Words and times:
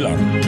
Rockhyllan. 0.00 0.42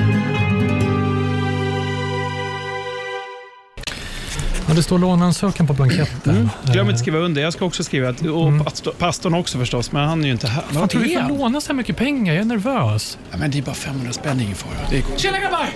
Ja, 4.68 4.74
det 4.74 4.82
står 4.82 4.98
låneansökan 4.98 5.66
på 5.66 5.72
blanketten. 5.72 6.34
Mm. 6.36 6.48
Glöm 6.72 6.86
inte 6.88 6.98
skriva 7.00 7.18
under. 7.18 7.42
Jag 7.42 7.52
ska 7.52 7.64
också 7.64 7.84
skriva. 7.84 8.08
Och 8.08 8.48
Mm. 8.48 8.64
pastor, 8.64 8.92
pastorn 8.92 9.34
också 9.34 9.58
förstås, 9.58 9.92
men 9.92 10.08
han 10.08 10.20
är 10.20 10.26
ju 10.26 10.32
inte 10.32 10.46
här. 10.48 10.62
Fan, 10.62 10.80
Vad 10.80 10.90
tror 10.90 11.02
du 11.02 11.12
är 11.12 11.22
får 11.28 11.38
låna 11.38 11.60
så 11.60 11.66
här 11.68 11.74
mycket 11.74 11.96
pengar? 11.96 12.34
Jag 12.34 12.40
är 12.40 12.44
nervös. 12.44 13.18
Ja, 13.30 13.36
men 13.38 13.50
det 13.50 13.58
är 13.58 13.62
bara 13.62 13.74
500 13.74 14.12
spänn, 14.12 14.40
ingen 14.40 14.54
fara. 14.54 15.02
Tjena 15.16 15.38
grabbar! 15.38 15.66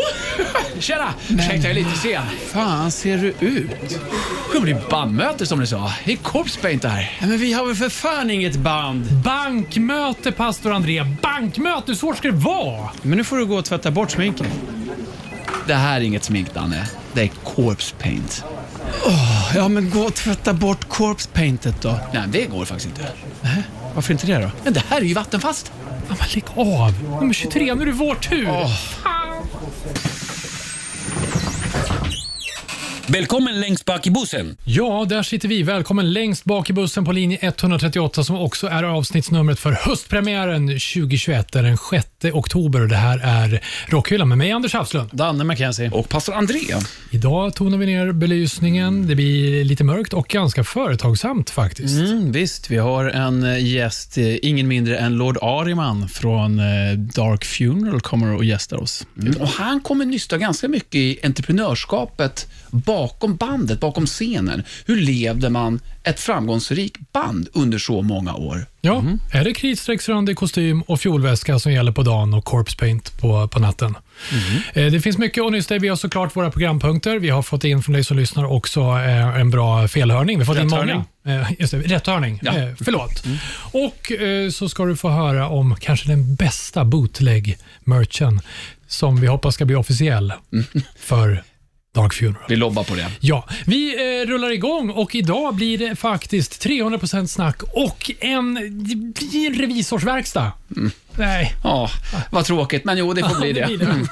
Tjena! 0.78 1.14
Ursäkta, 1.28 1.56
jag 1.56 1.70
är 1.70 1.74
lite 1.74 1.96
sen. 1.96 2.22
fan 2.52 2.90
ser 2.90 3.18
du 3.18 3.46
ut? 3.46 4.00
Det 4.52 4.60
blir 4.60 4.82
bandmöte 4.90 5.46
som 5.46 5.60
du 5.60 5.66
sa. 5.66 5.92
Det 6.04 6.12
är 6.12 6.16
Corpse 6.16 6.60
Paint 6.60 6.84
här. 6.84 7.16
Ja, 7.20 7.26
men 7.26 7.38
vi 7.38 7.52
har 7.52 7.66
väl 7.66 7.76
för 7.76 7.88
fan 7.88 8.30
inget 8.30 8.56
band? 8.56 9.04
Bankmöte, 9.24 10.32
pastor 10.32 10.72
André. 10.72 11.04
Bankmöte, 11.22 11.82
hur 11.86 11.94
svårt 11.94 12.16
ska 12.16 12.28
det 12.28 12.36
vara? 12.36 12.90
Men 13.02 13.18
nu 13.18 13.24
får 13.24 13.36
du 13.36 13.46
gå 13.46 13.56
och 13.56 13.64
tvätta 13.64 13.90
bort 13.90 14.10
sminket. 14.10 14.46
Det 15.66 15.74
här 15.74 15.96
är 15.96 16.04
inget 16.04 16.24
smink, 16.24 16.54
Danne. 16.54 16.88
Det 17.12 17.22
är 17.22 17.30
Corpse 17.44 17.94
Paint. 17.98 18.44
Ja, 19.54 19.68
men 19.68 19.90
gå 19.90 20.00
och 20.00 20.14
tvätta 20.14 20.52
bort 20.52 20.88
corpse 20.88 21.28
paintet 21.32 21.82
då. 21.82 22.00
Nej, 22.14 22.22
det 22.28 22.46
går 22.46 22.64
faktiskt 22.64 22.86
inte. 22.86 23.08
Varför 23.94 24.12
inte 24.12 24.26
det 24.26 24.38
då? 24.38 24.50
Men 24.64 24.72
det 24.72 24.82
här 24.88 24.96
är 25.00 25.04
ju 25.04 25.14
vattenfast. 25.14 25.72
Ja, 26.08 26.14
men 26.18 26.28
lägg 26.34 26.44
av. 26.56 26.92
Nummer 27.20 27.34
23, 27.34 27.74
nu 27.74 27.82
är 27.82 27.86
det 27.86 27.92
vår 27.92 28.14
tur. 28.14 28.48
Välkommen 33.08 33.60
längst 33.60 33.84
bak 33.84 34.06
i 34.06 34.10
bussen. 34.10 34.56
Ja, 34.64 35.06
där 35.08 35.22
sitter 35.22 35.48
vi. 35.48 35.62
Välkommen 35.62 36.12
längst 36.12 36.44
bak 36.44 36.70
i 36.70 36.72
bussen 36.72 37.04
på 37.04 37.12
linje 37.12 37.38
138 37.40 38.24
som 38.24 38.36
också 38.36 38.66
är 38.66 38.82
avsnittsnumret 38.82 39.58
för 39.58 39.72
höstpremiären 39.72 40.66
2021. 40.68 41.52
Det 41.52 41.58
är 41.58 41.62
den 41.62 41.76
6 41.76 42.06
oktober 42.32 42.80
och 42.80 42.88
det 42.88 42.96
här 42.96 43.18
är 43.18 43.60
Rockhyllan 43.86 44.28
med 44.28 44.38
mig, 44.38 44.52
Anders 44.52 44.74
Hafslund. 44.74 45.10
Danne 45.12 45.44
McKenzie. 45.44 45.90
Och 45.90 46.08
pastor 46.08 46.34
André. 46.34 46.60
Idag 47.10 47.54
tonar 47.54 47.78
vi 47.78 47.86
ner 47.86 48.12
belysningen. 48.12 49.06
Det 49.06 49.14
blir 49.14 49.64
lite 49.64 49.84
mörkt 49.84 50.12
och 50.12 50.28
ganska 50.28 50.64
företagsamt 50.64 51.50
faktiskt. 51.50 51.98
Mm, 51.98 52.32
visst, 52.32 52.70
vi 52.70 52.76
har 52.76 53.04
en 53.04 53.44
eh, 53.44 53.66
gäst, 53.66 54.18
eh, 54.18 54.36
ingen 54.42 54.68
mindre 54.68 54.98
än 54.98 55.14
Lord 55.14 55.38
Ariman 55.42 56.08
från 56.08 56.58
eh, 56.58 56.64
Dark 56.98 57.44
Funeral 57.44 58.00
kommer 58.00 58.34
och 58.34 58.44
gästar 58.44 58.76
oss. 58.76 59.06
Mm. 59.20 59.40
Och 59.40 59.48
han 59.48 59.80
kommer 59.80 60.04
nysta 60.04 60.38
ganska 60.38 60.68
mycket 60.68 60.94
i 60.94 61.18
entreprenörskapet 61.22 62.48
bakom 62.96 63.36
bandet, 63.36 63.80
bakom 63.80 64.06
scenen. 64.06 64.62
Hur 64.86 65.00
levde 65.00 65.50
man 65.50 65.80
ett 66.04 66.20
framgångsrikt 66.20 67.12
band 67.12 67.48
under 67.52 67.78
så 67.78 68.02
många 68.02 68.34
år? 68.34 68.66
Ja, 68.80 69.02
är 69.32 69.44
det 69.44 69.54
kritstrecksrandig 69.54 70.36
kostym 70.36 70.82
och 70.82 71.00
fjolväska 71.00 71.58
som 71.58 71.72
gäller 71.72 71.92
på 71.92 72.02
dagen 72.02 72.34
och 72.34 72.44
corpse 72.44 72.76
paint 72.76 73.18
på, 73.20 73.48
på 73.48 73.58
natten? 73.60 73.94
Eh, 74.74 74.86
Det 74.92 75.00
finns 75.00 75.18
mycket 75.18 75.52
nysta 75.52 75.76
i. 75.76 75.78
Vi 75.78 75.88
har 75.88 75.96
såklart 75.96 76.36
våra 76.36 76.50
programpunkter. 76.50 77.18
Vi 77.18 77.30
har 77.30 77.42
fått 77.42 77.64
in 77.64 77.82
från 77.82 77.92
dig 77.92 78.04
som 78.04 78.16
lyssnar 78.16 78.44
också 78.44 78.80
eh, 78.80 79.40
en 79.40 79.50
bra 79.50 79.88
felhörning. 79.88 80.38
Vi 80.38 80.44
har 80.44 80.54
fått 80.54 80.62
in 80.62 80.68
många. 80.70 80.82
Rätthörning. 80.82 81.04
Eh, 81.26 81.52
Just 81.58 81.72
det, 81.72 81.78
rätthörning. 81.80 82.40
Ja. 82.42 82.58
Eh, 82.58 82.68
Förlåt. 82.84 83.24
Och 83.72 84.12
eh, 84.12 84.50
så 84.50 84.68
ska 84.68 84.84
du 84.84 84.96
få 84.96 85.08
höra 85.08 85.48
om 85.48 85.76
kanske 85.80 86.08
den 86.08 86.34
bästa 86.34 86.84
bootleg-merchen 86.84 88.40
som 88.88 89.20
vi 89.20 89.26
hoppas 89.26 89.54
ska 89.54 89.64
bli 89.64 89.74
officiell 89.76 90.32
för 90.98 91.42
Dark 91.96 92.14
Funeral. 92.14 92.42
Vi 92.48 92.56
lobbar 92.56 92.84
på 92.84 92.94
det. 92.94 93.06
Ja, 93.20 93.44
vi 93.66 93.94
eh, 94.22 94.26
rullar 94.26 94.52
igång 94.52 94.90
och 94.90 95.14
idag 95.14 95.54
blir 95.54 95.78
det 95.78 95.96
faktiskt 95.96 96.66
300% 96.66 97.26
snack 97.26 97.62
och 97.62 98.10
en, 98.20 98.54
det 98.88 98.96
blir 98.96 99.46
en 99.46 99.54
revisorsverkstad. 99.54 100.52
Nej, 101.18 101.54
Ja, 101.64 101.90
vad 102.30 102.44
tråkigt, 102.44 102.84
men 102.84 102.98
jo, 102.98 103.12
det 103.12 103.22
får 103.28 103.40
bli 103.40 103.52
det. 103.52 103.66
blir 103.66 103.78
det. 103.78 104.06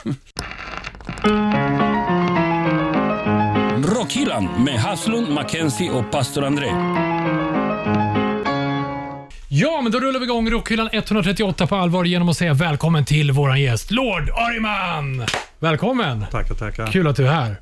Rockhyllan 3.94 4.48
med 4.64 4.74
Haslund, 4.80 5.28
Mackenzie 5.28 5.90
och 5.90 6.10
pastor 6.10 6.44
André. 6.44 6.66
Ja, 9.48 9.80
men 9.82 9.92
då 9.92 10.00
rullar 10.00 10.20
vi 10.20 10.24
igång 10.26 10.50
Rockhyllan 10.50 10.88
138 10.92 11.66
på 11.66 11.76
allvar 11.76 12.04
genom 12.04 12.28
att 12.28 12.36
säga 12.36 12.54
välkommen 12.54 13.04
till 13.04 13.32
våran 13.32 13.60
gäst, 13.60 13.90
Lord 13.90 14.30
Ariman. 14.30 15.26
Välkommen! 15.58 16.24
Tackar, 16.30 16.54
tackar. 16.54 16.86
Kul 16.86 17.06
att 17.06 17.16
du 17.16 17.26
är 17.26 17.32
här. 17.32 17.56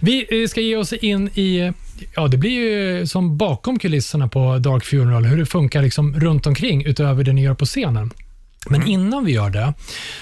Vi 0.00 0.42
eh, 0.42 0.48
ska 0.48 0.60
ge 0.60 0.76
oss 0.76 0.92
in 0.92 1.28
i, 1.28 1.72
ja 2.14 2.28
det 2.28 2.36
blir 2.36 2.50
ju 2.50 3.06
som 3.06 3.36
bakom 3.36 3.78
kulisserna 3.78 4.28
på 4.28 4.58
Dark 4.58 4.84
Funeral, 4.84 5.24
hur 5.24 5.36
det 5.36 5.46
funkar 5.46 5.82
liksom 5.82 6.20
runt 6.20 6.46
omkring 6.46 6.84
utöver 6.84 7.24
det 7.24 7.32
ni 7.32 7.42
gör 7.42 7.54
på 7.54 7.64
scenen. 7.64 8.10
Men 8.70 8.86
innan 8.86 9.24
vi 9.24 9.32
gör 9.32 9.50
det, 9.50 9.74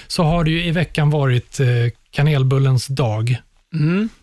så 0.07 0.23
har 0.23 0.43
det 0.43 0.51
ju 0.51 0.65
i 0.65 0.71
veckan 0.71 1.09
varit 1.09 1.59
eh, 1.59 1.67
kanelbullens 2.11 2.87
dag. 2.87 3.37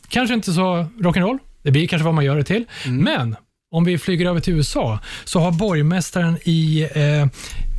Kanske 0.09 0.35
inte 0.35 0.53
så 0.53 0.87
rock'n'roll, 0.99 1.39
det 1.63 1.71
blir 1.71 1.87
kanske 1.87 2.05
vad 2.05 2.15
man 2.15 2.25
gör 2.25 2.37
det 2.37 2.45
till, 2.45 2.65
men 2.87 3.37
om 3.75 3.85
vi 3.85 3.99
flyger 3.99 4.27
över 4.27 4.41
till 4.41 4.55
USA, 4.55 4.99
så 5.25 5.41
har 5.41 5.53
borgmästaren 5.53 6.39
i 6.45 6.89
eh, 6.95 7.27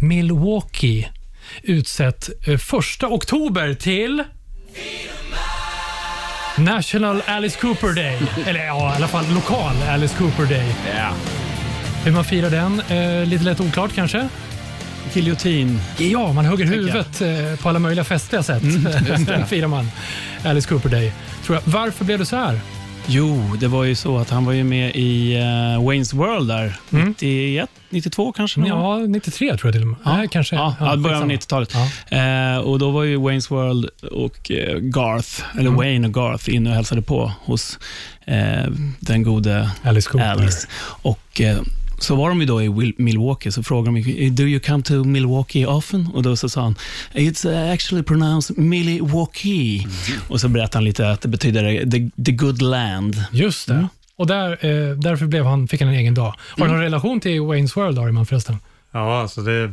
Milwaukee 0.02 1.08
utsett 1.64 2.48
eh, 2.48 2.58
första 2.58 3.08
oktober 3.08 3.74
till 3.74 4.24
National 6.58 7.22
Alice 7.26 7.60
Cooper 7.60 7.94
Day. 7.94 8.18
Eller 8.48 8.66
ja, 8.66 8.94
i 8.94 8.96
alla 8.96 9.08
fall 9.08 9.26
lokal 9.34 9.76
Alice 9.90 10.16
Cooper 10.18 10.46
Day. 10.46 10.66
Hur 12.04 12.12
man 12.12 12.24
firar 12.26 12.50
den, 12.50 12.82
eh, 12.90 13.26
lite 13.28 13.44
lätt 13.44 13.60
oklart 13.60 13.94
kanske. 13.96 14.28
Giljotin. 15.14 15.80
Ja, 15.98 16.34
man 16.34 16.46
hugger 16.46 16.66
huvudet 16.66 17.22
eh, 17.22 17.60
på 17.62 17.70
alla 17.70 17.80
möjliga 17.80 18.04
festliga 18.04 18.44
sätt. 18.44 18.64
Sen 19.26 19.48
firar 19.48 19.68
man 19.68 19.92
Alice 20.46 20.70
Cooper 20.70 20.90
Day. 20.90 21.12
Tror 21.46 21.56
jag. 21.58 21.72
Varför 21.72 22.06
blev 22.06 22.20
det 22.20 22.26
så 22.26 22.36
här? 22.36 22.60
Jo, 23.08 23.56
det 23.60 23.68
var 23.68 23.84
ju 23.84 23.96
så 23.96 24.18
att 24.18 24.30
han 24.30 24.46
var 24.46 24.54
ju 24.54 24.64
med 24.64 24.96
i 24.96 25.36
uh, 25.36 25.42
Wayne's 25.90 26.16
World 26.16 26.48
där. 26.48 26.76
Mm. 26.92 27.08
91, 27.08 27.70
92 27.90 28.32
kanske? 28.32 28.60
någon? 28.60 28.70
Ja, 28.70 28.98
93 29.08 29.48
tror 29.58 29.68
jag 29.68 29.74
till 29.74 29.82
och 29.82 29.88
med. 29.88 29.98
Nej, 30.06 30.28
kanske. 30.32 30.56
Ja, 30.56 30.76
ja, 30.80 30.96
början 30.96 31.24
av 31.24 31.30
skitsamma. 31.30 31.34
90-talet. 31.64 31.76
Ja. 32.10 32.18
Eh, 32.18 32.58
och 32.58 32.80
då 32.80 32.92
var 32.92 33.04
ju 33.04 33.18
Wayne's 33.18 33.50
World 33.50 33.90
och 34.12 34.52
eh, 34.52 34.78
Garth, 34.80 35.42
eller 35.54 35.62
Mm. 35.62 35.76
Wayne 35.76 36.08
och 36.08 36.14
Garth, 36.14 36.50
inne 36.56 36.70
och 36.70 36.76
hälsade 36.76 37.02
på 37.02 37.32
hos 37.46 37.80
eh, 38.26 38.66
den 39.00 39.24
gode 39.24 39.70
Alice 39.84 40.10
Cooper. 40.10 40.32
Alice. 40.32 40.68
Och 41.02 41.42
eh, 41.42 41.58
så 42.00 42.16
var 42.16 42.30
de 42.30 42.42
ju 42.42 42.46
då 42.46 42.64
i 42.64 42.94
Milwaukee, 42.98 43.52
så 43.52 43.64
frågade 43.64 44.02
de 44.02 44.30
do 44.30 44.44
you 44.44 44.60
come 44.60 44.84
to 44.84 45.04
Milwaukee 45.04 45.66
often? 45.66 46.08
Och 46.14 46.24
då 46.24 46.36
så 46.36 46.50
sa 46.50 46.62
han, 46.62 46.76
it's 47.14 47.74
actually 47.74 48.04
pronounced 48.04 48.58
Milwaukee. 48.58 49.80
Mm. 49.80 50.22
Och 50.28 50.42
så 50.42 50.48
berättade 50.48 50.78
han 50.78 50.84
lite 50.84 51.10
att 51.10 51.22
det 51.22 51.28
betyder 51.28 51.92
the, 51.92 52.24
the 52.26 52.32
good 52.32 52.62
land. 52.62 53.24
Just 53.32 53.68
det. 53.68 53.88
Och 54.16 54.28
där, 54.28 54.52
eh, 54.52 54.98
därför 54.98 55.26
blev 55.26 55.46
han, 55.46 55.68
fick 55.68 55.82
han 55.82 55.90
en 55.90 55.96
egen 55.96 56.14
dag. 56.14 56.34
Har 56.40 56.66
du 56.66 56.72
någon 56.72 56.82
relation 56.82 57.20
till 57.20 57.40
Wayne's 57.42 57.76
World, 57.76 58.00
Ariman, 58.00 58.26
förresten? 58.26 58.58
Ja, 58.96 59.22
alltså 59.22 59.42
det, 59.42 59.72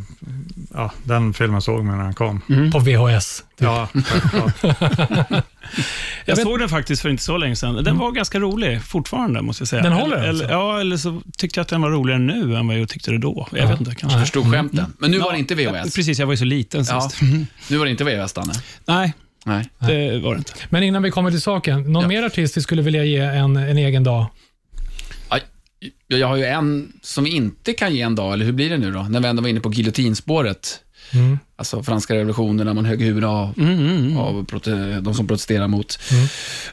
ja, 0.75 0.91
den 1.03 1.35
filmen 1.35 1.63
såg 1.63 1.85
man 1.85 1.97
när 1.99 2.05
den 2.05 2.15
kom. 2.15 2.41
På 2.73 2.79
VHS? 2.79 3.45
Ja, 3.59 3.89
självklart. 3.95 4.55
Jag 6.25 6.39
såg 6.39 6.59
den 6.59 6.69
faktiskt 6.69 7.03
för 7.03 7.09
inte 7.09 7.23
så 7.23 7.37
länge 7.37 7.57
sedan. 7.57 7.85
Den 7.85 7.99
var 7.99 8.11
ganska 8.13 8.39
rolig 8.41 8.83
fortfarande, 8.83 9.43
måste 9.43 9.61
jag 9.63 9.69
säga. 9.69 9.83
Den 9.83 9.93
håller 9.93 10.17
eller, 10.17 10.29
alltså? 10.29 10.45
eller, 10.45 10.55
Ja, 10.55 10.81
eller 10.81 10.97
så 10.97 11.23
tyckte 11.39 11.59
jag 11.59 11.63
att 11.63 11.69
den 11.69 11.81
var 11.83 11.91
roligare 11.91 12.19
nu 12.21 12.57
än 12.57 12.67
vad 12.69 12.79
jag 12.79 12.89
tyckte 12.89 13.11
det 13.11 13.19
då. 13.19 13.49
Jag 13.53 13.69
vet 13.69 13.81
inte, 13.81 13.95
kanske. 13.95 14.19
Förstod 14.21 14.51
skämten. 14.53 14.93
Men 14.99 15.11
nu 15.11 15.19
var 15.19 15.33
det 15.33 15.39
inte 15.39 15.55
Ja, 15.55 15.73
VHS. 15.73 15.95
Precis, 15.95 16.19
jag 16.19 16.27
var 16.27 16.33
ju 16.33 16.37
så 16.37 16.45
liten 16.45 16.85
Ja. 16.89 17.01
sist. 17.01 17.21
Nu 17.71 17.77
var 17.79 17.85
det 17.85 17.91
inte 17.91 18.05
VHS, 18.05 18.33
Danne. 18.33 18.53
Nej, 18.87 19.13
Nej. 19.45 19.69
det 19.79 20.19
var 20.19 20.35
det 20.35 20.39
inte. 20.39 20.53
Men 20.69 20.83
innan 20.83 21.03
vi 21.03 21.11
kommer 21.11 21.31
till 21.31 21.41
saken, 21.41 21.93
någon 21.93 22.03
Ja. 22.03 22.09
mer 22.09 22.23
artist 22.23 22.57
vi 22.57 22.61
skulle 22.61 22.83
vilja 22.83 23.05
ge 23.05 23.19
en, 23.19 23.57
en 23.57 23.79
egen 23.79 24.05
dag? 24.05 24.27
Jag 26.19 26.29
har 26.29 26.37
ju 26.37 26.45
en 26.45 26.93
som 27.03 27.27
inte 27.27 27.73
kan 27.73 27.95
ge 27.95 28.03
en 28.03 28.15
dag, 28.15 28.33
eller 28.33 28.45
hur 28.45 28.53
blir 28.53 28.71
det 28.71 28.79
nu 28.79 28.93
då? 28.93 29.03
När 29.03 29.21
vi 29.21 29.29
ändå 29.29 29.43
var 29.43 29.49
inne 29.49 29.61
på 29.61 29.73
giljotinspåret. 29.73 30.81
Mm. 31.15 31.39
Alltså 31.57 31.83
franska 31.83 32.15
revolutionen, 32.15 32.67
när 32.67 32.75
man 32.75 32.85
högg 32.85 33.03
huvudena 33.03 33.33
av, 33.33 33.55
av 34.19 34.47
prote- 34.47 35.01
de 35.01 35.15
som 35.15 35.27
protesterar 35.27 35.69
mot 35.69 35.99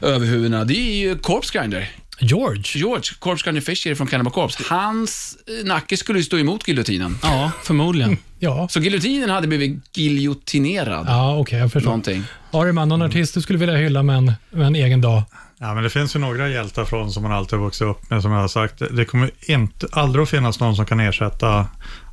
överhuvudena. 0.02 0.64
Det 0.64 0.74
är 0.78 0.94
ju 1.00 1.18
Corpse 1.18 1.58
Grinder. 1.58 1.90
George? 2.22 2.62
George, 2.74 3.04
Corpse 3.18 3.44
Grinder 3.44 3.60
Fisher 3.60 3.94
från 3.94 4.06
Cannibal 4.06 4.32
Corpse. 4.32 4.62
Hans 4.66 5.36
eh, 5.60 5.66
nacke 5.66 5.96
skulle 5.96 6.18
ju 6.18 6.24
stå 6.24 6.38
emot 6.38 6.68
giljotinen. 6.68 7.18
Ja, 7.22 7.52
förmodligen. 7.64 8.16
Ja, 8.42 8.68
Så 8.70 8.80
giljotinen 8.80 9.30
hade 9.30 9.46
blivit 9.46 9.96
giljotinerad. 9.98 11.06
ja 11.08 11.36
okej, 11.38 11.58
jag 11.58 11.72
förstår. 11.72 11.88
Någonting. 11.90 12.24
Ariman, 12.50 12.88
någon 12.88 13.02
artist 13.02 13.34
du 13.34 13.40
skulle 13.42 13.58
vilja 13.58 13.76
hylla 13.76 14.02
med 14.02 14.16
en, 14.16 14.32
med 14.50 14.66
en 14.66 14.74
egen 14.74 15.00
dag? 15.00 15.22
Ja, 15.62 15.74
men 15.74 15.82
det 15.82 15.90
finns 15.90 16.16
ju 16.16 16.20
några 16.20 16.48
hjältar 16.48 16.84
från 16.84 17.12
som 17.12 17.22
man 17.22 17.32
alltid 17.32 17.58
har 17.58 17.64
vuxit 17.64 17.86
upp 17.86 18.10
med, 18.10 18.22
som 18.22 18.32
jag 18.32 18.40
har 18.40 18.48
sagt. 18.48 18.82
Det 18.90 19.04
kommer 19.04 19.30
inte, 19.40 19.86
aldrig 19.92 20.22
att 20.22 20.30
finnas 20.30 20.60
någon 20.60 20.76
som 20.76 20.86
kan 20.86 21.00
ersätta 21.00 21.66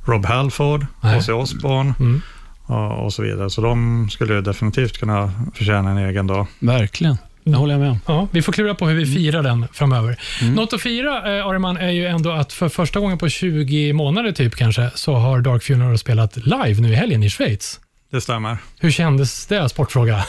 Rob 0.06 0.26
Halford. 0.26 0.86
Ozzy 1.18 1.32
Osbourne 1.32 1.94
Mm. 2.00 2.22
och, 2.66 3.04
och 3.04 3.12
så 3.12 3.22
vidare. 3.22 3.50
Så 3.50 3.60
de 3.60 4.08
skulle 4.10 4.34
ju 4.34 4.40
definitivt 4.40 4.98
kunna 4.98 5.32
förtjäna 5.54 5.90
en 5.90 5.98
egen 5.98 6.26
dag. 6.26 6.46
Verkligen. 6.58 7.16
Det 7.44 7.56
håller 7.56 7.74
jag 7.74 7.80
med 7.80 7.90
om. 7.90 8.00
Ja, 8.06 8.28
vi 8.30 8.42
får 8.42 8.52
klura 8.52 8.74
på 8.74 8.86
hur 8.88 8.96
vi 8.96 9.06
firar 9.06 9.42
den 9.42 9.68
framöver. 9.72 10.20
Något 10.54 10.72
att 10.72 10.80
fira, 10.80 11.38
eh, 11.38 11.46
Ariman, 11.46 11.76
är 11.76 11.90
ju 11.90 12.06
ändå 12.06 12.30
att 12.30 12.52
för 12.52 12.68
första 12.68 13.00
gången 13.00 13.18
på 13.18 13.28
20 13.28 13.92
månader 13.92 14.32
typ 14.32 14.54
kanske, 14.56 14.90
så 14.94 15.14
har 15.14 15.40
Dark 15.40 15.62
Funeral 15.62 15.98
spelat 15.98 16.36
live 16.36 16.80
nu 16.80 16.88
i 16.92 16.94
helgen 16.94 17.22
i 17.22 17.30
Schweiz. 17.30 17.80
det 18.10 18.20
stämmer. 18.20 18.58
Hur 18.80 18.90
kändes 18.90 19.46
det? 19.46 19.68
Sportfråga. 19.68 20.24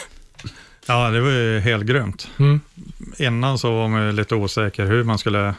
Ja, 0.86 1.10
det 1.10 1.20
var 1.20 1.30
ju 1.30 1.60
helt 1.60 1.84
grymt. 1.86 2.28
Mm. 2.38 2.60
Innan 3.18 3.58
så 3.58 3.72
var 3.76 3.88
man 3.88 4.06
ju 4.06 4.12
lite 4.12 4.34
osäker 4.34 4.86
hur 4.86 5.04
man 5.04 5.18
skulle 5.18 5.54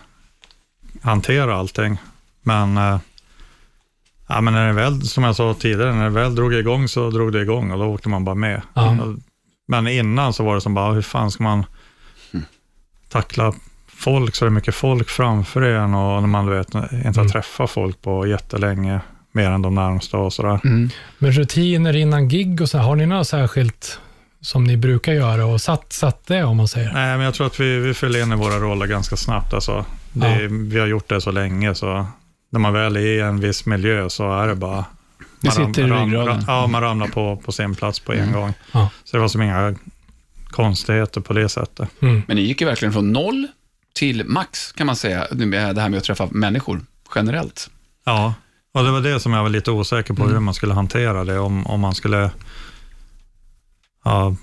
hantera 1.01 1.55
allting. 1.55 1.97
Men, 2.43 2.77
eh, 2.77 2.99
ja, 4.27 4.41
men 4.41 4.53
när 4.53 4.67
det 4.67 4.73
väl, 4.73 5.01
som 5.01 5.23
jag 5.23 5.35
sa 5.35 5.53
tidigare, 5.53 5.93
när 5.95 6.03
det 6.03 6.09
väl 6.09 6.35
drog 6.35 6.53
igång 6.53 6.88
så 6.88 7.09
drog 7.09 7.31
det 7.33 7.41
igång 7.41 7.71
och 7.71 7.79
då 7.79 7.85
åkte 7.85 8.09
man 8.09 8.25
bara 8.25 8.35
med. 8.35 8.61
Ja. 8.73 8.97
Men 9.67 9.88
innan 9.88 10.33
så 10.33 10.43
var 10.43 10.55
det 10.55 10.61
som 10.61 10.73
bara, 10.73 10.93
hur 10.93 11.01
fan 11.01 11.31
ska 11.31 11.43
man 11.43 11.65
tackla 13.09 13.53
folk 13.87 14.35
så 14.35 14.45
det 14.45 14.49
är 14.49 14.51
mycket 14.51 14.75
folk 14.75 15.09
framför 15.09 15.61
en 15.61 15.94
och 15.94 16.21
när 16.21 16.27
man 16.27 16.45
du 16.45 16.51
vet, 16.53 16.67
inte 16.75 16.87
har 16.91 17.11
Mm. 17.11 17.27
träffat 17.29 17.71
folk 17.71 18.01
på 18.01 18.27
jättelänge, 18.27 18.99
mer 19.31 19.51
än 19.51 19.61
de 19.61 19.75
närmsta 19.75 20.17
och 20.17 20.33
sådär. 20.33 20.59
Mm. 20.63 20.89
Men 21.17 21.31
rutiner 21.31 21.95
innan 21.95 22.27
gig 22.29 22.61
och 22.61 22.69
så, 22.69 22.77
här, 22.77 22.85
har 22.85 22.95
ni 22.95 23.05
något 23.05 23.27
särskilt 23.27 23.99
som 24.41 24.63
ni 24.63 24.77
brukar 24.77 25.13
göra 25.13 25.45
och 25.45 25.61
satt, 25.61 25.93
satt 25.93 26.27
det 26.27 26.43
om 26.43 26.57
man 26.57 26.67
säger? 26.67 26.93
Nej, 26.93 27.17
men 27.17 27.21
jag 27.25 27.33
tror 27.33 27.47
att 27.47 27.59
vi, 27.59 27.77
vi 27.79 27.93
fyller 27.93 28.21
in 28.23 28.31
i 28.31 28.35
våra 28.35 28.59
roller 28.59 28.85
ganska 28.88 29.15
snabbt. 29.17 29.53
Alltså. 29.53 29.85
Det, 30.13 30.47
Vi 30.51 30.79
har 30.79 30.88
gjort 30.88 31.09
det 31.09 31.21
så 31.21 31.31
länge, 31.31 31.75
så 31.75 32.05
när 32.49 32.59
man 32.59 32.73
väl 32.73 32.95
är 32.95 32.99
i 32.99 33.19
en 33.19 33.39
viss 33.39 33.65
miljö 33.65 34.09
så 34.09 34.33
är 34.39 34.47
det 34.47 34.55
bara... 34.55 34.85
Det 35.41 35.51
sitter 35.51 35.88
i 35.88 35.89
ram- 35.89 36.05
ryggraden. 36.05 36.27
ram- 36.35 36.43
Ja, 36.47 36.67
man 36.67 36.81
ramlar 36.81 37.07
på, 37.07 37.35
på 37.45 37.51
sin 37.51 37.75
plats 37.75 37.99
på 37.99 38.13
en 38.13 38.31
gång. 38.31 38.53
Ja. 38.71 38.89
Så 39.03 39.17
det 39.17 39.21
var 39.21 39.27
som 39.27 39.41
inga 39.41 39.75
konstigheter 40.49 41.21
på 41.21 41.33
det 41.33 41.49
sättet. 41.49 41.89
Mm. 42.01 42.21
Men 42.27 42.35
ni 42.37 42.41
gick 42.44 42.61
ju 42.61 42.67
verkligen 42.67 42.94
från 42.94 43.11
noll 43.13 43.47
till 43.95 44.23
max, 44.25 44.71
kan 44.71 44.87
man 44.87 44.95
säga, 44.95 45.27
det 45.31 45.57
här 45.81 45.89
med 45.89 45.97
att 45.97 46.03
träffa 46.03 46.27
människor 46.31 46.81
generellt. 47.15 47.69
Ja, 48.05 48.33
och 48.73 48.83
det 48.83 48.91
var 48.91 49.01
det 49.01 49.19
som 49.19 49.33
jag 49.33 49.41
var 49.44 49.49
lite 49.49 49.71
osäker 49.71 50.13
på, 50.13 50.27
hur 50.27 50.39
man 50.39 50.53
skulle 50.53 50.73
hantera 50.73 51.23
det. 51.23 51.39
Om, 51.39 51.67
om 51.67 51.79
man 51.79 51.95
skulle... 51.95 52.31
Ja, 54.03 54.36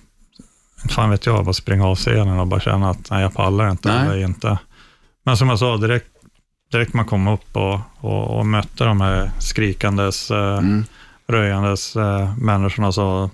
inte 0.83 0.95
fan 0.95 1.11
vet 1.11 1.27
jag, 1.27 1.45
bara 1.45 1.53
springa 1.53 1.87
av 1.87 1.97
scenen 1.97 2.39
och 2.39 2.47
bara 2.47 2.61
känna 2.61 2.91
att 2.91 3.11
nej, 3.11 3.23
jag 3.23 3.35
pallar 3.35 3.71
inte. 3.71 3.89
Nej. 3.89 4.07
Eller 4.07 4.25
inte. 4.25 4.59
Men 5.25 5.37
som 5.37 5.49
jag 5.49 5.59
sa, 5.59 5.77
direkt, 5.77 6.07
direkt 6.73 6.95
man 6.95 7.05
kom 7.05 7.29
upp 7.29 7.57
och, 7.57 7.81
och, 8.01 8.39
och 8.39 8.47
mötte 8.47 8.85
de 8.85 9.01
här 9.01 9.31
skrikandes, 9.39 10.31
eh, 10.31 10.59
Mm. 10.59 10.85
röjandes 11.29 11.97
eh, 11.97 12.37
människorna, 12.39 12.93
så 12.93 13.31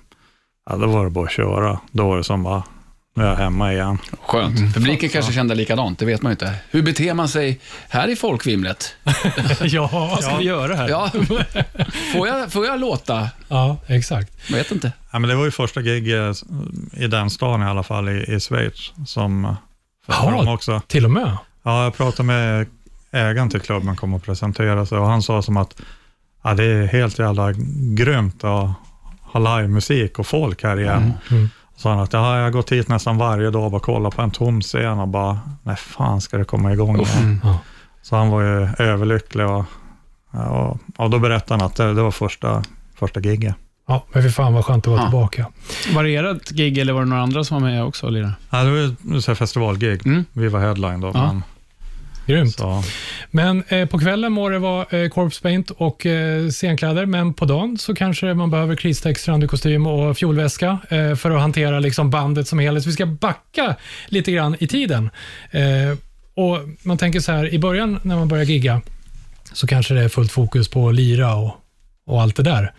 ja, 0.71 0.76
då 0.76 0.87
var 0.87 1.05
det 1.05 1.11
bara 1.11 1.25
att 1.25 1.31
köra. 1.32 1.81
Då 1.93 2.09
var 2.09 2.17
det 2.17 2.25
som 2.25 2.43
bara, 2.43 2.62
nu 3.16 3.25
är 3.25 3.28
jag 3.28 3.37
hemma 3.37 3.72
igen. 3.72 3.99
Skönt. 4.26 4.75
Publiken 4.75 5.08
kanske 5.08 5.32
kände 5.32 5.55
likadant, 5.55 5.99
det 5.99 6.05
vet 6.06 6.22
man 6.22 6.31
ju 6.31 6.32
inte. 6.32 6.55
Hur 6.70 6.82
beter 6.82 7.14
man 7.14 7.28
sig 7.28 7.61
här 7.88 8.08
i 8.08 8.16
folkvimlet? 8.16 8.94
ja, 9.62 9.88
Vad 10.12 10.25
ska 10.25 10.37
vi 10.37 10.44
göra 10.44 10.75
här? 10.75 10.88
Ja, 10.88 11.11
får 12.12 12.28
jag, 12.28 12.52
får 12.52 12.66
jag 12.66 12.81
låta? 12.81 13.28
ja, 13.49 13.76
exakt. 13.87 14.32
Jag 14.49 14.56
vet 14.56 14.70
inte. 14.70 14.93
Ja, 15.11 15.19
men 15.19 15.31
det 15.31 15.37
var 15.37 15.44
ju 15.44 15.50
första 15.50 15.81
giget 15.81 16.43
i 16.93 17.06
den 17.06 17.31
stan 17.31 17.62
i 17.62 17.64
alla 17.64 17.82
fall, 17.82 18.08
i, 18.08 18.34
i 18.34 18.40
Schweiz, 18.40 18.93
som 19.06 19.56
för 20.06 20.12
Jaha. 20.12 20.31
dem 20.31 20.49
också. 20.49 20.81
Till 20.87 21.05
och 21.05 21.10
med. 21.10 21.37
Ja, 21.62 21.84
jag 21.84 21.96
pratade 21.96 22.26
med 22.26 22.67
ägaren 23.12 23.50
till 23.50 23.60
klubben, 23.60 23.96
kom 23.96 24.14
och 24.14 24.22
presenterade 24.25 24.87
sig 24.87 24.99
och 24.99 25.06
han 25.06 25.22
sa 25.22 25.43
som 25.43 25.56
att 25.56 25.81
ja, 26.43 26.55
det 26.55 26.64
är 26.64 26.87
helt 26.87 27.19
jävla 27.19 27.52
grymt 27.94 28.44
att 28.44 28.70
ha 29.20 29.58
livemusik 29.58 30.19
och 30.19 30.26
folk 30.26 30.62
här 30.62 30.81
igen. 30.81 31.12
Mm. 31.31 31.49
Så 31.63 31.63
sa 31.76 31.91
han 31.91 31.99
att 32.00 32.12
ja, 32.12 32.37
jag 32.37 32.44
har 32.44 32.50
gått 32.50 32.73
hit 32.73 32.88
nästan 32.88 33.19
varje 33.19 33.50
dag 33.50 33.65
och 33.65 33.71
bara 33.71 33.81
kollat 33.81 34.17
på 34.17 34.23
en 34.23 34.31
tom 34.31 34.61
scen 34.61 34.99
och 34.99 35.09
bara, 35.09 35.41
när 35.62 35.75
fan 35.75 36.21
ska 36.21 36.38
det 36.38 36.44
komma 36.44 36.73
igång? 36.73 37.06
Ja. 37.44 37.59
Så 38.03 38.17
han 38.17 38.31
var 38.31 38.41
ju 38.43 38.69
överlycklig 38.79 39.47
och, 39.47 39.65
och, 40.31 40.79
och 40.97 41.11
då 41.11 41.19
berättade 41.19 41.61
han 41.61 41.67
att 41.71 41.76
det, 41.76 41.94
det 41.94 42.03
var 42.03 42.11
första, 42.11 42.62
första 42.94 43.21
giget. 43.21 43.55
Ja, 43.88 44.05
men 44.12 44.23
fy 44.23 44.31
fan 44.31 44.55
vad 44.55 44.65
skönt 44.65 44.87
att 44.87 44.91
vara 44.91 45.00
Ja. 45.00 45.05
tillbaka. 45.09 45.47
Var 45.94 46.05
det 46.05 46.17
ert 46.17 46.50
gig 46.50 46.79
eller 46.79 46.93
var 46.93 47.00
det 47.00 47.06
några 47.09 47.23
andra 47.23 47.44
som 47.44 47.62
var 47.62 47.71
med 47.71 47.85
också 47.85 48.06
och 48.06 48.12
lirade? 48.12 48.32
Ja, 48.50 48.62
det 48.65 48.70
var 48.70 48.77
ju 49.12 49.19
ett 49.19 49.38
festivalgig. 49.38 50.06
Mm. 50.06 50.25
Vi 50.32 50.49
var 50.49 50.61
headline 50.61 51.00
då. 51.00 51.11
Ja. 51.15 51.27
Men, 51.27 51.43
Grymt. 52.26 52.59
så, 52.59 52.82
Men 53.31 53.62
eh, 53.69 53.88
på 53.88 53.99
kvällen 53.99 54.32
må 54.32 54.49
det 54.49 54.59
vara 54.59 54.99
eh, 54.99 55.09
corpse 55.09 55.43
paint 55.43 55.71
och 55.71 56.06
eh, 56.06 56.49
scenkläder, 56.49 57.06
men 57.06 57.35
på 57.35 57.44
dagen 57.44 57.79
så 57.79 57.94
kanske 57.94 58.35
man 58.35 58.50
behöver 58.50 58.76
kristex, 58.76 59.29
randykostym 59.29 59.87
och 59.87 60.17
fjolväska 60.17 60.79
eh, 60.88 61.15
för 61.15 61.31
att 61.31 61.41
hantera 61.41 61.81
liksom 61.81 62.11
bandet 62.11 62.49
som 62.49 62.59
helhet. 62.59 62.82
Så 62.82 62.88
vi 62.88 62.94
ska 62.94 63.06
backa 63.06 63.76
lite 64.06 64.32
grann 64.32 64.56
i 64.61 64.67
tiden. 64.67 65.11
Eh, 65.50 65.99
och 66.35 66.59
Man 66.82 66.99
tänker 66.99 67.21
så 67.21 67.32
här, 67.32 67.55
i 67.55 67.59
början 67.59 68.00
när 68.03 68.17
man 68.17 68.29
börjar 68.29 68.44
gigga 68.44 68.81
så 69.53 69.67
kanske 69.67 69.94
det 69.94 70.05
är 70.05 70.09
fullt 70.09 70.32
fokus 70.32 70.69
på 70.69 70.88
att 70.88 70.94
lira 70.94 71.35
och, 71.35 71.56
och 72.06 72.23
allt 72.23 72.37
det 72.37 72.43
där. 72.43 72.73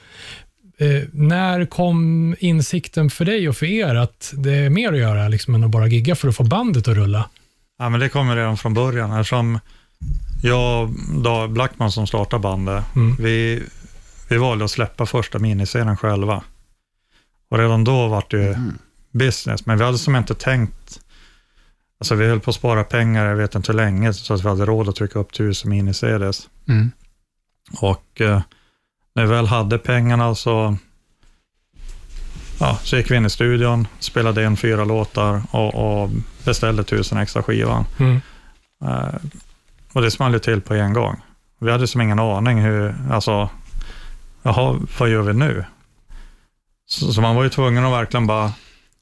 Eh, 0.78 1.04
när 1.12 1.66
kom 1.66 2.36
insikten 2.40 3.10
för 3.10 3.26
dig 3.26 3.50
och 3.50 3.58
för 3.58 3.66
er 3.66 3.96
att 3.96 4.34
det 4.38 4.54
är 4.54 4.70
mer 4.70 4.92
att 4.92 5.00
göra 5.00 5.28
liksom, 5.28 5.56
än 5.56 5.64
att 5.64 5.70
bara 5.72 5.88
gigga 5.88 6.16
för 6.16 6.28
att 6.28 6.36
få 6.36 6.44
bandet 6.44 6.88
att 6.88 6.96
rulla? 6.96 7.30
Ja, 7.80 7.90
men 7.90 8.00
det 8.00 8.10
kommer 8.10 8.36
redan 8.36 8.58
från 8.58 8.74
början. 8.74 9.12
Eftersom 9.12 9.60
jag 10.44 10.94
och 11.26 11.50
Blackman 11.50 11.92
som 11.92 12.08
startade 12.08 12.42
bandet, 12.42 12.84
Mm. 12.96 13.16
vi, 13.20 13.64
vi 14.30 14.38
valde 14.38 14.66
att 14.66 14.72
släppa 14.72 15.06
första 15.06 15.40
miniscenen 15.40 15.98
själva. 15.98 16.44
Och 17.50 17.58
redan 17.58 17.84
då 17.84 18.08
var 18.08 18.24
det 18.30 18.38
ju 18.38 18.48
Mm. 18.54 18.78
business, 19.12 19.66
men 19.66 19.78
vi 19.78 19.84
hade 19.84 19.98
som 19.98 20.16
inte 20.16 20.36
tänkt 20.36 21.00
Alltså 22.00 22.16
vi 22.16 22.28
höll 22.28 22.40
på 22.40 22.50
att 22.50 22.56
spara 22.56 22.84
pengar, 22.84 23.26
jag 23.26 23.36
vet 23.36 23.56
inte 23.56 23.72
hur 23.72 23.78
länge, 23.78 24.14
så 24.14 24.34
att 24.34 24.44
vi 24.46 24.50
hade 24.50 24.66
råd 24.66 24.90
att 24.90 24.96
trycka 24.96 25.20
upp 25.20 25.34
tusen 25.34 25.72
mini-CDs. 25.72 26.48
Mm. 26.68 26.92
Och 27.82 28.22
eh, 28.22 28.42
när 29.16 29.24
vi 29.26 29.30
väl 29.30 29.48
hade 29.48 29.78
pengarna 29.78 30.36
så, 30.36 30.78
ja, 32.60 32.80
så 32.84 32.98
gick 32.98 33.12
vi 33.12 33.16
in 33.16 33.26
i 33.26 33.30
studion, 33.30 33.88
spelade 34.00 34.46
in 34.46 34.58
fyra 34.58 34.86
låtar 34.86 35.42
och, 35.52 35.76
och 36.04 36.10
beställde 36.46 36.84
tusen 36.84 37.18
extra 37.18 37.44
skivan. 37.44 37.86
Mm. 38.00 38.22
Eh, 38.86 39.16
och 39.94 40.02
det 40.02 40.12
small 40.12 40.34
ju 40.34 40.40
till 40.40 40.62
på 40.62 40.74
en 40.74 40.94
gång. 40.94 41.22
Vi 41.60 41.72
hade 41.72 41.88
som 41.88 42.02
ingen 42.02 42.20
aning 42.20 42.58
hur, 42.62 42.96
alltså, 43.12 43.50
jaha, 44.44 44.80
vad 45.00 45.10
gör 45.10 45.22
vi 45.22 45.34
nu? 45.34 45.66
Så, 46.88 47.14
så 47.14 47.22
man 47.22 47.36
var 47.36 47.44
ju 47.44 47.50
tvungen 47.50 47.86
att 47.86 47.92
verkligen 47.92 48.28
bara, 48.28 48.52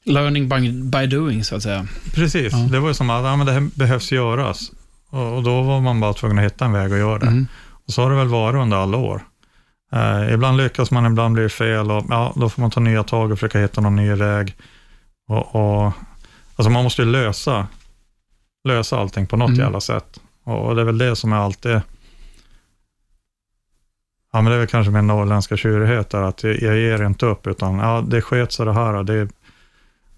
Learning 0.06 0.48
by, 0.48 0.82
by 0.82 1.06
doing, 1.06 1.44
så 1.44 1.56
att 1.56 1.62
säga. 1.62 1.86
precis, 2.14 2.52
Ja. 2.52 2.58
det 2.58 2.80
var 2.80 2.88
ju 2.88 2.94
som 2.94 3.10
att 3.10 3.24
ja, 3.24 3.36
men 3.36 3.46
det 3.46 3.52
här 3.52 3.68
behövs 3.74 4.12
göras. 4.12 4.72
Och, 5.10 5.36
och 5.36 5.42
då 5.42 5.62
var 5.62 5.80
man 5.80 6.00
bara 6.00 6.12
tvungen 6.12 6.38
att 6.38 6.44
hitta 6.44 6.64
en 6.64 6.72
väg 6.72 6.92
att 6.92 6.98
göra 6.98 7.18
det. 7.18 7.26
Mm. 7.26 7.46
Och 7.86 7.92
så 7.92 8.02
har 8.02 8.10
det 8.10 8.16
väl 8.16 8.28
varit 8.28 8.62
under 8.62 8.76
alla 8.76 8.96
år. 8.96 9.22
Eh, 9.92 10.34
ibland 10.34 10.56
lyckas 10.56 10.90
man, 10.90 11.06
ibland 11.06 11.34
blir 11.34 11.42
det 11.42 11.48
fel 11.50 11.90
och 11.90 12.04
ja, 12.08 12.32
då 12.36 12.48
får 12.48 12.60
man 12.62 12.70
ta 12.70 12.80
nya 12.80 13.02
tag 13.02 13.30
och 13.32 13.38
försöka 13.38 13.60
hitta 13.60 13.80
någon 13.80 13.96
ny 13.96 14.14
väg. 14.14 14.56
Och, 15.28 15.54
och, 15.54 15.92
alltså 16.56 16.70
man 16.70 16.84
måste 16.84 17.02
ju 17.02 17.08
lösa, 17.08 17.66
lösa 18.68 18.98
allting 18.98 19.26
på 19.26 19.36
något 19.36 19.48
Mm. 19.48 19.60
jävla 19.60 19.80
sätt. 19.80 20.20
Och, 20.44 20.74
det 20.74 20.80
är 20.80 20.84
väl 20.84 20.98
det 20.98 21.16
som 21.16 21.32
är 21.32 21.36
alltid, 21.36 21.80
ja 24.32 24.40
men 24.40 24.44
det 24.44 24.54
är 24.54 24.58
väl 24.58 24.66
kanske 24.68 24.90
min 24.92 25.06
norrländska 25.06 25.56
tjurighet 25.56 26.10
där, 26.10 26.22
att 26.22 26.42
jag, 26.44 26.62
jag 26.62 26.76
ger 26.78 27.02
inte 27.06 27.26
upp, 27.26 27.46
utan 27.46 27.78
ja, 27.78 28.04
det 28.08 28.22
sket 28.22 28.52
sig 28.52 28.66
det 28.66 28.72
här, 28.72 28.94
och 28.94 29.04
det, 29.04 29.28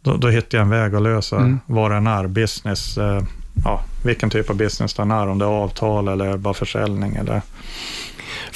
då, 0.01 0.17
då 0.17 0.29
hittar 0.29 0.59
jag 0.59 0.63
en 0.65 0.71
väg 0.71 0.95
att 0.95 1.03
lösa 1.03 1.37
Mm. 1.37 1.61
vad 1.67 1.91
det 1.91 1.97
än 1.97 2.07
är, 2.07 2.27
business, 2.27 2.99
eh, 2.99 3.23
ja, 3.65 3.81
vilken 4.05 4.31
typ 4.31 4.51
av 4.51 4.57
business 4.57 4.95
den 4.95 5.11
är, 5.11 5.27
om 5.29 5.39
det 5.39 5.45
är 5.45 5.49
avtal 5.49 6.09
eller 6.09 6.37
bara 6.37 6.55
försäljning 6.55 7.15
eller 7.17 7.43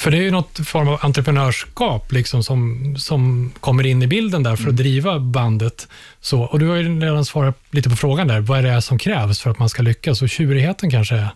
För 0.01 0.11
det 0.11 0.17
är 0.17 0.21
ju 0.21 0.31
något 0.31 0.67
form 0.67 0.87
av 0.87 0.99
entreprenörskap 1.01 2.11
liksom 2.11 2.43
som, 2.43 2.95
som 2.97 3.51
kommer 3.59 3.85
in 3.85 4.03
i 4.03 4.07
bilden 4.07 4.43
där 4.43 4.55
för 4.55 4.69
att 4.69 4.75
driva 4.77 5.19
bandet. 5.19 5.87
Så, 6.21 6.41
och 6.41 6.59
du 6.59 6.67
har 6.67 6.75
ju 6.75 6.99
redan 6.99 7.25
svarat 7.25 7.59
lite 7.71 7.89
på 7.89 7.95
frågan 7.95 8.27
där. 8.27 8.39
Vad 8.39 8.59
är 8.59 8.63
det 8.63 8.81
som 8.81 8.97
krävs 8.99 9.41
för 9.41 9.49
att 9.49 9.59
man 9.59 9.69
ska 9.69 9.81
lyckas? 9.81 10.21
Och 10.21 10.29
tjurigheten 10.29 10.91
kanske 10.91 11.15
är, 11.15 11.29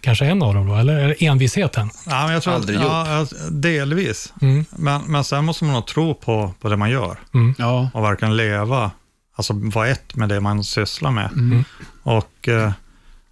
kanske 0.00 0.26
en 0.26 0.42
av 0.42 0.54
dem 0.54 0.68
då, 0.68 0.74
eller 0.74 1.16
envisheten? 1.18 1.90
Ja, 2.06 2.24
men 2.24 2.32
jag 2.32 2.42
tror 2.42 2.54
Aldrig 2.54 2.78
att, 2.78 2.84
ja, 2.84 3.26
delvis. 3.50 4.32
Mm. 4.42 4.64
Men, 4.70 5.02
men 5.06 5.24
sen 5.24 5.44
måste 5.44 5.64
man 5.64 5.74
nog 5.74 5.86
tro 5.86 6.14
på, 6.14 6.54
på 6.60 6.68
det 6.68 6.76
man 6.76 6.90
gör 6.90 7.18
Ja. 7.58 7.90
och 7.94 8.02
verkligen 8.02 8.36
leva, 8.36 8.90
alltså 9.36 9.52
vara 9.54 9.88
ett 9.88 10.16
med 10.16 10.28
det 10.28 10.40
man 10.40 10.64
sysslar 10.64 11.10
med. 11.10 11.30
Mm. 11.32 11.64
Och 12.02 12.48
eh, 12.48 12.72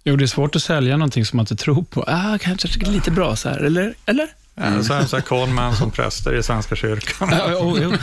Jo, 0.03 0.15
det 0.15 0.25
är 0.25 0.27
svårt 0.27 0.55
att 0.55 0.61
sälja 0.61 0.97
någonting 0.97 1.25
som 1.25 1.37
man 1.37 1.43
inte 1.43 1.55
tror 1.55 1.83
på. 1.83 2.03
Ah, 2.07 2.37
kanske 2.41 2.67
lite 2.89 3.11
bra 3.11 3.35
så 3.35 3.49
här, 3.49 3.57
eller? 3.57 3.93
Eller? 4.05 4.27
Mm. 4.57 4.83
så 4.83 4.93
är 4.93 4.97
här 4.97 5.21
Coleman 5.21 5.75
som 5.75 5.91
präster 5.91 6.33
i 6.35 6.43
Svenska 6.43 6.75
kyrkan. 6.75 7.29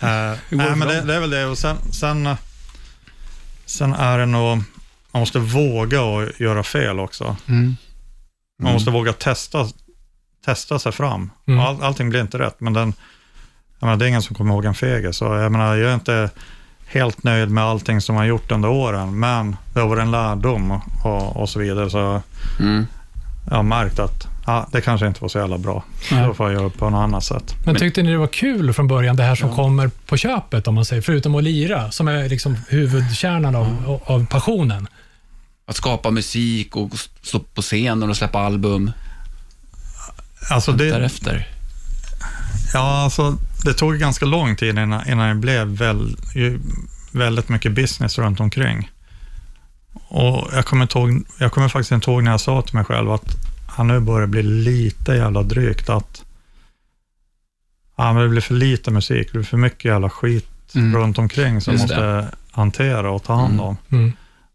Ja. 0.00 0.28
Eh, 0.32 0.38
nej, 0.48 0.76
men 0.76 0.88
det, 0.88 1.00
det 1.00 1.14
är 1.14 1.20
väl 1.20 1.30
det. 1.30 1.46
Och 1.46 1.58
sen, 1.58 1.76
sen, 1.92 2.26
eh, 2.26 2.36
sen 3.66 3.94
är 3.94 4.18
det 4.18 4.26
nog, 4.26 4.56
man 5.12 5.20
måste 5.20 5.38
våga 5.38 6.02
och 6.02 6.40
göra 6.40 6.62
fel 6.62 7.00
också. 7.00 7.36
Mm. 7.48 7.76
Man 8.62 8.72
måste 8.72 8.90
våga 8.90 9.12
testa, 9.12 9.68
testa 10.44 10.78
sig 10.78 10.92
fram. 10.92 11.30
Mm. 11.46 11.60
All, 11.60 11.82
allting 11.82 12.10
blir 12.10 12.20
inte 12.20 12.38
rätt, 12.38 12.60
men 12.60 12.72
den, 12.72 12.94
jag 13.78 13.86
menar, 13.86 13.96
det 13.96 14.04
är 14.04 14.08
ingen 14.08 14.22
som 14.22 14.36
kommer 14.36 14.54
ihåg 14.54 14.64
en 14.64 14.74
fege. 14.74 15.12
Så 15.12 15.24
jag, 15.24 15.52
menar, 15.52 15.76
jag 15.76 15.90
är 15.90 15.94
inte 15.94 16.30
helt 16.86 17.22
nöjd 17.24 17.50
med 17.50 17.64
allting 17.64 18.00
som 18.00 18.16
har 18.16 18.24
gjort 18.24 18.52
under 18.52 18.68
åren, 18.68 19.18
men 19.18 19.56
det 19.72 19.80
har 19.80 19.88
varit 19.88 20.02
en 20.02 20.10
lärdom 20.10 20.70
och, 20.70 20.82
och, 21.04 21.36
och 21.36 21.48
så 21.48 21.58
vidare. 21.58 21.90
Så 21.90 22.22
Mm. 22.60 22.86
jag 23.50 23.56
har 23.56 23.62
märkt 23.62 23.98
att 23.98 24.26
ja, 24.46 24.66
det 24.72 24.80
kanske 24.80 25.06
inte 25.06 25.20
var 25.20 25.28
så 25.28 25.38
jävla 25.38 25.58
bra. 25.58 25.84
Nej. 26.12 26.26
Då 26.26 26.34
får 26.34 26.52
jag 26.52 26.60
göra 26.60 26.70
på 26.70 26.90
något 26.90 26.98
annat 26.98 27.24
sätt. 27.24 27.54
Men 27.64 27.74
tyckte 27.76 28.02
ni 28.02 28.10
det 28.10 28.18
var 28.18 28.26
kul 28.26 28.72
från 28.72 28.88
början, 28.88 29.16
det 29.16 29.22
här 29.22 29.34
som 29.34 29.56
kommer 29.56 29.90
på 30.06 30.16
köpet, 30.16 30.68
om 30.68 30.74
man 30.74 30.84
säger, 30.84 31.02
förutom 31.02 31.34
att 31.34 31.44
lira, 31.44 31.90
som 31.90 32.08
är 32.08 32.28
liksom 32.28 32.56
huvudkärnan 32.68 33.54
av, 33.54 34.00
av 34.04 34.26
passionen? 34.26 34.88
Att 35.66 35.76
skapa 35.76 36.10
musik 36.10 36.76
och 36.76 36.90
stå 37.22 37.38
på 37.38 37.62
scenen 37.62 38.10
och 38.10 38.16
släppa 38.16 38.38
album 38.38 38.92
Alltså 40.50 40.72
det, 40.72 40.90
därefter. 40.90 41.48
ja, 42.74 43.02
alltså, 43.02 43.36
det 43.64 43.74
tog 43.74 43.98
ganska 43.98 44.26
lång 44.26 44.56
tid 44.56 44.78
innan, 44.78 45.08
innan 45.08 45.28
det 45.28 45.34
blev 45.34 45.66
väl, 45.66 46.16
ju, 46.34 46.60
väldigt 47.12 47.48
mycket 47.48 47.72
business 47.72 48.18
runt 48.18 48.40
omkring. 48.40 48.90
Och 50.08 50.48
jag 50.52 50.64
kommer, 50.64 50.96
ihåg, 50.96 51.24
jag 51.38 51.52
kommer 51.52 51.68
faktiskt 51.68 51.92
inte 51.92 52.10
ihåg 52.10 52.22
när 52.22 52.30
jag 52.30 52.40
sa 52.40 52.62
till 52.62 52.74
mig 52.74 52.84
själv 52.84 53.10
att 53.10 53.36
han 53.72 53.86
nu 53.88 54.00
börjar 54.00 54.26
bli 54.26 54.42
lite 54.42 55.12
jävla 55.12 55.42
drygt. 55.42 55.88
Att 55.88 56.24
ja, 57.96 58.12
men 58.12 58.22
det 58.22 58.28
blir 58.28 58.40
för 58.40 58.54
lite 58.54 58.90
musik, 58.90 59.26
det 59.32 59.38
blir 59.38 59.42
för 59.48 59.56
mycket 59.56 59.84
jävla 59.84 60.10
skit 60.10 60.48
Mm. 60.74 60.96
runt 60.96 61.18
omkring 61.18 61.60
som 61.60 61.72
Just 61.72 61.82
måste 61.84 62.26
hantera 62.50 63.10
och 63.10 63.22
ta 63.22 63.34
hand 63.34 63.52
Mm. 63.54 63.64
om. 63.64 63.76
Mm. 63.90 64.12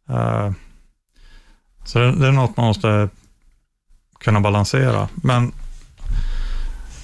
Eh, 0.10 0.52
så 1.86 2.00
det, 2.00 2.12
det 2.12 2.28
är 2.28 2.32
något 2.32 2.58
man 2.58 2.66
måste 2.66 3.10
kunna 4.20 4.40
balansera. 4.42 5.10
Men 5.16 5.52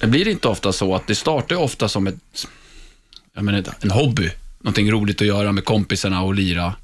Det 0.00 0.06
blir 0.06 0.28
inte 0.28 0.48
ofta 0.48 0.72
så 0.72 0.94
att 0.94 1.06
det 1.06 1.14
startar 1.14 1.56
ofta 1.56 1.88
som 1.88 2.06
ett, 2.06 2.46
jag 3.34 3.44
menar, 3.44 3.64
en 3.80 3.90
hobby. 3.90 4.30
Någonting 4.60 4.90
roligt 4.92 5.20
att 5.20 5.26
göra 5.26 5.52
med 5.52 5.64
kompisarna 5.64 6.22
och 6.22 6.34
lira. 6.34 6.74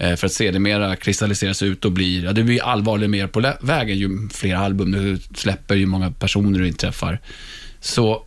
Eh, 0.00 0.16
För 0.16 0.26
att 0.26 0.32
sedermera 0.32 0.96
kristalliseras 0.96 1.62
ut 1.62 1.84
och 1.84 1.92
blir, 1.92 2.24
ja, 2.24 2.32
det 2.32 2.42
blir 2.42 2.62
allvarligt 2.62 3.10
mer 3.10 3.26
på 3.26 3.52
vägen 3.60 3.98
ju 3.98 4.28
fler 4.32 4.54
album 4.56 4.90
du 4.92 5.18
släpper, 5.34 5.74
ju 5.74 5.86
många 5.86 6.10
personer 6.10 6.58
du 6.58 6.68
inträffar. 6.68 7.20
Så 7.80 8.22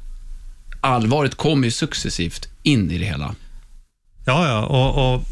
allvaret 0.81 1.35
kommer 1.35 1.65
ju 1.65 1.71
successivt 1.71 2.47
in 2.63 2.91
i 2.91 2.97
det 2.97 3.05
hela. 3.05 3.35
Ja, 4.25 4.47
ja. 4.47 4.65
Och, 4.65 5.13
och, 5.13 5.23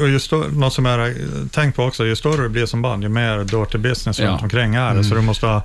och, 0.00 0.08
ju 0.08 0.20
större, 0.20 0.52
något 0.52 0.72
som 0.72 0.84
jag 0.84 0.98
har 0.98 1.14
tänkt 1.48 1.76
på 1.76 1.84
också, 1.84 2.06
ju 2.06 2.16
större 2.16 2.42
det 2.42 2.48
blir 2.48 2.66
som 2.66 2.82
band, 2.82 3.02
ju 3.02 3.08
mer 3.08 3.38
dirty 3.38 3.78
business 3.78 4.18
Ja. 4.18 4.26
runt 4.28 4.42
omkring 4.42 4.74
är 4.74 4.94
det. 4.94 5.04
Så 5.04 5.14
du 5.14 5.20
måste 5.20 5.46
ha 5.46 5.62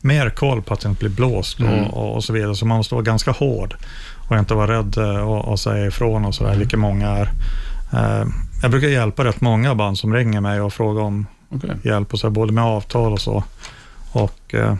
mer 0.00 0.30
koll 0.30 0.62
på 0.62 0.74
att 0.74 0.80
det 0.80 0.88
inte 0.88 1.00
blir 1.00 1.10
blåst 1.10 1.60
Mm. 1.60 1.84
och, 1.84 2.16
och, 2.16 2.24
så 2.24 2.32
vidare. 2.32 2.54
Så 2.54 2.66
man 2.66 2.76
måste 2.76 2.94
vara 2.94 3.04
ganska 3.04 3.30
hård 3.30 3.74
och 4.28 4.38
inte 4.38 4.54
vara 4.54 4.78
rädd 4.78 4.98
eh, 4.98 5.20
och, 5.28 5.48
och 5.48 5.60
säga 5.60 5.86
ifrån 5.86 6.24
och 6.24 6.34
sådär, 6.34 6.56
vilket 6.56 6.78
många 6.78 7.08
är. 7.08 7.30
Eh, 7.92 8.26
jag 8.62 8.70
brukar 8.70 8.88
hjälpa 8.88 9.24
rätt 9.24 9.40
många 9.40 9.74
band 9.74 9.98
som 9.98 10.14
ringer 10.14 10.40
mig 10.40 10.60
och 10.60 10.72
frågar 10.72 11.02
om 11.02 11.26
Okay. 11.52 11.70
hjälp, 11.82 12.12
och 12.12 12.18
så, 12.20 12.26
här, 12.26 12.32
både 12.32 12.52
med 12.52 12.64
avtal 12.64 13.12
och 13.12 13.20
så. 13.20 13.44
Och 14.12 14.54
eh, 14.54 14.74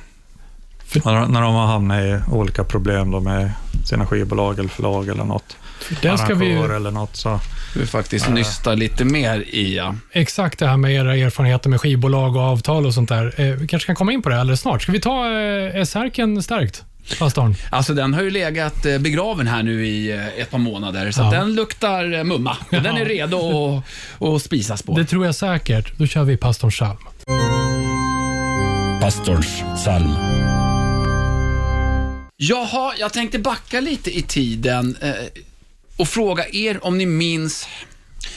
För- 0.84 1.12
när, 1.12 1.26
när 1.26 1.40
de 1.42 1.54
har 1.54 1.66
hamnat 1.66 2.00
i 2.00 2.18
olika 2.32 2.64
problem 2.64 3.10
då 3.10 3.20
med 3.20 3.52
sina 3.86 4.06
skivbolag 4.06 4.58
eller 4.58 4.68
förlag 4.68 5.08
eller 5.08 5.24
något, 5.24 5.56
Där 6.02 6.16
ska 6.16 6.34
vi 6.34 6.46
ju, 6.46 6.64
eller 6.76 6.90
något, 6.90 7.16
så 7.16 7.40
Du 7.74 7.86
faktiskt 7.86 8.28
nysta 8.28 8.74
lite 8.74 9.04
mer 9.04 9.40
i, 9.40 9.76
ja. 9.76 9.94
exakt 10.12 10.58
det 10.58 10.66
här 10.66 10.76
med 10.76 10.92
era 10.94 11.16
erfarenheter 11.16 11.70
med 11.70 11.80
skivbolag 11.80 12.36
och 12.36 12.42
avtal 12.42 12.86
och 12.86 12.94
sånt 12.94 13.08
där. 13.08 13.34
Eh, 13.40 13.46
vi 13.46 13.66
kanske 13.68 13.86
kan 13.86 13.96
komma 13.96 14.12
in 14.12 14.22
på 14.22 14.28
det 14.28 14.40
alldeles 14.40 14.60
snart. 14.60 14.82
Ska 14.82 14.92
vi 14.92 15.00
ta 15.00 15.30
eh, 15.30 15.84
starkt, 15.84 16.84
pastorn? 17.18 17.54
Alltså 17.70 17.94
den 17.94 18.14
har 18.14 18.22
ju 18.22 18.30
legat 18.30 18.86
eh, 18.86 18.98
begraven 18.98 19.46
här 19.46 19.62
nu 19.62 19.86
i 19.86 20.10
eh, 20.12 20.26
ett 20.28 20.50
par 20.50 20.58
månader, 20.58 21.10
så 21.10 21.22
att 21.22 21.32
Ja. 21.34 21.40
den 21.40 21.54
luktar 21.54 22.12
eh, 22.18 22.24
mumma. 22.24 22.56
Och 22.72 22.82
Den 22.82 22.96
är 22.96 23.04
redo 23.04 23.38
att, 24.20 24.28
att 24.28 24.42
spisas 24.42 24.82
på. 24.82 24.96
Det 24.96 25.04
tror 25.04 25.26
jag 25.26 25.34
säkert. 25.34 25.98
Då 25.98 26.06
kör 26.06 26.24
vi 26.24 26.36
pastorns 26.36 26.74
psalm. 26.74 26.98
Pastorns 29.00 29.62
psalm. 29.76 30.14
Jaha, 32.36 32.92
jag 32.98 33.12
tänkte 33.12 33.38
backa 33.38 33.80
lite 33.80 34.18
i 34.18 34.22
tiden 34.22 34.96
och 35.96 36.08
fråga 36.08 36.44
er 36.52 36.84
om 36.86 36.98
ni 36.98 37.06
minns 37.06 37.68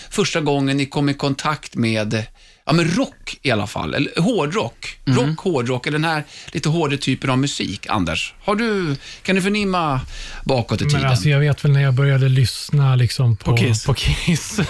första 0.10 0.42
gången 0.42 0.78
ni 0.78 0.86
kom 0.86 1.10
i 1.10 1.14
kontakt 1.14 1.76
med 1.76 2.24
ja, 2.66 2.74
men 2.74 2.86
rock 2.92 3.38
i 3.42 3.52
alla 3.52 3.68
fall, 3.68 3.94
eller 3.94 4.22
hårdrock. 4.22 4.98
Rock, 5.06 5.40
hårdrock, 5.40 5.88
eller 5.88 6.00
den 6.00 6.10
här 6.10 6.24
lite 6.52 6.70
hårdare 6.70 6.98
typen 6.98 7.30
av 7.30 7.38
musik. 7.38 7.88
Anders, 7.90 8.34
har 8.44 8.56
du, 8.56 8.96
kan 9.24 9.36
du 9.36 9.42
förnimma 9.42 10.02
bakåt 10.44 10.82
i 10.82 10.86
tiden? 10.86 11.02
Men 11.02 11.10
alltså, 11.12 11.30
jag 11.30 11.40
vet 11.40 11.66
väl 11.66 11.72
när 11.72 11.82
jag 11.82 11.94
började 11.94 12.30
lyssna 12.30 12.96
liksom 12.96 13.36
på, 13.36 13.52
På 13.52 13.58
Kiss. 13.58 13.86
På 13.86 13.94
Kiss. 13.94 14.60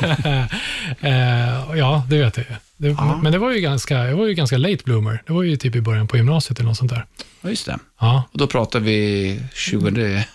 Eh, 1.01 1.77
ja, 1.77 2.05
det 2.09 2.17
vet 2.17 2.37
jag 2.37 2.45
ju. 2.49 2.55
Det, 2.83 2.97
Men 3.21 3.31
det 3.31 3.37
var 3.37 3.51
ju, 3.51 3.59
ganska, 3.59 3.97
jag 3.97 4.15
var 4.15 4.25
ju 4.25 4.33
ganska 4.33 4.57
late 4.57 4.83
bloomer. 4.85 5.23
Det 5.27 5.33
var 5.33 5.43
ju 5.43 5.55
typ 5.55 5.75
i 5.75 5.81
början 5.81 6.07
på 6.07 6.17
gymnasiet 6.17 6.59
eller 6.59 6.69
något 6.69 6.77
sånt 6.77 6.91
där. 6.91 7.05
Ja, 7.41 7.49
just 7.49 7.65
det. 7.65 7.79
Ja. 7.99 8.23
Och 8.31 8.39
då 8.39 8.47
pratar 8.47 8.79
vi 8.79 9.39
20... 9.53 9.79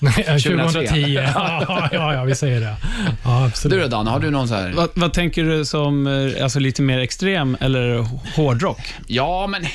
2010. 0.01 1.15
ja, 1.35 1.89
ja, 1.93 2.15
ja, 2.15 2.25
vi 2.25 2.35
säger 2.35 2.61
det. 2.61 2.77
Ja, 3.25 3.47
absolut. 3.47 3.79
Du 3.79 3.83
då 3.83 3.89
Danne, 3.89 4.11
har 4.11 4.21
du 4.21 4.31
någon 4.31 4.49
så 4.49 4.55
här... 4.55 4.73
Vad, 4.73 4.89
vad 4.95 5.13
tänker 5.13 5.45
du 5.45 5.65
som 5.65 6.07
eh, 6.07 6.43
alltså 6.43 6.59
lite 6.59 6.83
mer 6.83 6.99
extrem 6.99 7.57
eller 7.61 8.07
hårdrock? 8.37 8.81
Ja, 9.07 9.47
men 9.47 9.67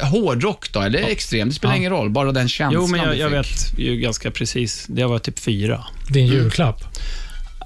hårdrock 0.00 0.72
då, 0.72 0.80
eller 0.80 0.98
extrem, 0.98 1.48
det 1.48 1.54
spelar 1.54 1.74
Ja. 1.74 1.78
ingen 1.78 1.92
roll, 1.92 2.10
bara 2.10 2.32
den 2.32 2.48
känslan 2.48 2.82
Jo, 2.82 2.88
men 2.90 3.00
jag, 3.00 3.12
du 3.12 3.16
jag 3.18 3.30
vet 3.30 3.78
ju 3.78 3.96
ganska 3.96 4.30
precis. 4.30 4.86
Det 4.88 5.04
var 5.04 5.18
typ 5.18 5.38
fyra. 5.38 5.84
Din 6.08 6.26
julklapp. 6.26 6.84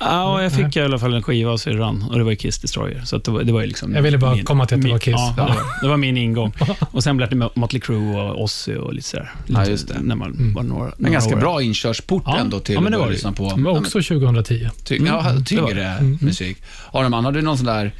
Ja, 0.00 0.42
jag 0.42 0.52
fick 0.52 0.76
i 0.76 0.80
alla 0.80 0.98
fall 0.98 1.14
en 1.14 1.22
skiva 1.22 1.50
av 1.50 1.56
syrran 1.56 2.02
och 2.10 2.18
det 2.18 2.24
var 2.24 2.34
Kiss 2.34 2.58
Destroyer. 2.58 3.02
Så 3.04 3.16
att 3.16 3.24
det, 3.24 3.30
var, 3.30 3.42
det 3.42 3.52
var 3.52 3.62
liksom 3.66 3.94
Jag 3.94 4.02
ville 4.02 4.18
bara 4.18 4.42
komma 4.42 4.66
till 4.66 4.74
att 4.74 4.80
det 4.80 4.84
min, 4.84 4.92
var 4.92 4.98
Kiss. 4.98 5.14
Ja, 5.16 5.34
det, 5.36 5.42
Ja. 5.42 5.46
var, 5.48 5.62
det 5.82 5.88
var 5.88 5.96
min 5.96 6.16
ingång. 6.16 6.52
Och 6.90 7.04
sen 7.04 7.16
blev 7.16 7.30
det 7.30 7.48
Motley 7.54 7.80
Crue 7.80 8.20
och 8.22 8.42
Ozzy 8.42 8.74
och 8.76 8.94
lite 8.94 9.08
sådär. 9.08 9.32
Ja, 9.46 9.66
just 9.66 9.88
det. 9.88 9.96
När 10.00 10.14
man 10.16 10.52
var 10.56 10.62
några, 10.62 10.84
En 10.86 10.92
några 10.98 11.12
ganska 11.12 11.34
år. 11.34 11.40
bra 11.40 11.62
inkörsport 11.62 12.22
Ja. 12.26 12.38
ändå 12.38 12.60
till 12.60 12.74
Ja, 12.74 12.80
men 12.80 12.92
det 12.92 12.98
att 12.98 13.04
var 13.04 13.10
lyssna 13.10 13.32
på. 13.32 13.52
Det 13.56 13.62
var 13.62 13.78
också 13.78 14.02
2010. 14.02 14.68
Ty- 14.84 14.96
ja, 15.06 15.20
Mm, 15.20 15.38
det 15.38 15.44
tyngre 15.44 15.96
var 16.00 16.24
musik. 16.24 16.58
Arman, 16.92 17.24
har 17.24 17.32
du 17.32 17.42
någon 17.42 17.56
sån 17.56 17.66
där 17.66 17.92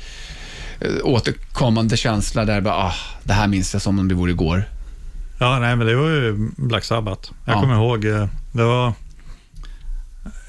eh, 0.80 0.88
återkommande 1.04 1.96
känsla 1.96 2.44
där 2.44 2.60
bara, 2.60 2.74
ah, 2.74 2.94
det 3.22 3.32
här 3.32 3.46
minns 3.48 3.72
jag 3.72 3.82
som 3.82 3.98
om 3.98 4.08
det 4.08 4.14
vore 4.14 4.30
igår? 4.30 4.64
Ja, 5.40 5.58
nej, 5.58 5.76
men 5.76 5.86
det 5.86 5.96
var 5.96 6.08
ju 6.08 6.48
Black 6.56 6.84
Sabbath. 6.84 7.30
Jag 7.46 7.56
Ja. 7.56 7.60
kommer 7.60 7.74
ihåg, 7.74 8.04
eh, 8.04 8.26
det 8.52 8.64
var... 8.64 8.92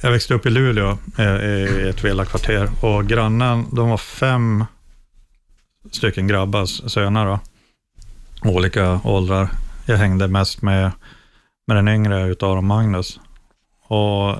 Jag 0.01 0.12
växte 0.12 0.34
upp 0.34 0.46
i 0.46 0.50
Luleå 0.50 0.98
eh, 1.18 1.25
i 1.46 1.89
ett 1.89 2.03
villakvarter 2.03 2.70
och 2.82 3.06
grannen, 3.08 3.65
de 3.72 3.89
var 3.89 3.98
fem 3.98 4.65
stycken 5.91 6.27
grabbar, 6.27 6.65
söner 6.65 7.25
då. 7.25 7.39
Olika 8.50 9.00
åldrar. 9.03 9.50
Jag 9.86 9.98
hängde 9.98 10.27
mest 10.27 10.62
med, 10.62 10.91
med 11.68 11.77
den 11.77 11.88
yngre 11.88 12.27
utav 12.27 12.56
dem, 12.56 12.65
Magnus. 12.68 13.20
Och 13.88 14.39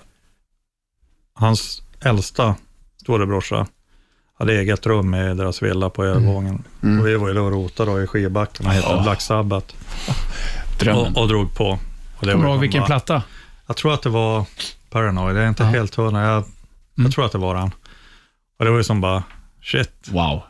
hans 1.34 1.82
äldsta 2.02 2.56
storebrorsa 3.02 3.68
hade 4.40 4.54
eget 4.60 4.86
rum 4.86 5.14
i 5.16 5.34
deras 5.34 5.62
villa 5.64 5.90
på 5.90 6.06
övervåningen. 6.06 6.64
Mm. 6.84 7.00
Och 7.00 7.08
vi 7.08 7.16
var 7.16 7.28
ju 7.28 7.34
då 7.34 7.44
och 7.46 7.52
rotade 7.52 8.04
i 8.04 8.08
skivbacken 8.08 8.66
och 8.68 8.74
hittade 8.74 8.96
Ja. 8.98 9.04
Black 9.04 9.22
Sabbath 9.22 9.76
och, 10.96 11.18
och 11.22 11.28
drog 11.28 11.56
på. 11.56 11.80
Och 12.20 12.26
det 12.26 12.32
Kommer 12.32 12.46
du 12.46 12.52
ihåg 12.52 12.60
vilken 12.60 12.80
bara- 12.80 12.86
platta? 12.88 13.24
Jag 13.68 13.76
tror 13.78 13.94
att 13.94 14.02
det 14.02 14.10
var 14.10 14.46
Paranoid, 14.90 15.38
jag 15.38 15.44
är 15.44 15.48
inte 15.50 15.64
Ja. 15.64 15.70
helt 15.70 15.96
hundra. 15.96 16.22
Jag, 16.22 16.38
Mm. 16.38 17.06
jag 17.08 17.12
tror 17.12 17.26
att 17.26 17.32
det 17.32 17.38
var 17.38 17.56
den. 17.56 17.72
Och 18.60 18.66
det 18.66 18.72
var 18.72 18.78
ju 18.78 18.84
som 18.84 19.02
bara, 19.02 19.24
shit, 19.64 19.92
Wow. 20.10 20.42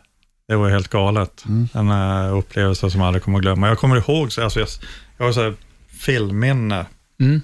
det 0.48 0.56
var 0.56 0.68
ju 0.68 0.74
helt 0.74 0.88
galet. 0.88 1.44
Mm. 1.48 1.68
En 1.74 1.90
uh, 1.92 2.38
upplevelse 2.38 2.92
som 2.92 3.00
jag 3.02 3.08
aldrig 3.08 3.24
kommer 3.24 3.38
att 3.38 3.42
glömma. 3.42 3.68
Jag 3.68 3.80
kommer 3.80 3.96
ihåg, 3.98 4.32
så, 4.32 4.44
alltså, 4.44 4.60
jag, 4.60 4.68
jag 5.18 5.26
har 5.26 5.32
så 5.34 5.42
här 5.44 5.54
filmminne, 6.00 6.86
Mm. 7.20 7.42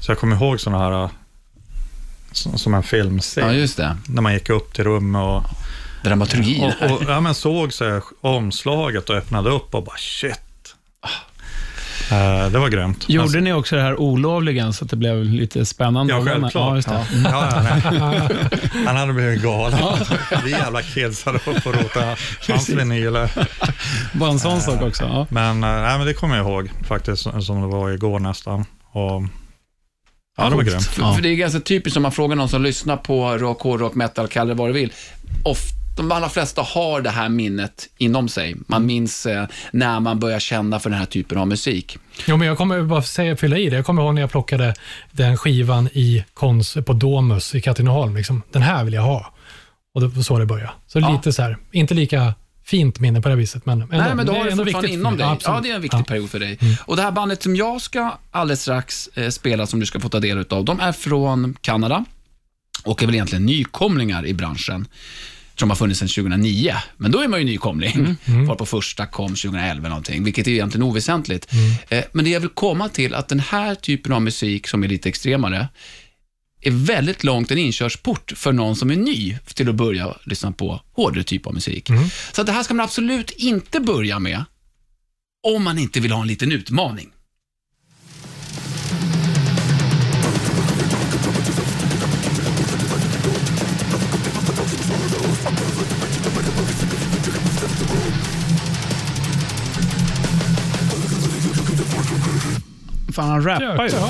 så 0.00 0.10
jag 0.10 0.18
kommer 0.18 0.36
ihåg 0.36 0.60
sådana 0.60 0.84
här, 0.84 1.04
eh, 1.04 1.10
som, 2.32 2.58
som 2.58 2.74
en 2.74 2.82
filmscen. 2.82 3.46
Ja, 3.46 3.52
just 3.52 3.76
det. 3.76 3.96
när 4.08 4.22
man 4.22 4.32
gick 4.34 4.50
upp 4.50 4.74
till 4.74 4.84
rummet 4.84 5.22
och, 5.22 5.42
Dramaturgin. 6.04 6.64
och, 6.80 6.90
och 6.90 7.02
ja, 7.08 7.20
men 7.20 7.34
såg 7.34 7.72
så 7.72 7.84
här, 7.84 8.02
omslaget 8.20 9.10
och 9.10 9.16
öppnade 9.16 9.50
upp 9.50 9.74
och 9.74 9.84
bara 9.84 9.96
shit. 9.96 10.74
Eh, 12.12 12.50
det 12.50 12.58
var 12.58 12.68
grymt. 12.68 13.04
Gjorde 13.08 13.22
Alltså, 13.22 13.38
ni 13.38 13.52
också 13.52 13.76
det 13.76 13.82
här 13.82 14.00
olovligen 14.00 14.72
så 14.72 14.84
att 14.84 14.90
det 14.90 14.96
blev 14.96 15.24
lite 15.24 15.64
spännande? 15.66 16.12
Ja, 16.12 16.24
självklart. 16.24 16.54
Ja, 16.54 16.76
just 16.76 16.88
det. 16.88 17.06
Ja, 17.24 17.48
ja. 17.84 18.28
Han 18.86 18.96
hade 18.96 19.12
blivit 19.12 19.42
galen. 19.42 19.78
Vi 20.44 20.50
jävla 20.50 20.82
kids 20.82 21.24
hade 21.24 21.38
upp 21.38 21.66
och 21.66 21.74
rotat 21.74 22.18
hans 22.48 22.68
vinyler. 22.68 23.30
Bara 24.12 24.30
en 24.30 24.38
sån 24.38 24.60
sak 24.60 24.82
också. 24.82 25.04
Ja. 25.04 25.26
Men, 25.30 25.64
eh, 25.64 25.70
nej, 25.70 25.98
men 25.98 26.06
det 26.06 26.14
kommer 26.14 26.36
jag 26.36 26.46
ihåg 26.46 26.70
faktiskt, 26.88 27.22
som 27.22 27.60
det 27.60 27.66
var 27.66 27.90
igår 27.90 28.18
nästan. 28.20 28.64
Och, 28.92 29.22
ja, 30.36 30.50
det 30.50 30.56
var 30.56 30.62
grymt. 30.62 30.84
För, 30.86 31.12
för 31.12 31.22
det 31.22 31.28
är 31.28 31.34
ganska 31.34 31.60
typiskt 31.60 31.96
om 31.96 32.02
man 32.02 32.12
frågar 32.12 32.36
någon 32.36 32.48
som 32.48 32.62
lyssnar 32.62 32.96
på 32.96 33.38
rock, 33.38 33.62
hårdrock, 33.62 33.94
metal, 33.94 34.28
kalla 34.28 34.48
det 34.48 34.54
vad 34.54 34.68
du 34.68 34.72
vill. 34.72 34.92
Ofta, 35.44 35.74
de 35.96 36.12
allra 36.12 36.28
flesta 36.28 36.62
har 36.62 37.00
det 37.00 37.10
här 37.10 37.28
minnet 37.28 37.88
inom 37.98 38.28
sig. 38.28 38.56
Man 38.66 38.86
minns 38.86 39.26
eh, 39.26 39.46
när 39.72 40.00
man 40.00 40.18
börjar 40.18 40.38
känna 40.40 40.80
för 40.80 40.90
den 40.90 40.98
här 40.98 41.06
typen 41.06 41.38
av 41.38 41.48
musik. 41.48 41.98
Jo, 42.26 42.36
men 42.36 42.48
jag 42.48 42.56
kommer 42.58 42.82
bara 42.82 43.02
säga, 43.02 43.36
fylla 43.36 43.58
i 43.58 43.70
det. 43.70 43.76
Jag 43.76 43.86
kommer 43.86 44.02
ihåg 44.02 44.14
när 44.14 44.20
jag 44.20 44.30
plockade 44.30 44.74
den 45.12 45.36
skivan 45.36 45.88
i 45.92 46.24
kons, 46.34 46.76
på 46.86 46.92
Domus 46.92 47.54
i 47.54 47.60
Katrineholm. 47.60 48.16
Liksom. 48.16 48.42
Den 48.52 48.62
här 48.62 48.84
vill 48.84 48.94
jag 48.94 49.02
ha. 49.02 49.32
Och 49.94 50.00
det 50.00 50.06
var 50.06 50.22
så 50.22 50.38
det 50.38 50.46
började. 50.46 50.70
Så 50.86 50.98
Ja. 51.00 51.12
lite 51.12 51.32
så 51.32 51.42
här, 51.42 51.58
inte 51.72 51.94
lika 51.94 52.34
fint 52.64 53.00
minne 53.00 53.20
på 53.20 53.28
det 53.28 53.36
viset. 53.36 53.66
Men, 53.66 53.82
ändå, 53.82 53.96
Nej, 53.96 54.14
men 54.14 54.26
då 54.26 54.32
det 54.32 54.38
har 54.38 54.44
är 54.44 54.44
du 54.46 54.50
ändå 54.52 54.64
fortfarande 54.64 54.92
inom 54.92 55.16
dig. 55.16 55.26
Ja, 55.26 55.32
absolut. 55.32 55.62
det 55.62 55.70
är 55.70 55.74
en 55.74 55.82
viktig 55.82 55.98
Ja. 55.98 56.04
period 56.04 56.30
för 56.30 56.38
dig. 56.38 56.58
Och 56.86 56.96
Det 56.96 57.02
här 57.02 57.10
bandet 57.10 57.42
som 57.42 57.56
jag 57.56 57.80
ska 57.82 58.18
alldeles 58.30 58.62
strax 58.62 59.08
eh, 59.14 59.28
spela, 59.28 59.66
som 59.66 59.80
du 59.80 59.86
ska 59.86 60.00
få 60.00 60.08
ta 60.08 60.20
del 60.20 60.44
av, 60.50 60.64
de 60.64 60.80
är 60.80 60.92
från 60.92 61.56
Kanada 61.60 62.04
och 62.84 63.02
är 63.02 63.06
väl 63.06 63.14
egentligen 63.14 63.46
nykomlingar 63.46 64.26
i 64.26 64.34
branschen. 64.34 64.86
Som 65.58 65.70
har 65.70 65.76
funnits 65.76 65.98
sedan 66.00 66.08
2009, 66.08 66.74
men 66.96 67.10
då 67.10 67.20
är 67.20 67.28
man 67.28 67.38
ju 67.40 67.44
nykomling. 67.46 68.16
Var 68.46 68.54
på 68.54 68.66
första 68.66 69.06
kom 69.06 69.28
2011 69.28 69.88
någonting, 69.88 70.24
vilket 70.24 70.46
är 70.46 70.50
egentligen 70.50 70.82
oväsentligt. 70.82 71.52
Eh, 71.88 72.04
Men 72.12 72.24
det 72.24 72.30
jag 72.30 72.40
vill 72.40 72.48
komma 72.48 72.88
till, 72.88 73.14
att 73.14 73.28
den 73.28 73.40
här 73.40 73.74
typen 73.74 74.12
av 74.12 74.22
musik 74.22 74.66
som 74.68 74.84
är 74.84 74.88
lite 74.88 75.08
extremare, 75.08 75.68
är 76.60 76.70
väldigt 76.70 77.24
långt 77.24 77.50
en 77.50 77.58
inkörsport 77.58 78.32
för 78.36 78.52
någon 78.52 78.76
som 78.76 78.90
är 78.90 78.96
ny 78.96 79.38
till 79.54 79.68
att 79.68 79.74
börja 79.74 80.14
lyssna 80.24 80.52
på 80.52 80.80
hårdare 80.92 81.24
typ 81.24 81.46
av 81.46 81.54
musik. 81.54 81.88
Så 82.32 82.40
att 82.40 82.46
det 82.46 82.52
här 82.52 82.62
ska 82.62 82.74
man 82.74 82.84
absolut 82.84 83.30
inte 83.30 83.80
börja 83.80 84.18
med 84.18 84.44
om 85.46 85.64
man 85.64 85.78
inte 85.78 86.00
vill 86.00 86.12
ha 86.12 86.20
en 86.22 86.28
liten 86.28 86.52
utmaning. 86.52 87.10
Fan, 103.14 103.28
han 103.30 103.42
rappar 103.44 103.88
ju. 103.88 103.94
Ja. 103.96 104.08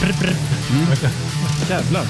Brr, 0.00 0.12
brr. 0.20 0.36
Jävlar. 1.70 2.04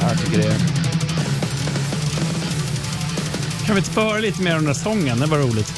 Jag 0.00 0.18
tycker 0.20 0.38
det 0.38 0.54
Kan 3.66 3.74
vi 3.74 3.78
inte 3.78 3.90
få 3.90 4.00
höra 4.00 4.18
lite 4.18 4.42
mer 4.42 4.50
om 4.52 4.56
den 4.56 4.66
där 4.66 4.74
sången? 4.74 5.20
Det 5.20 5.26
var 5.26 5.38
roligt. 5.38 5.72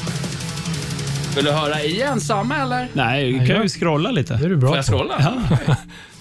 Vill 1.35 1.45
du 1.45 1.51
höra 1.51 1.81
igen 1.83 2.21
samma 2.21 2.57
eller? 2.57 2.87
Nej, 2.93 3.31
du 3.33 3.47
kan 3.47 3.61
ju 3.63 3.69
scrolla 3.69 4.11
lite. 4.11 4.33
Det 4.37 4.45
är 4.45 4.49
du 4.49 4.55
bra 4.57 4.67
Får 4.69 4.77
jag 4.77 4.85
på. 4.85 4.91
scrolla? 4.91 5.15
Ja, 5.67 5.75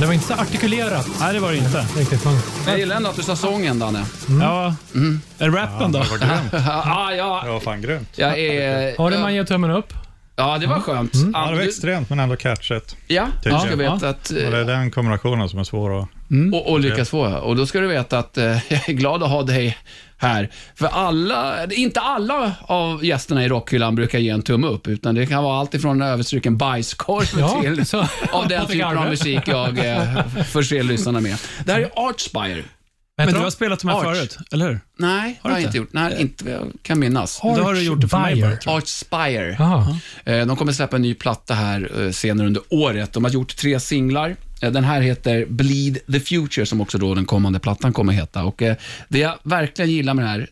det 0.00 0.06
var 0.06 0.12
inte 0.14 0.26
så 0.26 0.34
artikulerat 0.34 1.08
Nej, 1.20 1.34
det 1.34 1.40
var 1.40 1.50
det 1.52 1.56
inte. 1.58 1.86
riktigt. 1.96 2.24
Men, 2.24 2.34
Jag 2.66 2.78
gillar 2.78 2.96
ändå 2.96 3.10
att 3.10 3.16
du 3.16 3.22
sa 3.22 3.36
sången, 3.36 3.78
Danne. 3.78 4.04
Ja. 4.40 4.74
Är 5.38 5.50
det 5.50 5.56
rappen 5.56 5.92
då? 5.92 5.98
Det 6.02 6.08
var 6.10 6.18
grymt. 6.18 6.52
Ja, 6.66 7.12
ja, 7.14 7.40
Det 7.44 7.50
var 7.50 7.60
fan 7.60 7.82
grymt. 7.82 8.08
jag 8.16 8.38
är... 8.38 8.98
har 8.98 9.10
du 9.10 9.18
man 9.18 9.34
ger 9.34 9.44
tummen 9.44 9.70
upp? 9.70 9.92
Ja, 10.36 10.58
det 10.58 10.66
var 10.66 10.80
skönt. 10.80 11.12
Ja, 11.32 11.46
det 11.50 11.56
var 11.56 11.62
extremt, 11.62 12.10
men 12.10 12.20
ändå 12.20 12.36
catchigt. 12.36 12.96
Ja, 13.06 13.26
du 13.44 13.50
ska 13.50 13.68
jag. 13.70 13.76
veta 13.76 14.08
att... 14.08 14.30
Och 14.30 14.50
det 14.50 14.58
är 14.58 14.64
den 14.64 14.90
kombinationen 14.90 15.48
som 15.48 15.58
är 15.58 15.64
svår 15.64 16.00
att... 16.02 16.08
Och, 16.52 16.70
och 16.72 16.80
lyckas 16.80 17.10
få. 17.10 17.26
Och 17.26 17.56
då 17.56 17.66
ska 17.66 17.80
du 17.80 17.86
veta 17.86 18.18
att 18.18 18.38
eh, 18.38 18.44
jag 18.72 18.88
är 18.88 18.92
glad 18.92 19.22
att 19.22 19.30
ha 19.30 19.42
dig 19.42 19.76
här. 20.18 20.50
För 20.74 20.86
alla, 20.86 21.66
inte 21.72 22.00
alla 22.00 22.52
av 22.62 23.04
gästerna 23.04 23.44
i 23.44 23.48
Rockhyllan 23.48 23.94
brukar 23.94 24.18
ge 24.18 24.30
en 24.30 24.42
tumme 24.42 24.66
upp, 24.66 24.88
utan 24.88 25.14
det 25.14 25.26
kan 25.26 25.44
vara 25.44 25.60
allt 25.60 25.74
ifrån 25.74 26.02
en 26.02 26.08
överstruken 26.08 26.56
bajskorv 26.56 27.38
Ja, 27.40 27.60
till 27.62 27.86
så- 27.86 28.08
av 28.32 28.48
den 28.48 28.66
typen 28.70 28.98
av 28.98 29.08
musik 29.08 29.40
jag 29.46 29.78
eh, 29.78 30.26
förser 30.50 30.82
lyssnarna 30.82 31.20
med. 31.20 31.36
Det 31.64 31.72
här 31.72 31.80
är 31.80 31.90
Archspire. 32.08 32.62
Men 33.16 33.32
du 33.34 33.38
har 33.40 33.50
spelat 33.50 33.80
de 33.80 33.88
här 33.88 33.96
Arch. 33.96 34.04
förut, 34.16 34.38
eller 34.52 34.68
hur? 34.68 34.80
Nej, 34.98 35.40
det 35.42 35.48
har 35.48 35.50
jag 35.50 35.60
inte 35.60 35.66
inte? 35.68 35.78
gjort. 35.78 35.88
Nej, 35.92 36.16
inte 36.20 36.44
vad 36.44 36.52
jag 36.54 36.72
kan 36.82 36.98
minnas. 36.98 37.40
Då 37.42 37.48
har 37.62 37.74
du 37.74 37.82
gjort 37.82 38.00
det 38.00 38.08
för 38.08 38.18
mig 38.18 38.40
bara. 38.42 38.76
Archspire. 38.76 39.56
Jaha. 39.58 39.98
Eh, 40.24 40.46
De 40.46 40.56
kommer 40.56 40.72
släppa 40.72 40.96
en 40.96 41.02
ny 41.02 41.14
platta 41.14 41.54
här 41.54 41.90
eh, 42.04 42.10
senare 42.10 42.46
under 42.46 42.62
året. 42.68 43.12
De 43.12 43.24
har 43.24 43.30
gjort 43.30 43.56
tre 43.56 43.80
singlar. 43.80 44.36
Eh, 44.62 44.72
den 44.72 44.84
här 44.84 45.00
heter 45.00 45.46
Bleed 45.46 45.98
the 46.12 46.20
Future, 46.20 46.66
som 46.66 46.80
också 46.80 46.98
då 46.98 47.14
den 47.14 47.24
kommande 47.24 47.58
plattan 47.58 47.92
kommer 47.92 48.12
heta. 48.12 48.44
Och 48.44 48.62
eh, 48.62 48.76
Det 49.08 49.18
jag 49.18 49.38
verkligen 49.42 49.90
gillar 49.90 50.14
med 50.14 50.24
det 50.24 50.28
här, 50.28 50.48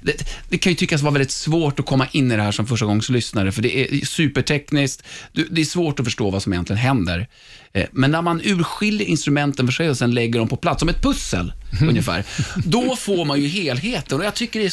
det, 0.00 0.24
det 0.48 0.58
kan 0.58 0.72
ju 0.72 0.76
tyckas 0.76 1.02
vara 1.02 1.12
väldigt 1.12 1.30
svårt 1.30 1.80
att 1.80 1.86
komma 1.86 2.06
in 2.12 2.32
i 2.32 2.36
det 2.36 2.42
här 2.42 2.52
som 2.52 2.66
förstagångslyssnare, 2.66 3.52
för 3.52 3.62
det 3.62 3.78
är 3.78 4.06
supertekniskt. 4.06 5.02
Det 5.50 5.60
är 5.60 5.64
svårt 5.64 6.00
att 6.00 6.06
förstå 6.06 6.30
vad 6.30 6.42
som 6.42 6.52
egentligen 6.52 6.80
händer. 6.82 7.28
Eh, 7.72 7.86
Men 7.92 8.10
när 8.10 8.22
man 8.22 8.40
urskiljer 8.44 9.08
instrumenten 9.08 9.66
för 9.66 9.72
sig 9.72 9.90
och 9.90 9.98
sen 9.98 10.14
lägger 10.14 10.38
dem 10.38 10.48
på 10.48 10.56
plats, 10.56 10.80
som 10.80 10.88
ett 10.88 11.02
pussel 11.02 11.52
ungefär, 11.82 12.24
då 12.64 12.96
får 12.96 13.24
man 13.24 13.40
ju 13.40 13.48
helheten. 13.48 14.18
Och 14.18 14.24
jag 14.24 14.34
tycker, 14.34 14.60
är, 14.60 14.72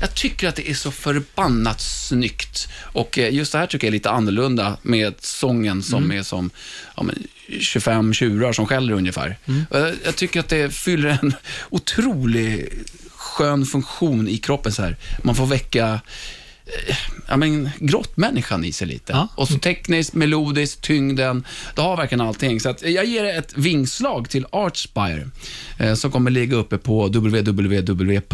jag 0.00 0.14
tycker 0.14 0.48
att 0.48 0.56
det 0.56 0.70
är 0.70 0.74
så 0.74 0.90
förbannat 0.90 1.80
snyggt. 1.80 2.68
Och 2.80 3.18
eh, 3.18 3.34
just 3.34 3.52
det 3.52 3.58
här 3.58 3.66
tycker 3.66 3.86
jag 3.86 3.90
är 3.90 3.92
lite 3.92 4.10
annorlunda 4.10 4.76
med 4.82 5.14
sången 5.20 5.82
som 5.82 6.12
är 6.12 6.22
som 6.22 6.50
ja, 6.96 7.02
men 7.02 7.22
25 7.60 8.14
tjurar 8.14 8.52
som 8.52 8.66
skäller 8.66 8.94
ungefär. 8.94 9.36
Jag, 9.70 9.94
jag 10.04 10.16
tycker 10.16 10.40
att 10.40 10.48
det 10.48 10.74
fyller 10.74 11.18
en 11.22 11.34
otrolig 11.70 12.68
skön 13.38 13.66
funktion 13.66 14.28
i 14.28 14.38
kroppen 14.38 14.72
så 14.72 14.82
här. 14.82 14.96
Man 15.22 15.34
får 15.34 15.46
väcka 15.46 16.00
eh, 16.66 16.96
ja, 17.28 17.36
men, 17.36 17.70
grottmänniskan 17.78 18.64
i 18.64 18.72
sig 18.72 18.86
lite. 18.86 19.12
Ja. 19.12 19.28
Och 19.34 19.48
så 19.48 19.58
tekniskt, 19.58 20.14
melodiskt, 20.14 20.80
tyngden. 20.80 21.44
Det 21.74 21.82
har 21.82 21.96
verkligen 21.96 22.20
allting. 22.20 22.60
Så 22.60 22.68
att 22.68 22.82
jag 22.82 23.04
ger 23.04 23.24
ett 23.24 23.56
vingslag 23.56 24.30
till 24.30 24.46
Archspire 24.52 25.28
eh, 25.78 25.94
som 25.94 26.10
kommer 26.10 26.30
ligga 26.30 26.56
uppe 26.56 26.78
på 26.78 27.06
www.inter.net. 27.06 28.28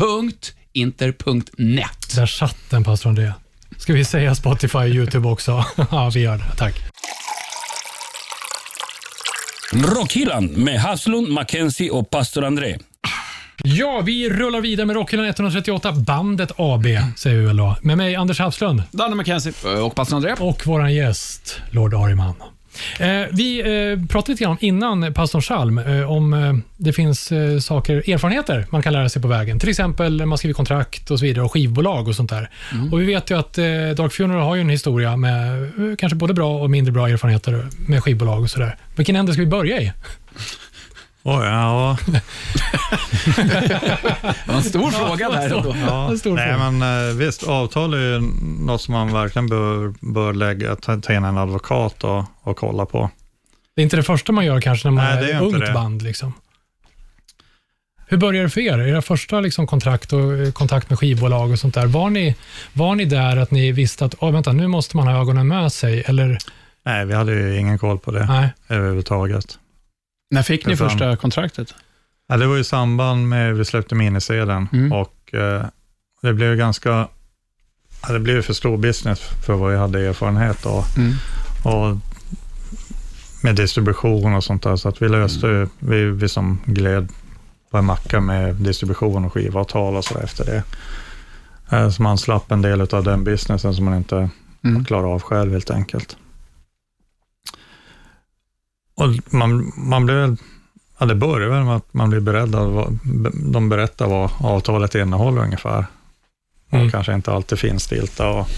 Där 2.14 2.26
satt 2.26 2.70
den, 2.70 2.84
pastor 2.84 3.10
André. 3.10 3.32
Ska 3.78 3.92
vi 3.92 4.04
säga 4.04 4.34
Spotify 4.34 4.78
och 4.78 4.88
YouTube 4.88 5.28
också? 5.28 5.64
ja, 5.90 6.10
vi 6.14 6.20
gör 6.20 6.38
det. 6.38 6.56
Tack. 6.56 6.74
Rockhyllan 9.72 10.46
med 10.46 10.80
Haslund, 10.80 11.28
Mackenzie 11.28 11.90
och 11.90 12.10
pastor 12.10 12.44
André. 12.44 12.78
Ja, 13.62 14.00
vi 14.04 14.28
rullar 14.30 14.60
vidare 14.60 14.86
med 14.86 14.96
Rockhyllan 14.96 15.26
138, 15.26 15.92
Bandet 15.92 16.52
AB, 16.56 16.86
säger 17.16 17.36
vi 17.40 17.46
väl 17.46 17.56
då. 17.56 17.76
Med 17.82 17.96
mig, 17.96 18.16
Anders 18.16 18.38
Hafslund 18.40 18.82
Danne 18.90 19.16
McKenzie. 19.16 19.52
Eh, 19.64 19.70
Och 19.86 19.94
pastor 19.94 20.16
André? 20.16 20.34
och 20.38 20.62
vår 20.66 20.88
gäst, 20.88 21.60
Lord 21.70 21.94
Ariman. 21.94 22.34
Eh, 23.00 23.08
vi 23.32 23.60
eh, 23.60 24.06
pratade 24.08 24.32
lite 24.32 24.44
grann 24.44 24.56
innan 24.60 25.14
pastorn 25.14 25.42
Salm 25.42 25.78
eh, 25.78 26.10
om 26.10 26.32
eh, 26.34 26.54
det 26.76 26.92
finns 26.92 27.32
eh, 27.32 27.58
saker, 27.58 28.10
erfarenheter 28.10 28.66
man 28.70 28.82
kan 28.82 28.92
lära 28.92 29.08
sig 29.08 29.22
på 29.22 29.28
vägen. 29.28 29.58
Till 29.58 29.68
exempel 29.68 30.16
när 30.16 30.26
man 30.26 30.38
skriver 30.38 30.54
kontrakt 30.54 31.10
och 31.10 31.18
så 31.18 31.24
vidare 31.24 31.44
och 31.44 31.52
skivbolag 31.52 32.08
och 32.08 32.14
sånt 32.16 32.30
där. 32.30 32.50
Och 32.92 33.00
Vi 33.00 33.04
vet 33.04 33.30
ju 33.30 33.38
att 33.38 33.58
eh, 33.58 33.64
Dark 33.96 34.12
Funeral 34.12 34.42
har 34.42 34.54
ju 34.54 34.60
en 34.60 34.68
historia 34.68 35.16
med 35.16 35.62
eh, 35.62 35.96
kanske 35.98 36.16
både 36.16 36.34
bra 36.34 36.58
och 36.58 36.70
mindre 36.70 36.92
bra 36.92 37.08
erfarenheter 37.08 37.66
med 37.86 38.02
skivbolag 38.02 38.42
och 38.42 38.50
sådär. 38.50 38.76
Vilken 38.96 39.16
ände 39.16 39.32
ska 39.32 39.40
vi 39.42 39.46
börja 39.48 39.80
i? 39.82 39.92
Oj, 41.26 41.44
ja, 41.46 41.96
Det 43.36 44.46
var 44.46 44.54
en 44.54 44.62
stor 44.62 44.90
fråga 44.90 45.30
där. 45.30 45.56
ändå. 45.56 45.76
ja. 45.86 46.10
En 46.10 46.18
stor 46.18 46.34
Nej, 46.36 46.52
fråga. 46.54 46.70
men 46.70 47.08
eh, 47.08 47.14
visst, 47.14 47.42
avtal 47.42 47.94
är 47.94 47.98
ju 47.98 48.20
något 48.60 48.80
som 48.82 48.94
man 48.94 49.12
verkligen 49.12 49.46
bör, 49.48 49.94
bör 50.00 50.32
lägga, 50.32 50.76
ta, 50.76 50.96
ta 50.96 51.12
in 51.12 51.24
en 51.24 51.38
advokat 51.38 52.04
och, 52.04 52.24
och 52.42 52.56
kolla 52.56 52.86
på. 52.86 53.10
Det 53.76 53.82
är 53.82 53.84
inte 53.84 53.96
det 53.96 54.02
första 54.02 54.32
man 54.32 54.44
gör 54.46 54.60
kanske 54.60 54.88
när 54.88 54.92
man 54.92 55.04
Nej, 55.04 55.30
är 55.30 55.34
är 55.36 55.40
ungt 55.42 55.60
det. 55.66 55.72
band. 55.72 56.02
Liksom. 56.02 56.32
Hur 58.06 58.16
började 58.16 58.46
det 58.46 58.50
för 58.50 58.60
er? 58.60 58.78
Era 58.78 59.02
första 59.02 59.40
liksom, 59.40 59.66
kontrakt 59.66 60.12
och 60.12 60.32
eh, 60.38 60.52
kontakt 60.52 60.90
med 60.90 60.98
skivbolag 60.98 61.50
och 61.50 61.58
sånt 61.58 61.74
där. 61.74 61.86
Var 61.86 62.10
ni, 62.10 62.34
var 62.72 62.94
ni 62.94 63.04
där 63.04 63.36
att 63.36 63.50
ni 63.50 63.72
visste 63.72 64.04
att 64.04 64.14
oh, 64.14 64.30
vänta, 64.32 64.52
nu 64.52 64.66
måste 64.68 64.96
man 64.96 65.06
ha 65.06 65.20
ögonen 65.20 65.48
med 65.48 65.72
sig? 65.72 66.02
Eller 66.06 66.38
Nej, 66.84 67.06
vi 67.06 67.14
hade 67.14 67.32
ju 67.32 67.58
ingen 67.58 67.78
koll 67.78 67.98
på 67.98 68.10
det 68.10 68.26
nej? 68.26 68.48
överhuvudtaget. 68.68 69.58
När 70.34 70.42
fick 70.42 70.66
ni 70.66 70.76
första 70.76 71.16
kontraktet? 71.16 71.74
Ja, 72.28 72.36
det 72.36 72.46
var 72.46 72.58
i 72.58 72.64
samband 72.64 73.28
med 73.28 73.54
vi 73.56 73.64
släppte 73.64 73.94
minisedeln 73.94 74.68
Mm. 74.72 74.92
och 74.92 75.34
eh, 75.34 75.64
det 76.22 76.32
blev 76.32 76.56
ganska, 76.56 77.08
ja, 78.02 78.12
det 78.12 78.20
blev 78.20 78.42
för 78.42 78.52
stor 78.52 78.76
business 78.76 79.20
för 79.46 79.54
vad 79.54 79.70
vi 79.70 79.76
hade 79.78 80.00
erfarenhet 80.06 80.66
av. 80.66 80.84
Mm. 80.96 81.12
Och 81.64 81.96
med 83.42 83.56
distribution 83.56 84.34
och 84.34 84.44
sånt 84.44 84.62
där, 84.62 84.76
så 84.76 84.88
att 84.88 85.02
vi 85.02 85.08
löste 85.08 85.46
ju, 85.46 85.68
vi, 85.78 86.04
vi 86.04 86.28
som 86.28 86.60
gled 86.64 87.08
på 87.70 87.78
en 87.78 87.84
macka 87.84 88.20
med 88.20 88.54
distribution 88.54 89.24
och 89.24 89.32
skivavtal 89.32 89.96
och 89.96 90.04
så 90.04 90.18
efter 90.18 90.44
det. 90.44 90.62
Eh, 91.76 91.90
Så 91.90 92.02
man 92.02 92.18
slapp 92.18 92.52
en 92.52 92.62
del 92.62 92.80
av 92.80 93.04
den 93.04 93.24
businessen 93.24 93.74
som 93.74 93.84
man 93.84 93.94
inte 93.96 94.28
Mm. 94.64 94.84
klarar 94.84 95.14
av 95.14 95.22
själv 95.22 95.52
helt 95.52 95.70
enkelt. 95.70 96.16
Och 98.94 99.32
man, 99.34 99.72
man 99.76 100.04
blev, 100.06 100.36
ja 100.98 101.06
det 101.06 101.14
börjar 101.14 101.48
väl 101.48 101.64
med 101.64 101.76
att 101.76 101.94
man 101.94 102.10
blir 102.10 102.20
beredd 102.20 102.54
att, 102.54 102.68
vad- 102.72 102.98
de 103.52 103.68
berättar 103.68 104.06
vad 104.06 104.30
avtalet 104.38 104.94
innehåller 104.94 105.42
ungefär. 105.42 105.86
Mm. 106.70 106.86
Och 106.86 106.92
kanske 106.92 107.14
inte 107.14 107.32
alltid 107.32 107.58
finstilta 107.58 108.28
och 108.28 108.48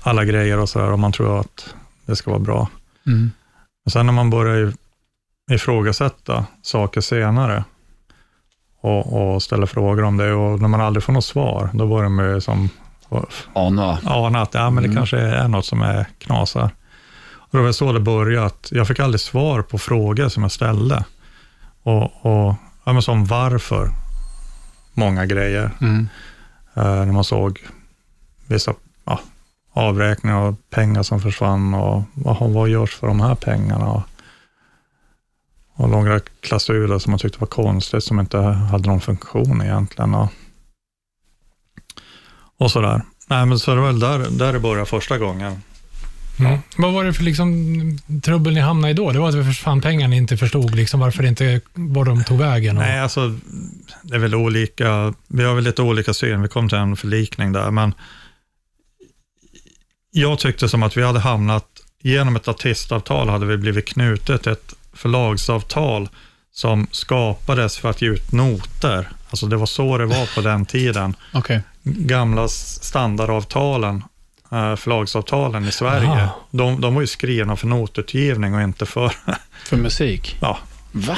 alla 0.00 0.24
grejer 0.24 0.58
och 0.58 0.68
sådär, 0.68 0.90
och 0.90 0.98
man 0.98 1.12
tror 1.12 1.40
att 1.40 1.74
det 2.06 2.16
ska 2.16 2.30
vara 2.30 2.40
bra. 2.40 2.68
Mm. 3.06 3.30
Och 3.86 3.92
sen 3.92 4.06
när 4.06 4.12
man 4.12 4.30
börjar 4.30 4.56
i- 5.50 5.54
ifrågasätta 5.54 6.46
saker 6.62 7.00
senare 7.00 7.64
och, 8.80 9.34
och 9.34 9.42
ställer 9.42 9.66
frågor 9.66 10.02
om 10.04 10.16
det 10.16 10.32
och 10.32 10.60
när 10.60 10.68
man 10.68 10.80
aldrig 10.80 11.04
får 11.04 11.12
något 11.12 11.24
svar, 11.24 11.70
då 11.72 11.86
börjar 11.86 12.08
man 12.08 12.24
ju 12.30 12.40
som 12.40 12.68
Ana. 13.52 13.98
ana 14.04 14.42
att 14.42 14.54
ja, 14.54 14.70
men 14.70 14.82
det 14.82 14.88
Mm. 14.88 14.96
kanske 14.96 15.18
är 15.18 15.48
något 15.48 15.66
som 15.66 15.82
är 15.82 16.06
knasar. 16.18 16.70
Och 17.54 17.58
det 17.58 17.64
var 17.64 17.72
så 17.72 17.92
det 17.92 18.00
började, 18.00 18.46
att 18.46 18.68
jag 18.70 18.88
fick 18.88 19.00
aldrig 19.00 19.20
svar 19.20 19.62
på 19.62 19.78
frågor 19.78 20.28
som 20.28 20.42
jag 20.42 20.52
ställde. 20.52 21.04
Och, 21.82 22.02
och 22.02 22.54
ja, 22.84 22.92
men 22.92 23.02
som 23.02 23.24
varför, 23.24 23.90
många 24.94 25.26
grejer. 25.26 25.70
Mm. 25.80 26.08
Eh, 26.74 26.82
när 26.84 27.12
man 27.12 27.24
såg 27.24 27.60
vissa 28.46 28.74
ja, 29.04 29.20
avräkningar 29.72 30.36
och 30.36 30.70
pengar 30.70 31.02
som 31.02 31.20
försvann 31.20 31.74
och 31.74 32.02
vad, 32.14 32.50
vad 32.50 32.68
görs 32.68 32.94
för 32.94 33.06
de 33.06 33.20
här 33.20 33.34
pengarna? 33.34 33.90
Och, 33.90 34.02
och 35.74 35.88
några 35.88 36.20
klausuler 36.20 36.98
som 36.98 37.10
man 37.10 37.18
tyckte 37.18 37.40
var 37.40 37.46
konstigt, 37.46 38.04
som 38.04 38.20
inte 38.20 38.38
hade 38.38 38.88
någon 38.88 39.00
funktion 39.00 39.62
egentligen. 39.62 40.14
Och, 40.14 40.28
och 42.58 42.70
sådär. 42.70 43.02
Nej, 43.26 43.46
men 43.46 43.58
så 43.58 43.74
det 43.74 43.80
var 43.80 43.86
väl 43.86 44.00
där, 44.00 44.18
där 44.30 44.52
det 44.52 44.60
började 44.60 44.86
första 44.86 45.18
gången. 45.18 45.62
Mm. 46.38 46.58
Vad 46.76 46.92
var 46.92 47.04
det 47.04 47.12
för 47.12 47.24
liksom, 47.24 47.98
trubbel 48.22 48.54
ni 48.54 48.60
hamnade 48.60 48.90
i 48.90 48.94
då? 48.94 49.12
Det 49.12 49.18
var 49.18 49.28
att 49.28 49.34
det 49.34 49.44
försvann 49.44 49.80
pengar 49.80 50.08
ni 50.08 50.16
inte 50.16 50.36
förstod 50.36 50.74
liksom, 50.74 51.00
varför 51.00 51.26
inte, 51.26 51.60
var 51.74 52.04
de 52.04 52.24
tog 52.24 52.38
vägen? 52.38 52.76
Och... 52.76 52.82
Nej, 52.82 53.00
alltså 53.00 53.38
det 54.02 54.14
är 54.14 54.18
väl 54.18 54.34
olika, 54.34 55.14
vi 55.28 55.44
har 55.44 55.54
väl 55.54 55.64
lite 55.64 55.82
olika 55.82 56.14
syn, 56.14 56.42
vi 56.42 56.48
kom 56.48 56.68
till 56.68 56.78
en 56.78 56.96
förlikning 56.96 57.52
där, 57.52 57.70
men 57.70 57.94
jag 60.10 60.38
tyckte 60.38 60.68
som 60.68 60.82
att 60.82 60.96
vi 60.96 61.02
hade 61.02 61.20
hamnat, 61.20 61.66
genom 62.02 62.36
ett 62.36 62.48
artistavtal 62.48 63.28
hade 63.28 63.46
vi 63.46 63.56
blivit 63.56 63.88
knutet 63.88 64.46
ett 64.46 64.74
förlagsavtal 64.92 66.08
som 66.52 66.86
skapades 66.90 67.78
för 67.78 67.90
att 67.90 68.02
ge 68.02 68.08
ut 68.08 68.32
noter. 68.32 69.08
Alltså 69.30 69.46
det 69.46 69.56
var 69.56 69.66
så 69.66 69.98
det 69.98 70.06
var 70.06 70.34
på 70.34 70.40
den 70.40 70.66
tiden. 70.66 71.16
Okej. 71.32 71.62
Gamla 71.82 72.48
standardavtalen, 72.48 74.02
förlagsavtalen 74.76 75.64
i 75.68 75.72
Sverige, 75.72 76.08
Aha. 76.08 76.40
de, 76.50 76.80
de 76.80 76.94
var 76.94 77.00
ju 77.00 77.06
skrivna 77.06 77.56
för 77.56 77.66
notutgivning 77.66 78.54
och 78.54 78.62
inte 78.62 78.86
för 78.86 79.12
För 79.64 79.76
musik? 79.76 80.36
ja, 80.40 80.58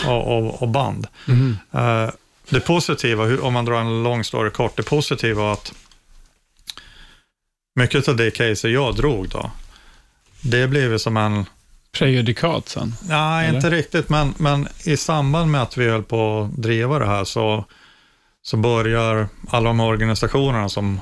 och, 0.06 0.38
och, 0.38 0.62
och 0.62 0.68
band. 0.68 1.06
Mm. 1.28 1.56
Eh, 1.72 2.10
det 2.48 2.60
positiva, 2.60 3.24
om 3.40 3.52
man 3.52 3.64
drar 3.64 3.80
en 3.80 4.02
lång 4.02 4.24
story 4.24 4.50
kort, 4.50 4.76
det 4.76 4.82
positiva 4.82 5.42
var 5.42 5.52
att 5.52 5.72
mycket 7.74 8.08
av 8.08 8.16
det 8.16 8.30
case 8.30 8.68
jag 8.68 8.96
drog 8.96 9.28
då, 9.28 9.50
det 10.40 10.68
blev 10.68 10.92
ju 10.92 10.98
som 10.98 11.16
en, 11.16 11.44
Prejudikat 11.92 12.68
sen? 12.68 12.94
nej 13.08 13.46
Eller? 13.48 13.56
inte 13.56 13.70
riktigt, 13.70 14.08
men, 14.08 14.34
men 14.36 14.68
i 14.84 14.96
samband 14.96 15.50
med 15.50 15.62
att 15.62 15.76
vi 15.76 15.88
höll 15.88 16.02
på 16.02 16.40
att 16.42 16.62
driva 16.62 16.98
det 16.98 17.06
här 17.06 17.24
så, 17.24 17.64
så 18.42 18.56
börjar 18.56 19.28
alla 19.50 19.68
de 19.68 19.80
organisationerna 19.80 20.68
som, 20.68 21.00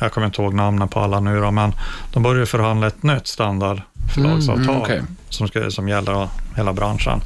jag 0.00 0.12
kommer 0.12 0.26
inte 0.26 0.42
ihåg 0.42 0.54
namnen 0.54 0.88
på 0.88 1.00
alla 1.00 1.20
nu 1.20 1.40
då, 1.40 1.50
men 1.50 1.72
de 2.12 2.22
börjar 2.22 2.46
förhandla 2.46 2.86
ett 2.86 3.02
nytt 3.02 3.26
standardförlagsavtal 3.26 4.68
Mm, 4.68 4.82
okej. 4.82 5.02
som, 5.28 5.48
ska, 5.48 5.70
som 5.70 5.88
gäller 5.88 6.28
hela 6.56 6.72
branschen. 6.72 7.20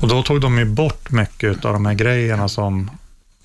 Och 0.00 0.08
då 0.08 0.22
tog 0.22 0.40
de 0.40 0.58
ju 0.58 0.64
bort 0.64 1.10
mycket 1.10 1.64
av 1.64 1.72
de 1.72 1.86
här 1.86 1.94
grejerna 1.94 2.48
som, 2.48 2.90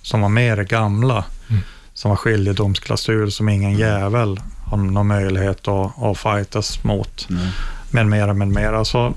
som 0.02 0.22
var 0.22 0.30
med 0.30 0.58
det 0.58 0.64
gamla. 0.64 1.26
Mm. 1.50 1.62
Som 1.94 2.10
var 2.10 2.16
skiljedomsklausul 2.16 3.32
som 3.32 3.50
ingen 3.50 3.78
jävel 3.78 4.40
har 4.66 4.78
någon 4.78 5.08
möjlighet 5.08 5.68
att, 5.68 6.04
att 6.04 6.18
fightas 6.18 6.84
mot. 6.84 7.28
Mm. 7.30 7.48
Med 7.92 8.08
mera, 8.08 8.34
med 8.34 8.48
mera. 8.48 8.86
Så 8.86 9.14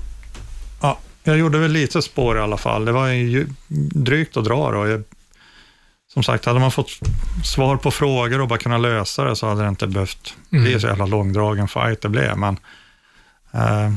ja, 0.81 0.97
jag 1.23 1.37
gjorde 1.37 1.57
väl 1.57 1.71
lite 1.71 2.01
spår 2.01 2.37
i 2.37 2.41
alla 2.41 2.57
fall. 2.57 2.85
Det 2.85 2.91
var 2.91 3.07
ju 3.07 3.47
drygt 3.93 4.37
att 4.37 4.43
dra 4.43 4.71
då. 4.71 4.87
Jag, 4.87 5.03
som 6.15 6.23
sagt, 6.23 6.45
hade 6.45 6.59
man 6.59 6.71
fått 6.71 6.89
svar 7.43 7.77
på 7.77 7.91
frågor 7.91 8.41
och 8.41 8.47
bara 8.47 8.59
kunnat 8.59 8.81
lösa 8.81 9.23
det 9.23 9.35
så 9.35 9.47
hade 9.47 9.61
det 9.63 9.69
inte 9.69 9.87
behövt 9.87 10.33
bli 10.49 10.59
Mm. 10.67 10.79
så 10.79 10.87
jävla 10.87 11.05
långdragen 11.05 11.67
fight 11.67 12.01
det 12.01 12.09
blev. 12.09 12.37
Men 12.37 12.57
eh, 13.53 13.93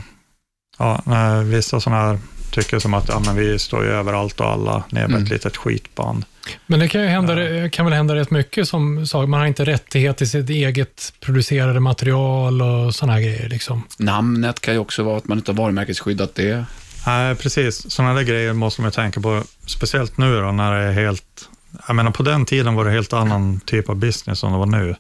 ja, 0.78 1.02
när 1.04 1.42
vissa 1.42 1.80
sådana 1.80 2.02
här 2.02 2.18
tycker 2.50 2.78
som 2.78 2.94
att 2.94 3.08
ja, 3.08 3.22
men 3.26 3.36
vi 3.36 3.58
står 3.58 3.84
ju 3.84 3.90
över 3.90 4.12
allt 4.12 4.40
och 4.40 4.46
alla, 4.50 4.84
ner 4.90 5.00
med 5.00 5.10
Mm. 5.10 5.22
ett 5.22 5.30
litet 5.30 5.56
skitband. 5.56 6.24
Men 6.66 6.80
det 6.80 6.88
kan, 6.88 7.00
ju 7.02 7.06
hända, 7.08 7.34
det 7.34 7.70
kan 7.72 7.84
väl 7.86 7.94
hända 7.94 8.14
rätt 8.14 8.30
mycket 8.30 8.68
som 8.68 9.06
sak. 9.06 9.28
Man 9.28 9.40
har 9.40 9.46
inte 9.46 9.64
rättighet 9.64 10.16
till 10.16 10.30
sitt 10.30 10.50
eget 10.50 11.12
producerade 11.20 11.80
material 11.80 12.62
och 12.62 12.94
sådana 12.94 13.12
här 13.12 13.20
grejer. 13.20 13.48
Liksom. 13.48 13.82
Namnet 13.98 14.60
kan 14.60 14.74
ju 14.74 14.80
också 14.80 15.02
vara 15.02 15.16
att 15.16 15.28
man 15.28 15.38
inte 15.38 15.50
har 15.52 15.56
varumärkesskyddat 15.56 16.34
det. 16.34 16.64
Nej, 17.06 17.34
precis. 17.34 17.90
Sådana 17.92 18.14
där 18.14 18.22
grejer 18.22 18.52
måste 18.52 18.82
man 18.82 18.90
tänka 18.90 19.20
på, 19.20 19.42
speciellt 19.66 20.18
nu 20.18 20.40
då 20.40 20.52
när 20.52 20.72
det 20.72 20.84
är 20.84 20.92
helt... 20.92 21.48
Jag 21.86 21.96
menar, 21.96 22.10
på 22.10 22.22
den 22.22 22.44
tiden 22.44 22.74
var 22.74 22.84
det 22.84 22.90
helt 22.90 23.12
annan 23.12 23.60
typ 23.60 23.88
av 23.88 23.96
business 23.96 24.44
än 24.44 24.52
det 24.52 24.58
var 24.58 24.66
nu. 24.66 24.96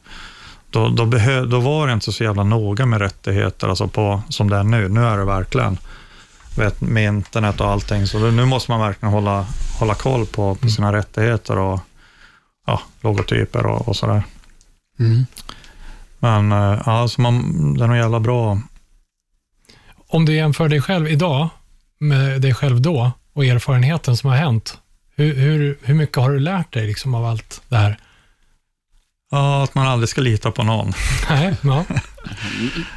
Då, 0.70 0.88
då, 0.88 1.06
behö, 1.06 1.44
då 1.44 1.60
var 1.60 1.86
det 1.86 1.92
inte 1.92 2.12
så 2.12 2.24
jävla 2.24 2.44
noga 2.44 2.86
med 2.86 3.00
rättigheter 3.00 3.68
alltså 3.68 3.88
på, 3.88 4.22
som 4.28 4.50
det 4.50 4.56
är 4.56 4.62
nu. 4.62 4.88
Nu 4.88 5.04
är 5.04 5.18
det 5.18 5.24
verkligen 5.24 5.78
vet, 6.56 6.80
med 6.80 7.04
internet 7.04 7.60
och 7.60 7.68
allting. 7.68 8.06
Så 8.06 8.30
nu 8.30 8.44
måste 8.44 8.70
man 8.70 8.80
verkligen 8.80 9.12
hålla, 9.12 9.46
hålla 9.78 9.94
koll 9.94 10.26
på, 10.26 10.54
på 10.54 10.68
sina 10.68 10.92
rättigheter 10.92 11.58
och 11.58 11.80
ja, 12.66 12.80
logotyper 13.00 13.66
och, 13.66 13.88
och 13.88 13.96
sådär. 13.96 14.22
Mm. 14.98 15.26
Men 16.18 16.52
eh, 16.52 16.82
ja, 16.86 17.08
så 17.08 17.20
man, 17.20 17.74
det 17.74 17.84
är 17.84 17.88
nog 17.88 17.96
jävla 17.96 18.20
bra. 18.20 18.60
Om 20.08 20.24
du 20.24 20.34
jämför 20.34 20.68
dig 20.68 20.80
själv 20.80 21.08
idag 21.08 21.48
med 21.98 22.40
dig 22.40 22.54
själv 22.54 22.80
då 22.80 23.12
och 23.32 23.44
erfarenheten 23.44 24.16
som 24.16 24.30
har 24.30 24.36
hänt. 24.36 24.78
Hur, 25.18 25.34
hur, 25.34 25.78
hur 25.82 25.94
mycket 25.94 26.16
har 26.16 26.30
du 26.30 26.38
lärt 26.40 26.72
dig 26.72 26.86
liksom, 26.86 27.14
av 27.14 27.24
allt 27.24 27.62
det 27.68 27.76
här? 27.76 27.98
Ja, 29.30 29.64
att 29.64 29.74
man 29.74 29.86
aldrig 29.86 30.08
ska 30.08 30.20
lita 30.20 30.50
på 30.50 30.62
någon. 30.62 30.92
Nej, 31.30 31.54
ja. 31.62 31.84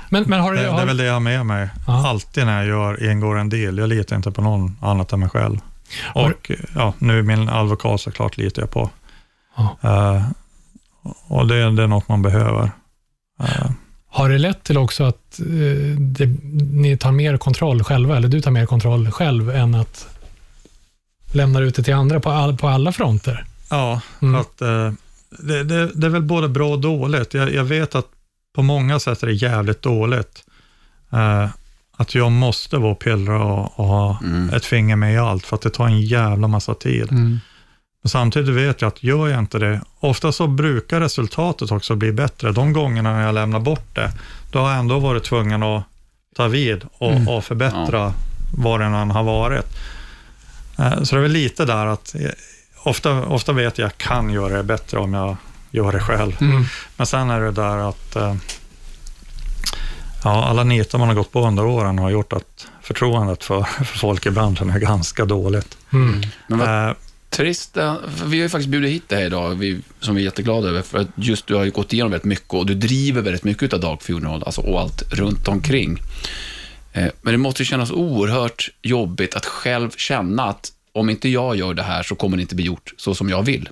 Men, 0.09 0.23
men 0.27 0.39
har 0.41 0.51
Det, 0.53 0.57
du... 0.57 0.63
det 0.63 0.69
är 0.69 0.73
Har, 0.73 0.85
väl 0.85 0.97
det 0.97 1.03
jag 1.03 1.13
har 1.13 1.19
med 1.19 1.45
mig. 1.45 1.69
Ja. 1.87 2.07
Alltid 2.07 2.45
när 2.45 2.57
jag 2.57 2.67
gör, 2.67 3.11
ingår 3.11 3.37
en 3.39 3.49
del. 3.49 3.77
Jag 3.77 3.89
litar 3.89 4.15
inte 4.15 4.31
på 4.31 4.41
någon 4.41 4.77
annat 4.81 5.13
än 5.13 5.19
mig 5.19 5.29
själv. 5.29 5.57
Har- 6.13 6.31
Och 6.31 6.51
ja, 6.75 6.93
nu 6.97 7.23
min 7.23 7.49
advokat 7.49 8.01
såklart 8.01 8.37
litar 8.37 8.61
jag 8.61 8.71
på. 8.71 8.89
Eh, 9.81 10.25
och 11.27 11.47
det, 11.47 11.71
det 11.71 11.83
är 11.83 11.87
något 11.87 12.07
man 12.07 12.21
behöver. 12.21 12.71
Eh, 13.43 13.71
har 14.09 14.29
det 14.29 14.37
lett 14.37 14.63
till 14.63 14.77
också 14.77 15.03
att 15.03 15.39
eh, 15.39 15.97
det, 15.99 16.25
ni 16.73 16.97
tar 16.97 17.11
mer 17.11 17.37
kontroll 17.37 17.83
själva, 17.83 18.17
eller 18.17 18.27
du 18.27 18.41
tar 18.41 18.51
mer 18.51 18.65
kontroll 18.65 19.11
själv 19.11 19.49
än 19.49 19.75
att 19.75 20.07
lämna 21.31 21.59
ut 21.59 21.75
det 21.75 21.83
till 21.83 21.93
andra 21.93 22.19
på, 22.19 22.29
all, 22.29 22.57
på 22.57 22.67
alla 22.67 22.91
fronter? 22.91 23.45
ja, 23.69 24.01
Mm. 24.21 24.41
att, 24.41 24.61
eh, 24.61 24.91
det, 25.39 25.63
det, 25.63 25.87
det 25.93 26.07
är 26.07 26.11
väl 26.11 26.21
både 26.23 26.49
bra 26.49 26.69
och 26.69 26.79
dåligt. 26.79 27.33
Jag, 27.33 27.53
jag 27.53 27.63
vet 27.63 27.95
att 27.95 28.05
på 28.55 28.61
många 28.63 28.99
sätt 28.99 29.23
är 29.23 29.27
det 29.27 29.33
jävligt 29.33 29.81
dåligt. 29.81 30.43
Eh, 31.13 31.47
att 31.97 32.15
jag 32.15 32.31
måste 32.31 32.77
vara 32.77 32.95
pillra 32.95 33.43
och, 33.43 33.79
och 33.79 33.85
ha 33.85 34.17
Mm. 34.23 34.49
ett 34.53 34.65
finger 34.65 34.95
med 34.95 35.13
i 35.13 35.17
allt, 35.17 35.45
för 35.45 35.55
att 35.55 35.61
det 35.61 35.69
tar 35.69 35.85
en 35.85 36.01
jävla 36.01 36.47
massa 36.47 36.73
tid. 36.73 37.11
Mm. 37.11 37.39
Men 38.03 38.09
samtidigt 38.09 38.55
vet 38.55 38.81
jag 38.81 38.87
att 38.87 39.03
gör 39.03 39.27
jag 39.27 39.39
inte 39.39 39.59
det, 39.59 39.81
ofta 39.99 40.31
så 40.31 40.47
brukar 40.47 40.99
resultatet 40.99 41.71
också 41.71 41.95
bli 41.95 42.11
bättre. 42.11 42.51
De 42.51 42.73
gångerna 42.73 43.13
när 43.13 43.25
jag 43.25 43.35
lämnar 43.35 43.59
bort 43.59 43.95
det, 43.95 44.11
då 44.51 44.59
har 44.59 44.69
jag 44.69 44.79
ändå 44.79 44.99
varit 44.99 45.23
tvungen 45.23 45.63
att 45.63 45.83
ta 46.35 46.47
vid 46.47 46.83
och, 46.97 47.11
Mm. 47.11 47.27
och 47.27 47.43
förbättra 47.43 48.13
vad 48.57 48.79
den 48.79 48.93
än 48.93 49.11
har 49.11 49.23
varit. 49.23 49.65
Eh, 50.79 51.03
Så 51.03 51.15
det 51.15 51.19
är 51.19 51.23
väl 51.23 51.31
lite 51.31 51.65
där 51.65 51.85
att 51.85 52.15
eh, 52.15 52.29
ofta, 52.83 53.25
ofta 53.25 53.53
vet 53.53 53.63
jag 53.63 53.87
att 53.87 53.93
jag 53.99 54.07
kan 54.09 54.29
göra 54.29 54.57
det 54.57 54.63
bättre 54.63 54.97
om 54.99 55.13
jag 55.13 55.37
gör 55.71 55.91
det 55.91 55.99
själv. 55.99 56.37
Mm. 56.41 56.65
Men 56.97 57.07
sen 57.07 57.29
är 57.29 57.41
det 57.41 57.51
där 57.51 57.89
att 57.89 58.15
eh, 58.15 58.35
ja, 60.23 60.45
alla 60.45 60.63
nitar 60.63 60.99
man 60.99 61.07
har 61.07 61.15
gått 61.15 61.31
på 61.31 61.47
under 61.47 61.65
åren 61.65 61.99
har 61.99 62.09
gjort 62.09 62.33
att 62.33 62.67
förtroendet 62.81 63.43
för, 63.43 63.63
för 63.85 63.97
folk 63.97 64.25
i 64.25 64.29
branschen 64.31 64.69
är 64.69 64.79
ganska 64.79 65.25
dåligt. 65.25 65.77
Mm. 65.93 66.21
Men 66.47 66.59
vad 66.59 66.89
Eh, 66.89 66.93
trist, 67.29 67.77
vi 68.25 68.37
har 68.37 68.43
ju 68.43 68.49
faktiskt 68.49 68.69
bjudit 68.69 68.91
hit 68.91 69.09
dig 69.09 69.19
här 69.19 69.25
idag, 69.25 69.55
vi, 69.55 69.81
som 69.99 70.15
vi 70.15 70.21
är 70.21 70.25
jätteglada 70.25 70.67
över, 70.69 70.81
för 70.81 70.97
att 70.99 71.07
just 71.15 71.47
du 71.47 71.55
har 71.55 71.63
ju 71.63 71.71
gått 71.71 71.93
igenom 71.93 72.11
väldigt 72.11 72.25
mycket 72.25 72.53
och 72.53 72.65
du 72.65 72.73
driver 72.75 73.21
väldigt 73.21 73.43
mycket 73.43 73.73
av 73.73 73.79
Dark 73.79 74.01
Funeral, 74.01 74.43
alltså 74.43 74.61
och 74.61 74.79
allt 74.81 75.03
runt 75.13 75.47
omkring. 75.47 76.01
Eh, 76.93 77.07
Men 77.21 77.31
det 77.33 77.37
måste 77.37 77.61
ju 77.61 77.65
kännas 77.65 77.91
oerhört 77.91 78.69
jobbigt 78.81 79.35
att 79.35 79.45
själv 79.45 79.89
känna 79.97 80.43
att 80.43 80.71
om 80.93 81.09
inte 81.09 81.29
jag 81.29 81.55
gör 81.55 81.73
det 81.73 81.83
här 81.83 82.03
så 82.03 82.15
kommer 82.15 82.37
det 82.37 82.41
inte 82.41 82.55
bli 82.55 82.65
gjort 82.65 82.93
så 82.97 83.15
som 83.15 83.29
jag 83.29 83.43
vill. 83.43 83.69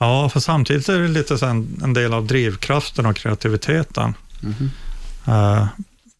Ja, 0.00 0.28
för 0.28 0.40
samtidigt 0.40 0.88
är 0.88 0.98
det 0.98 1.08
lite 1.08 1.38
så 1.38 1.46
en, 1.46 1.80
en 1.82 1.94
del 1.94 2.14
av 2.14 2.26
drivkraften 2.26 3.06
och 3.06 3.16
kreativiteten. 3.16 4.14
Eh, 5.26 5.66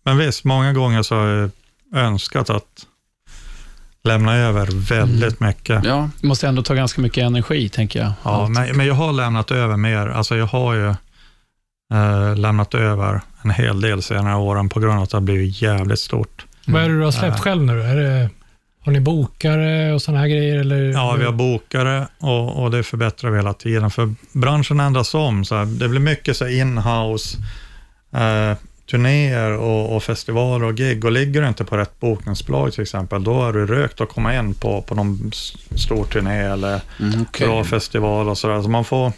men 0.04 0.18
visst, 0.18 0.44
många 0.44 0.72
gånger 0.72 1.02
så 1.02 1.14
har 1.14 1.26
jag 1.26 1.50
önskat 1.92 2.50
att 2.50 2.86
lämna 4.04 4.36
över 4.36 4.68
väldigt 4.88 5.40
mycket. 5.40 5.84
Ja, 5.84 6.10
Det 6.20 6.26
måste 6.26 6.48
ändå 6.48 6.62
ta 6.62 6.74
ganska 6.74 7.00
mycket 7.00 7.24
energi, 7.24 7.68
tänker 7.68 8.00
jag. 8.00 8.12
Ja, 8.22 8.48
men, 8.48 8.76
men 8.76 8.86
jag 8.86 8.94
har 8.94 9.12
lämnat 9.12 9.50
över 9.50 9.76
mer. 9.76 10.06
Alltså 10.06 10.36
jag 10.36 10.46
har 10.46 10.74
ju 10.74 10.88
eh, 11.94 12.36
lämnat 12.36 12.74
över 12.74 13.20
en 13.44 13.50
hel 13.50 13.80
del 13.80 14.02
senare 14.02 14.36
åren 14.36 14.68
på 14.68 14.80
grund 14.80 14.96
av 14.96 15.02
att 15.02 15.10
det 15.10 15.16
har 15.16 15.22
blivit 15.22 15.62
jävligt 15.62 15.98
stort. 15.98 16.46
Vad 16.66 16.82
är 16.82 16.88
det 16.88 16.94
du 16.98 17.04
har 17.04 17.10
släppt 17.10 17.36
Ja. 17.36 17.42
själv 17.42 17.62
nu? 17.62 17.82
Är 17.82 17.96
det, 17.96 18.30
Har 18.84 18.92
ni 18.92 19.00
bokare 19.00 19.92
och 19.92 20.02
sådana 20.02 20.20
här 20.20 20.28
grejer? 20.28 20.58
Eller? 20.58 20.76
Ja, 20.92 21.16
vi 21.18 21.24
har 21.24 21.32
bokare 21.32 22.06
och, 22.18 22.62
och 22.62 22.70
det 22.70 22.82
förbättrar 22.82 23.30
vi 23.30 23.36
hela 23.36 23.54
tiden. 23.54 23.90
För 23.90 24.14
branschen 24.32 24.80
ändras 24.80 25.14
om. 25.14 25.44
Så 25.44 25.54
här, 25.56 25.64
det 25.64 25.88
blir 25.88 26.00
mycket 26.00 26.36
så 26.36 26.48
in-house 26.48 27.38
eh, 28.14 28.56
turnéer 28.90 29.50
och, 29.52 29.96
och, 29.96 30.02
festivaler 30.02 30.66
och 30.66 30.74
gig. 30.76 31.04
Och 31.04 31.12
ligger 31.12 31.42
du 31.42 31.48
inte 31.48 31.64
på 31.64 31.76
rätt 31.76 32.00
bokningsbolag 32.00 32.72
till 32.72 32.82
exempel, 32.82 33.24
då 33.24 33.44
är 33.48 33.52
du 33.52 33.66
rökt 33.66 34.00
att 34.00 34.08
komma 34.08 34.36
in 34.38 34.54
på, 34.54 34.82
på 34.82 34.94
någon 34.94 35.30
stor 35.76 36.04
turné 36.04 36.38
eller 36.42 36.80
Mm, 37.00 37.22
okej. 37.28 37.46
bra 37.46 37.64
festival 37.64 38.28
och 38.28 38.38
sådär. 38.38 38.62
Så 38.62 38.68
man 38.68 38.84
får 38.84 39.12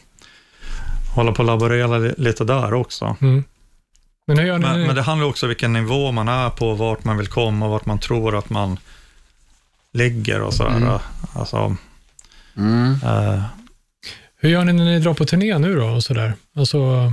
hålla 1.14 1.32
på 1.32 1.38
och 1.42 1.46
laborera 1.46 1.98
li- 1.98 2.14
lite 2.18 2.44
där 2.44 2.74
också. 2.74 3.16
Mm. 3.20 3.44
Men 4.26 4.38
hur 4.38 4.46
gör 4.46 4.58
ni? 4.58 4.66
Men, 4.66 4.80
nu? 4.80 4.86
men 4.86 4.96
det 4.96 5.02
handlar 5.02 5.26
också 5.26 5.46
om 5.46 5.48
vilken 5.48 5.72
nivå 5.72 6.12
man 6.12 6.28
är 6.28 6.50
på, 6.50 6.74
vart 6.74 7.04
man 7.04 7.16
vill 7.16 7.26
komma 7.28 7.64
och 7.66 7.70
vart 7.72 7.86
man 7.86 7.98
tror 7.98 8.38
att 8.38 8.50
man 8.50 8.78
ligger 9.92 10.40
och 10.40 10.54
sådär. 10.54 10.76
Mm. 10.76 10.98
Alltså, 11.34 11.76
Mm. 12.56 12.92
eh, 13.04 13.42
Hur 14.36 14.48
gör 14.50 14.64
ni 14.64 14.72
när 14.72 14.84
ni 14.84 14.98
drar 14.98 15.14
på 15.14 15.24
turné 15.24 15.58
nu 15.58 15.76
då? 15.76 15.86
Och 15.86 16.04
så 16.04 16.14
där? 16.14 16.34
Alltså, 16.56 17.12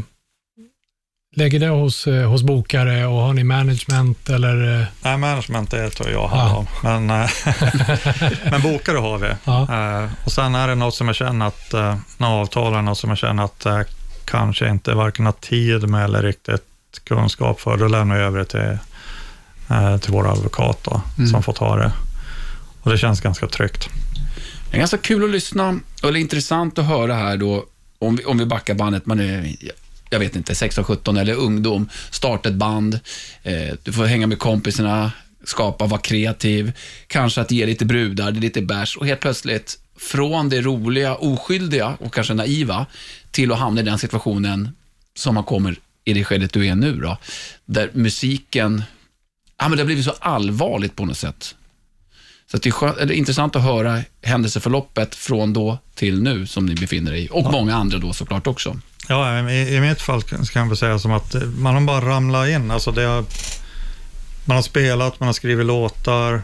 lägger 1.35 1.59
det 1.59 1.67
hos, 1.67 2.07
eh, 2.07 2.29
hos 2.29 2.43
bokare 2.43 3.05
och 3.05 3.15
har 3.21 3.33
ni 3.33 3.43
management 3.43 4.29
eller? 4.29 4.79
eh, 4.81 4.85
nej, 5.03 5.17
management 5.17 5.71
det 5.71 5.89
tar 5.89 6.09
jag 6.09 6.27
hand 6.27 6.67
Ja. 6.83 6.97
Men, 6.99 7.07
men 8.51 8.61
bokare 8.61 8.97
har 8.97 9.17
vi. 9.17 9.29
Ja. 9.43 10.07
Och 10.25 10.31
sen 10.31 10.55
är 10.55 10.67
det 10.67 10.75
något 10.75 10.95
som 10.95 11.07
jag 11.07 11.15
känner 11.15 11.47
att, 11.47 11.73
uh, 11.73 11.95
några 12.17 12.33
avtal 12.33 12.73
är 12.73 12.81
något 12.81 12.97
som 12.97 13.09
jag 13.09 13.17
känner 13.17 13.43
att 13.43 13.65
uh, 13.65 13.81
kanske 14.25 14.69
inte 14.69 14.93
varken 14.93 15.25
har 15.25 15.33
tid 15.33 15.89
med 15.89 16.03
eller 16.03 16.23
riktigt 16.23 16.63
kunskap 16.99 17.61
för. 17.61 17.77
Då 17.77 17.87
lämnar 17.87 18.15
jag 18.15 18.25
över 18.25 18.39
det 18.39 18.45
till, 18.45 18.77
eh, 19.69 19.97
till 19.97 20.11
vår 20.11 20.31
advokat 20.31 20.79
då, 20.83 21.01
som 21.31 21.43
får 21.43 21.53
ta 21.53 21.75
det. 21.75 21.91
Och 22.81 22.91
det 22.91 22.97
känns 22.97 23.21
ganska 23.21 23.47
tryggt. 23.47 23.89
Det 24.71 24.77
är 24.77 24.79
ganska 24.79 24.97
kul 24.97 25.23
att 25.23 25.29
lyssna, 25.29 25.79
eller 26.03 26.19
intressant 26.19 26.79
att 26.79 26.85
höra 26.85 27.13
här 27.13 27.37
då, 27.37 27.65
om 27.99 28.15
vi, 28.15 28.25
om 28.25 28.37
vi 28.37 28.45
backar 28.45 28.73
bandet, 28.73 29.05
man 29.05 29.19
är, 29.19 29.55
jag 30.09 30.19
vet 30.19 30.35
inte, 30.35 30.55
16, 30.55 30.83
17 30.83 31.17
eller 31.17 31.33
ungdom, 31.33 31.89
starta 32.11 32.49
ett 32.49 32.55
band, 32.55 32.99
eh, 33.43 33.75
du 33.83 33.93
får 33.93 34.05
hänga 34.05 34.27
med 34.27 34.39
kompisarna, 34.39 35.11
skapa, 35.43 35.85
vara 35.85 36.01
kreativ, 36.01 36.71
kanske 37.07 37.41
att 37.41 37.51
ge 37.51 37.65
lite 37.65 37.85
brudar, 37.85 38.31
det 38.31 38.39
är 38.39 38.41
lite 38.41 38.61
bärs 38.61 38.97
och 38.97 39.05
helt 39.05 39.19
plötsligt 39.19 39.79
från 39.99 40.49
det 40.49 40.61
roliga, 40.61 41.15
oskyldiga 41.15 41.95
och 41.99 42.13
kanske 42.13 42.33
naiva 42.33 42.85
till 43.31 43.51
att 43.51 43.59
hamna 43.59 43.81
i 43.81 43.83
den 43.83 43.99
situationen 43.99 44.69
som 45.15 45.35
man 45.35 45.43
kommer 45.43 45.75
i 46.05 46.13
det 46.13 46.23
skedet 46.23 46.53
du 46.53 46.67
är 46.67 46.75
nu 46.75 46.95
då, 46.95 47.17
där 47.65 47.89
musiken, 47.93 48.83
ja 49.57 49.69
men 49.69 49.77
det 49.77 49.83
har 49.83 49.85
blivit 49.85 50.05
så 50.05 50.15
allvarligt 50.19 50.95
på 50.95 51.05
något 51.05 51.17
sätt. 51.17 51.55
Så 52.51 52.57
det 52.57 52.69
är, 52.69 52.71
skö- 52.71 52.99
eller 52.99 53.13
intressant 53.13 53.55
att 53.55 53.63
höra 53.63 54.01
händelseförloppet 54.21 55.15
från 55.15 55.53
då 55.53 55.77
till 55.95 56.21
nu 56.21 56.47
som 56.47 56.65
ni 56.65 56.75
befinner 56.75 57.11
er 57.11 57.15
i. 57.15 57.29
Och 57.31 57.51
många 57.51 57.75
andra 57.75 57.97
då 57.97 58.13
såklart 58.13 58.47
också. 58.47 58.77
Ja, 59.07 59.49
i, 59.49 59.75
i 59.75 59.81
mitt 59.81 60.01
fall 60.01 60.21
kan 60.21 60.45
jag 60.53 60.67
väl 60.67 60.77
säga 60.77 60.99
som 60.99 61.11
att 61.11 61.35
eh, 61.35 61.41
man 61.41 61.73
har 61.73 61.81
bara 61.81 62.01
ramlat 62.01 62.49
in. 62.49 62.71
Alltså 62.71 62.91
det 62.91 63.03
har, 63.03 63.25
man 64.45 64.55
har 64.55 64.61
spelat, 64.61 65.19
man 65.19 65.27
har 65.27 65.33
skrivit 65.33 65.65
låtar 65.65 66.41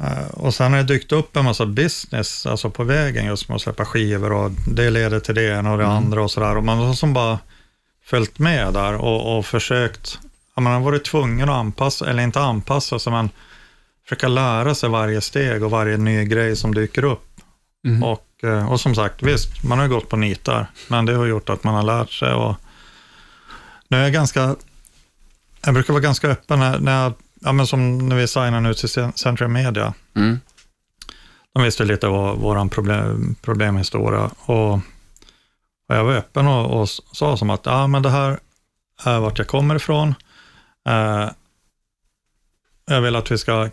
eh, 0.00 0.28
och 0.30 0.54
sen 0.54 0.72
har 0.72 0.78
det 0.78 0.94
dykt 0.94 1.12
upp 1.12 1.36
en 1.36 1.44
massa 1.44 1.66
business 1.66 2.46
alltså 2.46 2.70
på 2.70 2.84
vägen 2.84 3.26
just 3.26 3.48
med 3.48 3.56
att 3.56 3.62
släppa 3.62 3.84
skivor 3.84 4.32
och 4.32 4.50
det 4.66 4.90
leder 4.90 5.20
till 5.20 5.34
det 5.34 5.58
ena 5.58 5.72
och 5.72 5.78
det 5.78 5.86
andra 5.86 6.22
och 6.22 6.30
sådär. 6.30 6.56
Och 6.56 6.64
man 6.64 6.78
har 6.78 6.94
som 6.94 7.12
bara 7.12 7.38
följt 8.10 8.38
med 8.38 8.74
där 8.74 8.94
och, 8.94 9.38
och 9.38 9.46
försökt, 9.46 10.18
man 10.56 10.72
har 10.72 10.80
varit 10.80 11.04
tvungen 11.04 11.48
att 11.48 11.54
anpassa, 11.54 12.10
eller 12.10 12.22
inte 12.22 12.40
anpassa 12.40 12.98
sig, 12.98 13.12
men 13.12 13.30
försöka 14.04 14.28
lära 14.28 14.74
sig 14.74 14.88
varje 14.88 15.20
steg 15.20 15.62
och 15.62 15.70
varje 15.70 15.96
ny 15.96 16.24
grej 16.24 16.56
som 16.56 16.74
dyker 16.74 17.04
upp. 17.04 17.26
Och, 18.02 18.44
eh, 18.48 18.72
och 18.72 18.80
som 18.80 18.94
sagt, 18.94 19.22
visst, 19.22 19.62
man 19.62 19.78
har 19.78 19.88
gått 19.88 20.08
på 20.08 20.16
nitar, 20.16 20.66
men 20.88 21.06
det 21.06 21.14
har 21.14 21.26
gjort 21.26 21.50
att 21.50 21.64
man 21.64 21.74
har 21.74 21.82
lärt 21.82 22.10
sig. 22.10 22.32
Och 22.32 22.56
nu 23.88 23.96
är 23.96 24.02
jag 24.02 24.12
ganska, 24.12 24.56
jag 25.64 25.74
brukar 25.74 25.92
vara 25.92 26.02
ganska 26.02 26.28
öppen 26.28 26.58
när, 26.58 26.78
när 26.78 27.02
jag, 27.02 27.12
ja, 27.40 27.52
men 27.52 27.66
som 27.66 28.08
när 28.08 28.16
vi 28.16 28.28
signar 28.28 28.60
nu 28.60 28.74
till 28.74 28.88
Cen- 28.88 29.12
Century 29.12 29.48
Media. 29.48 29.94
Mm. 30.16 30.40
De 31.54 31.62
visste 31.62 31.84
lite 31.84 32.08
vad 32.08 32.38
vår 32.38 32.68
problem, 32.68 33.36
problemhistoria 33.42 34.30
och, 34.38 34.80
och 35.90 35.96
jag 35.96 36.04
var 36.04 36.12
öppen 36.12 36.46
och, 36.46 36.80
och 36.80 36.88
sa 36.88 37.36
som 37.36 37.50
att 37.50 37.66
ja, 37.66 37.86
men 37.86 38.02
det 38.02 38.10
här 38.10 38.38
är 39.04 39.18
vart 39.18 39.38
jag 39.38 39.46
kommer 39.46 39.74
ifrån. 39.76 40.14
Eh, 40.88 41.28
jag 42.86 43.00
vill 43.00 43.16
att 43.16 43.30
vi 43.30 43.38
ska 43.38 43.68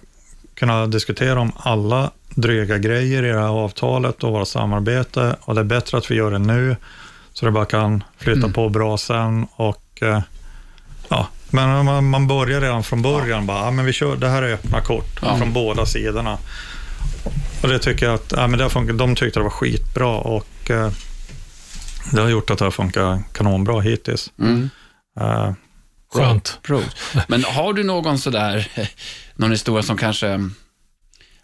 kunna 0.56 0.86
diskutera 0.88 1.40
om 1.40 1.52
alla 1.58 2.12
dryga 2.30 2.78
grejer 2.78 3.24
i 3.24 3.28
det 3.28 3.40
här 3.40 3.48
avtalet 3.48 4.24
och 4.24 4.32
vårt 4.32 4.48
samarbete 4.48 5.36
och 5.42 5.56
det 5.56 5.62
är 5.62 5.66
bättre 5.66 5.98
att 5.98 6.12
vi 6.12 6.16
gör 6.16 6.32
det 6.32 6.40
nu 6.40 6.76
så 7.34 7.46
det 7.46 7.52
bara 7.52 7.66
kan 7.66 8.04
flytta 8.18 8.50
på 8.50 8.70
bra 8.70 8.98
sen 8.98 9.48
och 9.56 10.02
eh, 10.02 10.22
ja, 11.10 11.28
men 11.50 11.86
man, 11.86 12.10
man 12.10 12.28
börjar 12.28 12.62
redan 12.62 12.84
från 12.84 13.02
början 13.02 13.46
bara, 13.46 13.66
ja, 13.66 13.72
men 13.72 13.86
vi 13.86 13.94
kör, 13.94 14.16
det 14.16 14.28
här 14.30 14.44
är 14.44 14.54
öppna 14.54 14.82
kort 14.82 15.20
Ja. 15.22 15.38
från 15.38 15.54
båda 15.54 15.86
sidorna. 15.86 16.38
Och 17.64 17.70
det 17.70 17.80
tycker 17.80 18.06
jag 18.06 18.16
att, 18.16 18.34
ja, 18.38 18.48
men 18.48 18.58
det 18.58 18.66
har 18.66 18.70
funkat, 18.70 18.98
de 18.98 19.16
tyckte 19.16 19.40
det 19.40 19.44
var 19.44 19.50
skitbra 19.50 20.08
och 20.18 20.72
eh, 20.72 20.92
det 22.12 22.22
har 22.22 22.30
gjort 22.30 22.50
att 22.50 22.58
det 22.58 22.66
har 22.66 22.72
funkat 22.72 23.22
kanonbra 23.34 23.82
hittills. 23.82 24.32
Mm. 24.40 24.70
Eh, 25.20 25.54
Skönt. 26.14 26.60
Pros. 26.64 26.86
Men 27.28 27.44
har 27.44 27.74
du 27.74 27.84
någon 27.84 28.20
sådär, 28.20 28.72
någon 29.36 29.52
historia 29.52 29.84
som 29.84 29.98
kanske, 29.98 30.50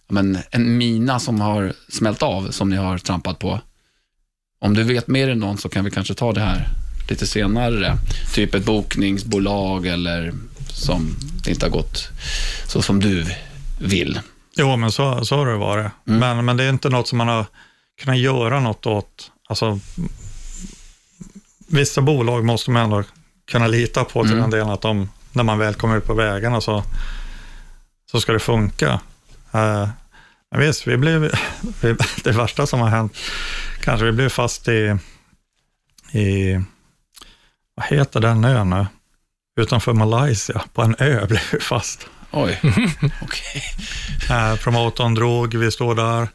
men 0.09 0.37
en 0.51 0.77
mina 0.77 1.19
som 1.19 1.41
har 1.41 1.73
smält 1.89 2.23
av, 2.23 2.51
som 2.51 2.69
ni 2.69 2.75
har 2.75 2.97
trampat 2.97 3.39
på? 3.39 3.59
Om 4.59 4.73
du 4.73 4.83
vet 4.83 5.07
mer 5.07 5.29
än 5.29 5.39
någon 5.39 5.57
så 5.57 5.69
kan 5.69 5.85
vi 5.85 5.91
kanske 5.91 6.13
ta 6.13 6.33
det 6.33 6.41
här 6.41 6.67
lite 7.09 7.27
senare. 7.27 7.97
Typ 8.33 8.55
ett 8.55 8.65
bokningsbolag 8.65 9.87
eller 9.87 10.33
som 10.69 11.15
inte 11.47 11.65
har 11.65 11.71
gått 11.71 12.09
så 12.67 12.81
som 12.81 12.99
du 12.99 13.25
vill. 13.79 14.19
Jo, 14.57 14.75
men 14.75 14.91
så, 14.91 15.25
så 15.25 15.35
har 15.35 15.45
det 15.45 15.57
varit. 15.57 15.91
Mm. 16.07 16.19
Men, 16.19 16.45
men 16.45 16.57
det 16.57 16.63
är 16.63 16.69
inte 16.69 16.89
något 16.89 17.07
som 17.07 17.17
man 17.17 17.27
har 17.27 17.45
kunnat 18.01 18.19
göra 18.19 18.59
något 18.59 18.85
åt. 18.85 19.31
Alltså, 19.49 19.79
vissa 21.73 22.01
bolag 22.01 22.45
måste 22.45 22.71
man 22.71 22.83
ändå 22.83 23.03
kunna 23.51 23.67
lita 23.67 24.03
på 24.03 24.23
till 24.23 24.31
Mm. 24.31 24.41
den 24.41 24.49
delen 24.49 24.69
att 24.69 24.81
de, 24.81 25.09
när 25.31 25.43
man 25.43 25.57
väl 25.59 25.73
kommer 25.73 25.97
ut 25.97 26.05
på 26.05 26.13
vägarna 26.13 26.61
så, 26.61 26.83
så 28.11 28.21
ska 28.21 28.33
det 28.33 28.39
funka. 28.39 28.99
Uh, 29.55 29.87
men 30.51 30.59
visst, 30.59 30.87
vi 30.87 30.97
blev, 30.97 31.31
det 32.23 32.31
värsta 32.31 32.67
som 32.67 32.79
har 32.79 32.89
hänt, 32.89 33.17
kanske 33.81 34.05
vi 34.05 34.11
blev 34.11 34.29
fast 34.29 34.67
i, 34.67 34.97
i 36.11 36.53
vad 37.75 37.85
heter 37.85 38.19
den 38.19 38.45
ön 38.45 38.69
nu? 38.69 38.85
Utanför 39.61 39.93
Malaysia, 39.93 40.63
på 40.73 40.81
en 40.81 40.95
ö 40.99 41.25
blev 41.29 41.41
vi 41.51 41.59
fast. 41.59 42.07
Oj, 42.31 42.59
okej. 43.21 43.63
Eh, 44.29 44.55
promotorn 44.55 45.13
drog, 45.15 45.55
vi 45.55 45.71
står 45.71 45.95
där. 45.95 46.27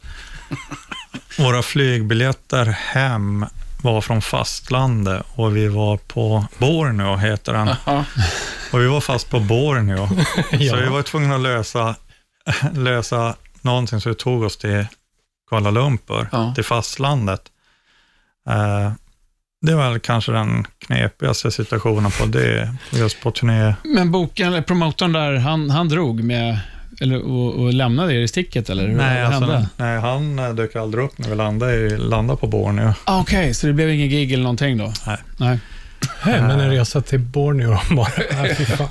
Våra 1.37 1.61
flygbiljetter 1.61 2.65
hem 2.65 3.45
var 3.81 4.01
från 4.01 4.21
fastlandet 4.21 5.25
och 5.35 5.57
vi 5.57 5.67
var 5.67 5.97
på 5.97 6.45
Borneo, 6.57 7.15
heter 7.15 7.53
den. 7.53 7.67
Och 8.71 8.79
vi 8.81 8.87
var 8.87 9.01
fast 9.01 9.29
på 9.29 9.39
Borneo. 9.39 10.09
Ja. 10.51 10.69
Så 10.69 10.75
vi 10.75 10.87
var 10.87 11.01
tvungna 11.01 11.35
att 11.35 11.41
lösa, 11.41 11.95
lösa 12.73 13.35
någonting, 13.61 14.01
så 14.01 14.09
vi 14.09 14.15
tog 14.15 14.43
oss 14.43 14.57
till 14.57 14.85
Kuala 15.49 15.71
Lumpur, 15.71 16.29
Ja. 16.31 16.53
till 16.55 16.63
fastlandet. 16.65 17.41
Eh, 18.49 18.91
det 19.61 19.75
var 19.75 19.89
väl 19.89 19.99
kanske 19.99 20.31
den 20.31 20.67
knepigaste 20.85 21.51
situationen 21.51 22.11
på 22.11 22.25
det, 22.25 22.75
just 22.91 23.21
på 23.21 23.31
turné. 23.31 23.75
Men 23.83 24.11
boken, 24.11 24.47
eller 24.47 24.61
promotorn 24.61 25.13
där, 25.13 25.35
han, 25.35 25.69
han 25.69 25.89
drog 25.89 26.23
med, 26.23 26.59
eller, 27.01 27.21
och, 27.21 27.53
och 27.55 27.73
lämnade 27.73 28.13
er 28.13 28.19
i 28.19 28.27
sticket, 28.27 28.69
eller 28.69 28.87
hur 28.87 28.95
Nej, 28.95 29.21
alltså, 29.23 29.41
hände? 29.51 29.67
nej, 29.77 29.99
han 29.99 30.39
eh, 30.39 30.49
dök 30.49 30.75
aldrig 30.75 31.03
upp 31.05 31.17
när 31.17 31.29
vi 31.29 31.35
landade, 31.35 31.75
i, 31.75 31.97
landade 31.97 32.39
på 32.39 32.47
Borneo. 32.47 32.93
Ah, 33.03 33.21
Okej, 33.21 33.53
så 33.53 33.67
det 33.67 33.73
blev 33.73 33.89
ingen 33.89 34.09
gig 34.09 34.31
eller 34.33 34.43
någonting 34.43 34.77
då? 34.77 34.93
Nej. 35.07 35.17
Nej. 35.37 35.59
Hej, 36.21 36.41
men 36.41 36.59
en 36.59 36.69
resa 36.69 37.01
till 37.01 37.19
Borneo 37.19 37.77
bara. 37.95 38.09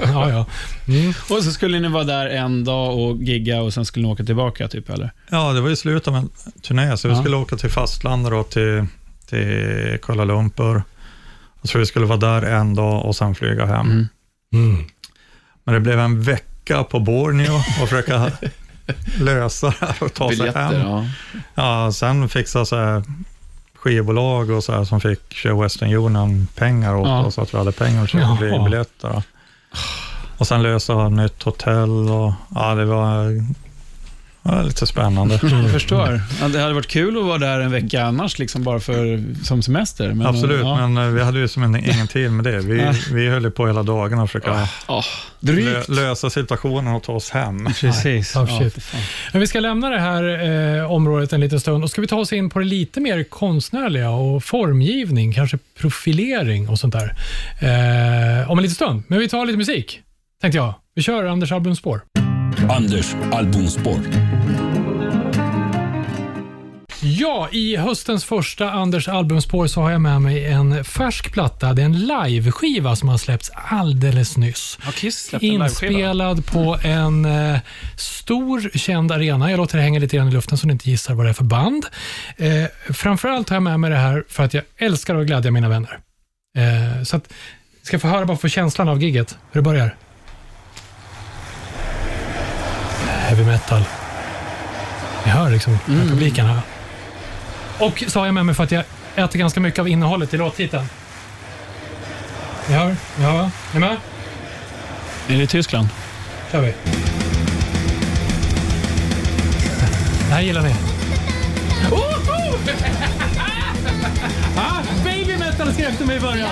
Ja, 0.01 0.31
ja. 0.31 0.47
Mm. 0.89 1.13
Och 1.31 1.43
så 1.45 1.53
skulle 1.53 1.81
ni 1.81 1.89
vara 1.89 2.05
där 2.05 2.27
en 2.27 2.65
dag 2.65 2.99
och 2.99 3.17
gigga 3.23 3.61
och 3.63 3.75
sen 3.75 3.85
skulle 3.85 4.07
ni 4.07 4.13
åka 4.13 4.25
tillbaka, 4.25 4.69
typ, 4.69 4.91
eller? 4.91 5.11
Ja, 5.31 5.53
det 5.53 5.61
var 5.61 5.71
i 5.71 5.77
slutet 5.77 6.09
av 6.09 6.17
en 6.17 6.29
turné, 6.63 6.97
så 6.97 7.09
vi 7.09 7.15
Ja. 7.15 7.21
skulle 7.21 7.37
åka 7.37 7.57
till 7.57 7.71
fastlandet 7.71 8.33
då, 8.33 8.43
till, 8.43 8.87
till 9.29 9.99
Kuala 10.03 10.25
Lumpur. 10.25 10.83
Jag 11.63 11.71
tror 11.71 11.81
vi 11.81 11.87
skulle 11.87 12.07
vara 12.07 12.19
där 12.19 12.43
en 12.43 12.75
dag 12.75 13.05
och 13.05 13.17
sen 13.17 13.35
flyga 13.35 13.67
hem. 13.67 13.87
Mm. 13.91 14.07
Mm. 14.53 14.85
Men 15.65 15.75
det 15.75 15.81
blev 15.81 15.99
en 16.01 16.23
vecka 16.23 16.45
på 16.85 17.01
Borneo 17.01 17.55
och 17.57 17.89
försöka 17.89 18.31
lösa 19.21 19.67
det 19.67 19.87
här 19.87 19.97
och 20.03 20.15
ta 20.15 20.29
sig 20.29 20.37
Biljetter, 20.39 20.61
hem. 20.61 20.81
ja. 20.81 21.05
Ja, 21.55 21.93
sen 21.93 22.29
fixa 22.29 22.65
så 22.65 22.77
här 22.77 23.03
skivbolag 23.75 24.51
och 24.51 24.65
så 24.65 24.73
här 24.73 24.85
som 24.85 25.01
fick 25.01 25.33
köra 25.35 25.63
Western 25.63 25.95
Union 25.95 26.47
pengar 26.55 26.95
åt 26.97 27.09
Ja. 27.09 27.25
oss, 27.25 27.35
så 27.35 27.41
att 27.43 27.55
vi 27.55 27.59
hade 27.59 27.73
pengar 27.73 28.03
att 28.03 28.11
köpa 28.11 28.25
Jaha. 28.25 28.37
flygbiljetter. 28.37 29.09
då. 29.09 29.23
Och 30.39 30.47
sen 30.47 30.63
lösa 30.63 31.09
nytt 31.09 31.43
hotell 31.43 31.91
och 32.11 32.33
ja, 32.55 32.75
det 32.75 32.85
var, 32.85 33.25
var 34.57 34.65
lite 34.65 34.87
spännande. 34.87 35.41
Jag 35.63 35.71
förstår. 35.71 36.21
Ja, 36.41 36.49
det 36.49 36.61
hade 36.61 36.75
varit 36.75 36.87
kul 36.87 37.19
att 37.19 37.25
vara 37.25 37.39
där 37.39 37.61
en 37.61 37.71
vecka 37.71 38.05
annars, 38.05 38.39
liksom 38.39 38.63
bara 38.63 38.81
för, 38.81 39.25
som 39.45 39.63
semester. 39.63 40.13
Men, 40.13 40.27
Absolut, 40.27 40.61
ja. 40.61 40.89
men 40.89 41.05
eh, 41.07 41.13
vi 41.13 41.23
hade 41.23 41.39
ju 41.39 41.49
som 41.49 41.63
en, 41.63 41.77
ingen 41.77 42.09
tid 42.09 42.33
med 42.33 42.45
det. 42.45 42.59
Vi, 42.59 42.93
vi 43.13 43.29
höll 43.29 43.43
ju 43.43 43.51
på 43.51 43.67
hela 43.67 43.83
dagen 43.83 44.19
att 44.19 44.31
försöka 44.31 44.69
Oh, 44.89 45.05
lö, 45.41 45.83
lösa 45.89 46.31
situationen 46.31 46.95
och 46.95 47.03
ta 47.03 47.13
oss 47.13 47.31
hem. 47.31 47.65
Precis. 47.81 48.37
Oh, 48.37 48.63
Ja. 48.63 48.71
Men 49.33 49.41
vi 49.41 49.47
ska 49.47 49.61
lämna 49.61 49.91
det 49.91 50.01
här 50.01 50.25
eh, 50.79 50.93
området 50.93 51.33
en 51.33 51.41
liten 51.41 51.61
stund 51.61 51.85
och 51.85 51.91
ska 51.91 52.01
vi 52.01 52.07
ta 52.07 52.17
oss 52.17 52.33
in 52.33 52.51
på 52.51 52.59
det 52.59 52.65
lite 52.65 53.01
mer 53.01 53.25
konstnärliga 53.25 54.11
och 54.11 54.45
formgivning, 54.45 55.33
kanske 55.33 55.59
profilering 55.81 56.69
och 56.69 56.79
sånt 56.79 56.95
där. 56.95 57.17
Eh, 57.61 58.51
om 58.51 58.59
en 58.59 58.63
liten 58.63 58.75
stund. 58.75 59.03
Men 59.09 59.19
vi 59.19 59.29
tar 59.29 59.47
lite 59.47 59.59
musik, 59.59 60.01
tänkte 60.41 60.57
jag. 60.59 60.75
Vi 60.95 61.03
kör 61.03 61.25
Anders 61.25 61.53
albumspår. 61.53 62.01
Anders 62.69 63.15
albumspår. 63.33 64.01
Ja, 67.03 67.49
i 67.53 67.77
höstens 67.77 68.25
första 68.25 68.71
Anders 68.71 69.09
albumspår 69.09 69.67
så 69.67 69.81
har 69.81 69.91
jag 69.91 70.01
med 70.01 70.23
mig 70.23 70.47
en 70.47 70.85
färsk 70.85 71.33
platta. 71.33 71.73
Det 71.73 71.83
är 71.83 71.87
en 71.87 72.07
liveskiva 72.07 72.97
som 72.97 73.09
har 73.09 73.19
släppts 73.19 73.51
alldeles 73.55 74.37
nyss. 74.37 74.79
Har 74.81 74.93
Kiss 74.93 75.35
en? 75.35 75.41
Inspelad 75.43 76.47
på 76.47 76.79
en 76.83 77.25
eh, 77.25 77.59
stor 77.97 78.79
känd 78.79 79.13
arena. 79.13 79.51
Jag 79.51 79.57
låter 79.57 79.77
det 79.77 79.83
hänga 79.83 80.01
lite 80.01 80.17
grann 80.17 80.29
i 80.29 80.33
luften 80.33 80.59
så 80.59 80.67
ni 80.67 80.73
inte 80.73 80.91
gissar 80.91 81.15
vad 81.15 81.27
det 81.27 81.31
är 81.31 81.35
för 81.35 81.45
band. 81.45 81.87
Eh, 82.37 82.93
framförallt 82.93 83.49
har 83.49 83.57
jag 83.57 83.63
med 83.63 83.81
mig 83.81 83.91
det 83.91 83.97
här 83.97 84.25
för 84.29 84.45
att 84.45 84.55
jag 84.55 84.65
älskar 84.77 85.15
att 85.15 85.27
glädja 85.27 85.51
mina 85.51 85.69
vänner. 85.69 85.99
Eh, 86.57 87.03
så 87.05 87.17
att, 87.17 87.33
ska 87.83 87.95
jag 87.95 88.03
få 88.03 88.09
höra 88.09 88.25
bara 88.27 88.37
få 88.37 88.49
känslan 88.49 88.89
av 88.89 89.03
gigget, 89.03 89.39
hur 89.53 89.61
det 89.61 89.65
börjar. 89.65 89.97
Heavy 93.29 93.45
metal. 93.45 93.85
Ni 95.25 95.31
hör 95.31 95.51
liksom 95.51 95.79
Mm. 95.89 96.09
publiken 96.09 96.47
här. 96.47 96.61
Och 97.79 98.05
så 98.07 98.19
har 98.19 98.27
jag 98.27 98.35
med 98.35 98.47
mig 98.47 98.55
för 98.55 98.65
att 98.65 98.73
jag 98.73 98.85
äter 99.17 99.39
ganska 99.39 99.61
mycket 99.61 99.81
av 99.81 99.89
innehållet 99.89 100.35
i 100.35 100.37
låttiteln. 100.37 100.89
Ni 102.69 102.75
hör? 102.75 102.97
Ja, 103.21 103.41
är 103.41 103.51
ni 103.75 103.81
med? 103.81 103.97
Är 105.29 105.37
det 105.37 105.43
i 105.43 105.47
Tyskland? 105.47 105.89
kör 106.53 106.61
vi. 106.61 106.75
Det 110.29 110.35
här 110.35 110.41
gillar 110.41 110.63
ni. 110.63 110.75
Woho! 111.91 112.03
ah, 114.57 114.83
baby 115.05 115.37
metal 115.39 115.73
skrek 115.73 115.95
de 115.99 116.11
i 116.11 116.21
början. 116.21 116.49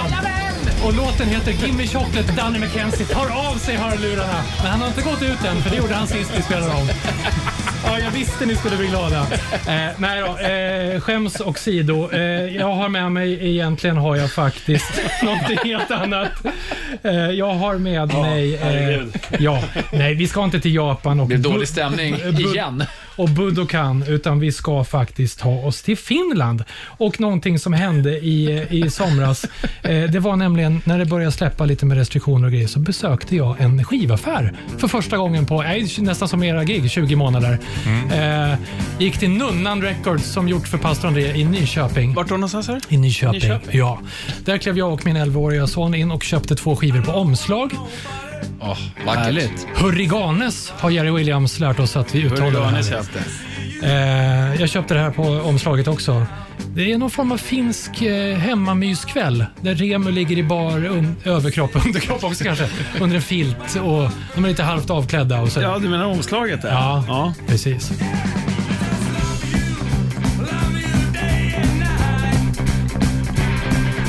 Och 0.85 0.95
låten 0.95 1.29
heter 1.29 1.53
Gimme 1.53 1.87
Chocolate. 1.87 2.33
Danny 2.33 2.59
McKenzie 2.59 3.07
tar 3.07 3.49
av 3.51 3.55
sig 3.59 3.77
hörlurarna. 3.77 4.43
Men 4.63 4.71
han 4.71 4.81
har 4.81 4.89
inte 4.89 5.03
gått 5.03 5.23
ut 5.23 5.45
än, 5.45 5.63
för 5.63 5.71
det 5.71 5.77
gjorde 5.77 5.95
han 5.95 6.07
sist 6.07 6.33
vi 6.39 6.43
spelade 6.43 6.73
om. 6.75 6.89
Ja, 7.87 7.99
jag 7.99 8.11
visste 8.11 8.47
ni 8.47 8.57
skulle 8.57 8.77
bli 8.77 8.87
glada. 8.87 9.27
Eh, 9.53 9.89
nej 9.97 10.21
då, 10.21 10.39
eh, 10.39 11.01
skäms 11.01 11.41
och 11.41 11.59
sido. 11.59 12.11
Eh, 12.13 12.21
jag 12.57 12.73
har 12.75 12.89
med 12.89 13.13
mig, 13.13 13.49
egentligen 13.51 13.97
har 13.97 14.17
jag 14.17 14.33
faktiskt 14.33 15.01
någonting 15.23 15.59
helt 15.65 15.91
annat. 15.91 16.33
Eh, 17.03 17.15
jag 17.31 17.55
har 17.55 17.79
med 17.79 18.09
mig... 18.15 18.55
Eh, 18.57 19.01
ja, 19.39 19.63
nej, 19.93 20.15
vi 20.15 20.29
ska 20.29 20.45
inte 20.45 20.61
till 20.61 20.75
Japan 20.75 21.21
och, 21.21 21.29
det 21.29 21.39
blir 21.39 21.51
Bu- 21.51 21.53
dålig 21.55 21.69
stämning 21.69 22.15
igen. 22.39 22.85
Och 23.17 23.29
Budokan, 23.29 24.05
utan 24.09 24.41
vi 24.41 24.53
ska 24.53 24.85
faktiskt 24.85 25.39
ta 25.39 25.51
oss 25.51 25.83
till 25.83 25.97
Finland. 25.97 26.65
Och 26.99 27.21
någonting 27.21 27.59
som 27.59 27.73
hände 27.73 28.11
i, 28.11 28.67
i 28.71 28.91
somras, 28.91 29.47
eh, 29.83 30.03
det 30.03 30.19
var 30.19 30.37
nämligen 30.37 30.81
när 30.85 30.99
det 30.99 31.05
började 31.05 31.33
släppa 31.33 31.65
lite 31.65 31.87
med 31.87 31.97
restriktioner 31.97 32.47
och 32.47 32.53
grejer, 32.53 32.67
så 32.67 32.79
besökte 32.79 33.37
jag 33.37 33.61
en 33.61 33.85
skivaffär 33.85 34.53
för 34.79 34.89
första 34.89 35.17
gången 35.17 35.47
på, 35.47 35.63
eh, 35.63 35.85
nästan 35.99 36.29
som 36.29 36.43
era 36.43 36.65
gig, 36.65 36.91
20 36.91 37.17
månader. 37.17 37.59
Eh, 38.13 38.59
gick 38.99 39.19
till 39.19 39.31
Nunnan 39.31 39.83
Records 39.83 40.33
som 40.33 40.49
gjort 40.49 40.69
för 40.69 40.79
pastor 40.79 41.09
André 41.09 41.37
i 41.37 41.45
Nyköping. 41.45 42.15
Vart 42.15 42.29
då 42.29 42.35
någonstans? 42.35 42.69
Här? 42.69 42.81
I 42.89 42.97
Nyköping. 42.97 43.41
Nyköping? 43.41 43.79
Ja. 43.79 44.01
Där 44.45 44.59
klev 44.59 44.79
jag 44.79 44.93
och 44.93 45.07
min 45.07 45.17
11-åriga 45.17 45.67
son 45.67 45.95
in 45.95 46.11
och 46.11 46.23
köpte 46.23 46.57
två 46.57 46.77
skivor 46.77 47.03
på 47.03 47.13
omslag. 47.13 47.73
Oh, 48.61 48.79
vackert. 49.07 49.25
Härligt. 49.25 49.67
Hurriganes 49.75 50.73
har 50.79 50.91
Jerry 50.91 51.11
Williams 51.11 51.61
lärt 51.61 51.79
oss 51.79 51.97
att 51.97 52.15
vi 52.15 52.23
uttalar 52.23 52.51
det 52.51 52.57
Hurriganes, 52.59 52.91
här. 52.91 53.03
ja. 53.83 53.87
Eh, 53.89 54.61
jag 54.61 54.69
köpte 54.69 54.95
det 54.95 55.01
här 55.01 55.11
på 55.11 55.23
omslaget 55.23 55.89
också. 55.89 56.27
Det 56.75 56.93
är 56.93 56.99
någon 56.99 57.11
form 57.11 57.33
av 57.33 57.37
finsk 57.37 58.03
eh, 58.03 58.37
hemmamyskväll 58.39 59.47
där 59.61 59.75
Remu 59.75 60.11
ligger 60.11 60.39
i 60.39 60.43
bar, 60.43 60.71
un- 60.73 61.15
överkropp, 61.25 61.77
underkropp 61.87 62.25
också 62.25 62.45
kanske, 62.45 62.69
under 63.01 63.17
en 63.17 63.23
filt 63.23 63.77
och 63.83 64.11
de 64.35 64.45
är 64.45 64.49
lite 64.49 64.63
halvt 64.63 64.91
avklädda 64.91 65.41
och 65.41 65.53
så. 65.53 65.61
Ja, 65.61 65.79
du 65.79 65.89
menar 65.89 66.05
omslaget 66.05 66.63
där? 66.63 66.71
Ja. 66.73 67.05
ja. 67.09 67.35
Precis. 67.47 67.93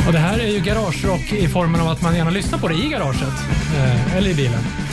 Och 0.08 0.13
Det 0.13 0.20
här 0.20 0.39
är 0.39 0.48
ju 0.48 0.60
garagerock 0.60 1.34
i 1.34 1.48
formen 1.48 1.82
av 1.82 1.88
att 1.88 2.02
man 2.02 2.15
gärna 2.15 2.30
lyssnar 2.30 2.60
på 2.60 2.67
det 2.67 2.76
i 2.76 2.88
garaget 2.89 3.34
eh, 3.76 4.17
eller 4.17 4.30
i 4.30 4.34
bilen. 4.34 4.87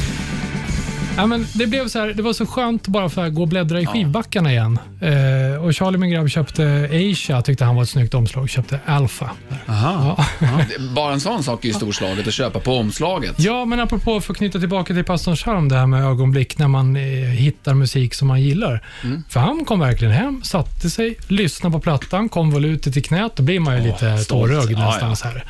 Ja, 1.16 1.26
men 1.26 1.46
det, 1.54 1.66
blev 1.66 1.88
så 1.88 1.98
här, 1.98 2.06
det 2.08 2.22
var 2.22 2.32
så 2.32 2.46
skönt 2.46 2.88
bara 2.88 3.08
för 3.08 3.26
att 3.26 3.34
gå 3.34 3.42
och 3.42 3.48
bläddra 3.48 3.80
i 3.80 3.86
skivbackarna 3.86 4.50
igen. 4.52 4.78
Eh, 5.00 5.64
och 5.64 5.74
Charlie, 5.76 5.98
min 5.98 6.10
grabb, 6.10 6.28
köpte 6.30 6.88
Asia, 7.12 7.42
tyckte 7.42 7.64
han 7.64 7.76
var 7.76 7.82
ett 7.82 7.88
snyggt 7.88 8.14
omslag. 8.14 8.50
Köpte 8.50 8.80
Alpha. 8.86 9.30
Aha. 9.68 10.24
Ja. 10.38 10.60
Bara 10.94 11.12
en 11.12 11.20
sån 11.20 11.42
sak 11.42 11.64
är 11.64 11.68
ju 11.68 11.74
storslaget 11.74 12.26
att 12.28 12.34
köpa 12.34 12.60
på 12.60 12.76
omslaget. 12.78 13.34
Ja, 13.38 13.64
men 13.64 13.80
apropå 13.80 14.20
för 14.20 14.32
att 14.32 14.38
knyta 14.38 14.58
tillbaka 14.58 14.94
till 14.94 15.04
pastorns 15.04 15.42
charm, 15.42 15.68
det 15.68 15.76
här 15.76 15.86
med 15.86 16.04
ögonblick 16.04 16.58
när 16.58 16.68
man 16.68 16.96
eh, 16.96 17.02
hittar 17.28 17.74
musik 17.74 18.14
som 18.14 18.28
man 18.28 18.42
gillar. 18.42 18.84
För 19.28 19.40
han 19.40 19.64
kom 19.64 19.80
verkligen 19.80 20.14
hem, 20.14 20.42
satte 20.44 20.90
sig, 20.90 21.16
lyssnade 21.28 21.72
på 21.72 21.80
plattan, 21.80 22.28
konvolutet 22.28 22.96
i 22.96 23.02
knät. 23.02 23.32
Då 23.36 23.42
blir 23.42 23.60
man 23.60 23.76
ju 23.76 23.82
lite 23.86 24.18
stolt. 24.18 24.50
tårögd 24.52 24.70
Ja, 24.78 24.86
nästan. 24.86 25.08
ja. 25.08 25.16
Så 25.16 25.28
här. 25.28 25.44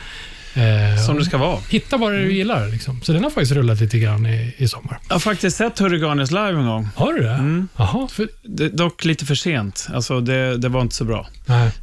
Eh, 0.57 1.05
Som 1.07 1.19
det 1.19 1.25
ska 1.25 1.39
vara. 1.39 1.59
Hitta 1.69 1.97
vad 1.97 2.13
du 2.13 2.33
gillar. 2.33 2.69
Liksom. 2.69 3.01
Så 3.03 3.13
den 3.13 3.23
har 3.23 3.31
faktiskt 3.31 3.53
rullat 3.53 3.81
lite 3.81 3.99
grann 3.99 4.27
i, 4.27 4.55
i 4.57 4.69
sommar. 4.69 4.99
Jag 5.09 5.15
har 5.15 5.21
faktiskt 5.21 5.57
sett 5.57 5.79
Hurriganes 5.79 6.31
live 6.31 6.49
en 6.59 6.67
gång. 6.67 6.89
Har 6.97 7.13
du 7.13 7.23
det? 7.23 7.65
Jaha. 7.77 8.09
För, 8.09 8.29
Det, 8.43 8.69
dock 8.69 9.05
lite 9.05 9.25
för 9.27 9.35
sent. 9.35 9.89
Alltså 9.95 10.21
det, 10.21 10.57
det 10.59 10.69
var 10.69 10.81
inte 10.81 10.95
så 10.95 11.05
bra. 11.05 11.27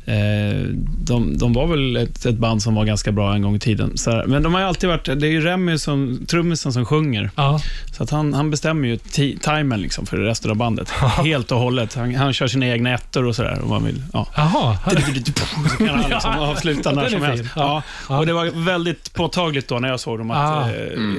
Eh, 0.06 0.66
de, 0.98 1.38
de 1.38 1.54
var 1.54 1.68
väl 1.68 1.96
ett, 1.98 2.26
ett 2.26 2.36
band 2.38 2.64
som 2.64 2.76
var 2.76 2.86
ganska 2.86 3.12
bra 3.12 3.34
en 3.34 3.42
gång 3.42 3.56
i 3.56 3.60
tiden. 3.60 3.98
Så 3.98 4.12
här, 4.12 4.26
men 4.26 4.44
de 4.44 4.54
har 4.54 4.62
ju 4.62 4.68
alltid 4.68 4.90
varit, 4.90 5.06
det 5.06 5.28
är 5.28 5.32
ju 5.32 5.42
Remy, 5.42 5.78
som, 5.78 6.26
trummisen, 6.28 6.74
som 6.74 6.86
sjunger. 6.86 7.30
Ja. 7.36 7.60
Så 7.98 8.04
att 8.04 8.10
han, 8.10 8.34
han 8.34 8.52
bestämmer 8.52 8.88
ju 8.88 8.96
ti- 8.96 9.40
timern 9.40 9.82
liksom 9.82 10.06
för 10.06 10.18
resten 10.18 10.52
av 10.52 10.58
bandet. 10.58 10.90
Helt 10.90 11.52
och 11.52 11.60
hållet. 11.60 11.96
Han, 11.96 12.16
han 12.16 12.34
kör 12.34 12.48
sina 12.48 12.68
egna 12.68 12.94
ettor 12.94 13.26
och 13.26 13.36
sådär. 13.36 13.60
Om 13.64 13.70
man 13.70 13.86
vill. 13.86 14.04
Ja. 14.14 14.28
Så 15.72 15.78
kan 15.78 15.90
han 15.90 16.10
liksom 16.10 16.32
avsluta 16.40 16.92
när 16.92 17.10
som 17.10 17.22
helst. 17.22 17.44
Ja. 17.56 17.84
Och 18.08 18.26
det 18.26 18.34
var 18.34 18.66
väldigt 18.66 19.14
påtagligt 19.14 19.68
då 19.68 19.80
när 19.80 19.88
jag 19.90 20.00
såg 20.00 20.18
dem 20.18 20.32
att... 20.32 20.38
Ah. 20.38 20.70
eh, 20.70 20.76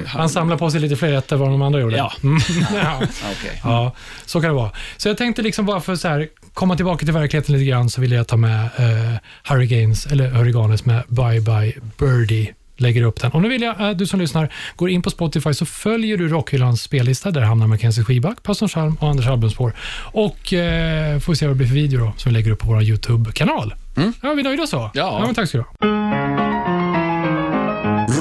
Han 0.07 0.29
samlar 0.29 0.57
på 0.57 0.71
sig 0.71 0.79
lite 0.81 0.95
fler 0.95 1.11
rätter 1.11 1.35
än 1.35 1.39
vad 1.41 1.49
de 1.49 1.61
andra 1.61 1.79
gjorde. 1.79 1.97
Ja. 1.97 2.11
Mm. 2.23 2.39
ja. 2.83 2.97
Okej. 3.31 3.61
Ja, 3.63 3.91
så 4.25 4.41
kan 4.41 4.49
det 4.49 4.55
vara. 4.55 4.71
Så 4.97 5.07
jag 5.09 5.17
tänkte 5.17 5.41
liksom 5.41 5.65
bara 5.65 5.81
för 5.81 5.95
så 5.95 6.07
här, 6.07 6.27
komma 6.53 6.75
tillbaka 6.75 7.05
till 7.05 7.13
verkligheten 7.13 7.53
lite 7.55 7.65
grann 7.65 7.89
så 7.89 8.01
vill 8.01 8.11
jag 8.11 8.27
ta 8.27 8.37
med 8.37 8.63
eh, 8.63 9.19
Hurricanes, 9.43 10.05
eller 10.05 10.29
Hurriganes 10.29 10.85
med 10.85 11.03
Bye 11.07 11.41
Bye 11.41 11.73
Birdie. 11.97 12.53
Lägger 12.77 13.03
upp 13.03 13.21
den. 13.21 13.31
Och 13.31 13.41
nu 13.41 13.49
vill 13.49 13.61
jag 13.61 13.81
att 13.81 13.97
du 13.97 14.05
som 14.07 14.19
lyssnar 14.19 14.53
går 14.75 14.89
in 14.89 15.01
på 15.01 15.09
Spotify 15.09 15.53
så 15.53 15.65
följer 15.65 16.17
du 16.17 16.27
Rockhyllans 16.27 16.81
spellista. 16.81 17.31
Där 17.31 17.41
hamnar 17.41 17.67
Mackenzie 17.67 18.03
Skiback, 18.03 18.43
Pastorn 18.43 18.69
Chalm 18.69 18.97
och 18.99 19.09
Anders 19.09 19.27
albumspår. 19.27 19.73
Och 20.11 20.53
eh, 20.53 21.19
får 21.19 21.33
vi 21.33 21.37
se 21.37 21.45
vad 21.47 21.55
det 21.55 21.57
blir 21.57 21.67
för 21.67 21.75
video 21.75 21.99
då, 21.99 22.13
som 22.17 22.29
vi 22.29 22.33
lägger 22.33 22.51
upp 22.51 22.59
på 22.59 22.67
vår 22.67 22.83
YouTube-kanal. 22.83 23.73
Mm. 23.95 24.13
Ja, 24.21 24.33
vi 24.33 24.43
nöjda 24.43 24.67
så? 24.67 24.91
Ja. 24.93 25.23
men 25.25 25.35
tack 25.35 25.49
ska 25.49 25.57
du 25.57 25.63
ha. 25.63 25.87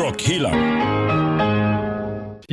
Rockhyllan. 0.01 0.92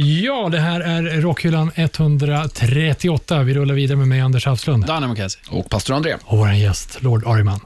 Ja, 0.01 0.49
det 0.51 0.59
här 0.59 0.81
är 0.81 1.21
Rockhyllan 1.21 1.71
138. 1.75 3.43
Vi 3.43 3.53
rullar 3.53 3.75
vidare 3.75 3.97
med 3.97 4.07
mig, 4.07 4.21
Anders 4.21 4.45
Hafslund. 4.45 4.85
Danne 4.85 5.07
McKenzie. 5.07 5.41
Och 5.49 5.69
pastor 5.69 5.95
André. 5.95 6.15
och 6.23 6.38
vår 6.38 6.51
gäst, 6.51 6.97
Lord 7.01 7.27
Ariman. 7.27 7.59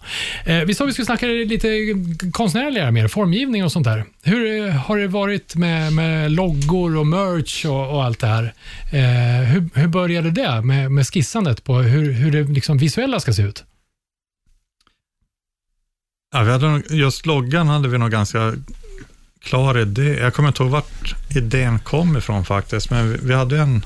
Eh, 0.45 0.59
vi 0.59 0.73
sa 0.73 0.85
vi 0.85 0.91
skulle 0.91 1.05
snacka 1.05 1.25
lite 1.25 1.67
konstnärligare 2.31 2.91
mer, 2.91 3.07
formgivning 3.07 3.63
och 3.63 3.71
sånt 3.71 3.85
där. 3.85 4.05
Hur 4.23 4.67
eh, 4.67 4.73
har 4.73 4.97
det 4.97 5.07
varit 5.07 5.55
med, 5.55 5.93
med 5.93 6.31
loggor 6.31 6.97
och 6.97 7.07
merch 7.07 7.65
och, 7.65 7.95
och 7.95 8.03
allt 8.03 8.19
det 8.19 8.27
här? 8.27 8.53
Eh, 8.91 9.45
hur, 9.45 9.69
hur 9.73 9.87
började 9.87 10.31
det 10.31 10.61
med, 10.61 10.91
med 10.91 11.07
skissandet 11.07 11.63
på 11.63 11.75
hur, 11.75 12.11
hur 12.11 12.31
det 12.31 12.43
liksom 12.43 12.77
visuella 12.77 13.19
ska 13.19 13.33
se 13.33 13.41
ut? 13.41 13.63
Ja, 16.35 16.43
vi 16.43 16.51
hade, 16.51 16.83
just 16.89 17.25
loggan 17.25 17.67
hade 17.67 17.87
vi 17.87 17.97
nog 17.97 18.11
ganska 18.11 18.53
klar 19.43 19.77
idé. 19.77 20.19
Jag 20.19 20.33
kommer 20.33 20.49
inte 20.49 20.63
ihåg 20.63 20.71
vart 20.71 21.15
idén 21.35 21.79
kom 21.79 22.17
ifrån 22.17 22.45
faktiskt, 22.45 22.89
men 22.89 23.09
vi, 23.11 23.17
vi 23.23 23.33
hade 23.33 23.57
en 23.59 23.85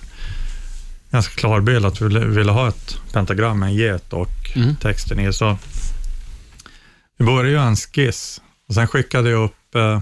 ganska 1.12 1.34
klar 1.36 1.62
bild 1.62 1.86
att 1.86 2.02
vi 2.02 2.06
ville, 2.08 2.20
ville 2.26 2.52
ha 2.52 2.68
ett 2.68 2.98
pentagram 3.14 3.60
med 3.60 3.68
en 3.70 3.76
get 3.76 4.14
och 4.14 4.30
Mm. 4.56 4.76
texten 4.76 5.20
i. 5.20 5.34
Så 5.34 5.58
vi 7.18 7.26
började 7.26 7.50
göra 7.50 7.64
en 7.68 7.76
skiss 7.76 8.42
och 8.68 8.74
sen 8.74 8.88
skickade 8.88 9.30
jag 9.30 9.44
upp 9.44 9.76
eh, 9.76 10.02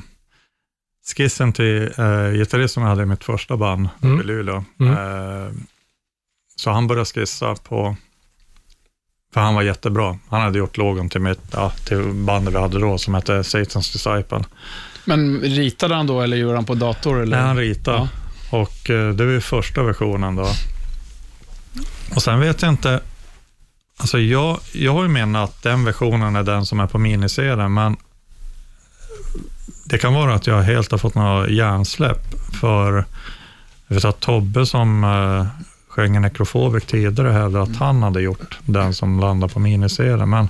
skissen 1.15 1.53
till 1.53 1.81
eh, 1.97 2.31
gitarristen 2.31 2.67
som 2.69 2.83
jag 2.83 2.89
hade 2.89 3.03
i 3.03 3.05
mitt 3.05 3.23
första 3.23 3.57
band 3.57 3.89
Mm. 4.03 4.21
i 4.21 4.23
Luleå. 4.23 4.63
Mm. 4.79 4.93
Eh, 4.93 5.51
så 6.55 6.71
han 6.71 6.87
började 6.87 7.05
skissa 7.05 7.55
på 7.55 7.95
För 9.33 9.41
han 9.41 9.55
var 9.55 9.61
jättebra. 9.61 10.19
Han 10.29 10.41
hade 10.41 10.57
gjort 10.59 10.77
logon 10.77 11.09
till, 11.09 11.21
mitt, 11.21 11.39
ja, 11.51 11.69
till 11.69 12.03
bandet 12.13 12.53
vi 12.53 12.57
hade 12.57 12.79
då, 12.79 12.97
som 12.97 13.13
hette 13.13 13.33
Satan's 13.41 13.91
Disciple. 13.93 14.43
Men 15.05 15.41
ritade 15.41 15.95
han 15.95 16.07
då 16.07 16.21
eller 16.21 16.37
gjorde 16.37 16.55
han 16.55 16.65
på 16.65 16.75
dator? 16.75 17.21
Eller? 17.21 17.37
Nej, 17.37 17.45
han 17.45 17.57
ritade. 17.57 17.97
Ja. 17.97 18.07
Och 18.59 18.89
eh, 18.89 19.09
det 19.09 19.25
var 19.25 19.31
ju 19.31 19.41
första 19.41 19.83
versionen 19.83 20.35
då. 20.35 20.47
Och 22.15 22.23
sen 22.23 22.39
vet 22.39 22.61
jag 22.61 22.71
inte, 22.71 22.99
alltså 23.97 24.19
jag, 24.19 24.59
jag 24.73 24.93
har 24.93 25.03
ju 25.03 25.09
menat 25.09 25.49
att 25.49 25.63
den 25.63 25.85
versionen 25.85 26.35
är 26.35 26.43
den 26.43 26.65
som 26.65 26.79
är 26.79 26.87
på 26.87 26.97
miniserien, 26.97 27.73
men 27.73 27.97
det 29.85 29.97
kan 29.97 30.13
vara 30.13 30.33
att 30.33 30.47
jag 30.47 30.61
helt 30.61 30.91
har 30.91 30.97
fått 30.97 31.15
något 31.15 31.49
hjärnsläpp, 31.49 32.23
för 32.61 33.05
jag 33.87 33.95
vet 33.95 34.05
att 34.05 34.19
Tobbe 34.19 34.65
som 34.65 35.03
uh, 35.03 35.47
sjöng 35.87 36.21
Necrophobic 36.21 36.85
tidigare 36.85 37.31
hävdade 37.31 37.63
att 37.63 37.75
han 37.75 38.03
hade 38.03 38.21
gjort 38.21 38.59
den 38.65 38.93
som 38.93 39.19
landade 39.19 39.53
på 39.53 39.59
miniserien, 39.59 40.29
men 40.29 40.49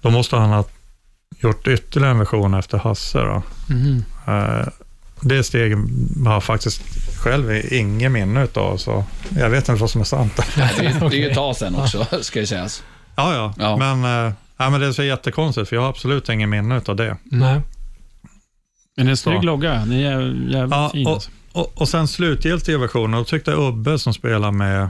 då 0.00 0.10
måste 0.10 0.36
han 0.36 0.50
ha 0.50 0.64
gjort 1.40 1.68
ytterligare 1.68 2.10
en 2.12 2.18
version 2.18 2.54
efter 2.54 2.78
Hasse. 2.78 3.18
Då. 3.18 3.42
Eh, 4.32 4.66
det 5.20 5.44
steget 5.44 5.78
har 6.24 6.32
jag 6.32 6.44
faktiskt 6.44 6.82
själv 7.18 7.72
ingen 7.72 8.12
minne 8.12 8.44
utav, 8.44 8.76
så 8.76 9.04
jag 9.38 9.50
vet 9.50 9.68
inte 9.68 9.80
vad 9.80 9.90
som 9.90 10.00
är 10.00 10.04
sant. 10.04 10.36
Det 10.56 10.62
är, 10.62 11.00
det 11.10 11.16
är 11.16 11.20
ju 11.20 11.28
ett 11.28 11.34
tag 11.34 11.56
sedan 11.56 11.74
också, 11.74 12.06
ska 12.22 12.40
ju 12.40 12.46
sägas. 12.46 12.82
ja, 13.16 13.34
ja, 13.34 13.54
Ja. 13.58 13.76
Men, 13.76 14.04
eh, 14.26 14.32
ja, 14.56 14.70
men 14.70 14.80
det 14.80 14.86
är 14.86 14.92
så 14.92 15.02
jättekonstigt, 15.02 15.68
för 15.68 15.76
jag 15.76 15.82
har 15.82 15.88
absolut 15.88 16.28
ingen 16.28 16.50
minne 16.50 16.76
utav 16.76 16.96
det. 16.96 17.16
Nej. 17.24 17.60
Men 18.96 19.08
en 19.08 19.16
snygg 19.16 19.44
logga. 19.44 19.72
Den 19.72 19.92
är 19.92 19.96
jä- 19.96 20.50
jävligt 20.52 20.70
Ja, 20.76 20.90
fin. 20.92 21.06
och, 21.06 21.22
och, 21.52 21.72
och 21.80 21.88
sen 21.88 22.08
slutgiltiga 22.08 22.78
versionen, 22.78 23.18
då 23.18 23.24
tyckte 23.24 23.50
jag 23.50 23.60
Ubbe 23.60 23.98
som 23.98 24.14
spelar 24.14 24.50
med, 24.52 24.88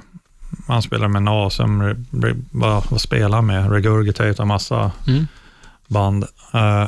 han 0.68 0.82
spelar 0.82 1.08
med 1.08 1.22
Nasum, 1.22 2.06
vad, 2.50 2.84
vad 2.90 3.00
spelar 3.00 3.42
med? 3.42 3.70
Regurgitate 3.72 4.42
och 4.42 4.48
massa 4.48 4.90
Mm. 5.08 5.26
Band. 5.92 6.24
Eh, 6.54 6.86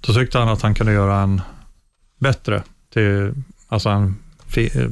då 0.00 0.12
tyckte 0.14 0.38
han 0.38 0.48
att 0.48 0.62
han 0.62 0.74
kunde 0.74 0.92
göra 0.92 1.16
en 1.20 1.42
bättre, 2.20 2.62
till, 2.92 3.32
alltså 3.68 3.88
en 3.88 4.16
fi, 4.48 4.70
eh, 4.74 4.88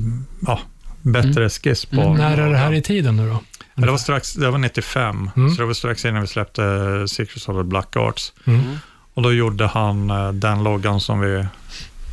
ja, 0.47 0.59
bättre 1.03 1.51
skiss 1.51 1.85
på. 1.85 2.01
Mm. 2.01 2.15
När 2.17 2.39
är 2.39 2.51
det 2.51 2.57
här 2.57 2.73
i 2.73 2.83
tiden 2.83 3.17
nu 3.17 3.29
då? 3.29 3.41
Men 3.75 3.85
det 3.85 3.91
var 3.91 3.99
strax, 3.99 4.33
det 4.35 4.51
var 4.51 4.59
95, 4.59 5.31
Mm. 5.37 5.51
så 5.51 5.61
det 5.63 5.67
var 5.67 5.75
strax 5.75 6.05
innan 6.05 6.21
vi 6.21 6.27
släppte 6.27 6.65
eh, 6.65 7.07
Secrets 7.07 7.49
of 7.49 7.57
the 7.57 7.63
Black 7.63 7.97
Arts. 7.97 8.33
Mm. 8.45 8.77
Och 9.15 9.23
då 9.23 9.33
gjorde 9.33 9.67
han 9.67 10.09
den 10.41 10.63
loggan 10.65 11.01
som 11.01 11.21
vi 11.21 11.47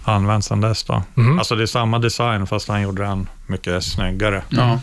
använt 0.04 0.46
sedan 0.46 0.62
dess. 0.62 0.84
Då. 0.84 1.04
Mm. 1.18 1.40
Alltså 1.40 1.56
det 1.56 1.64
är 1.64 1.68
samma 1.68 2.00
design, 2.00 2.48
fast 2.48 2.68
han 2.68 2.82
gjorde 2.82 3.04
den 3.04 3.30
mycket 3.48 3.84
snyggare. 3.84 4.44
Ja. 4.50 4.80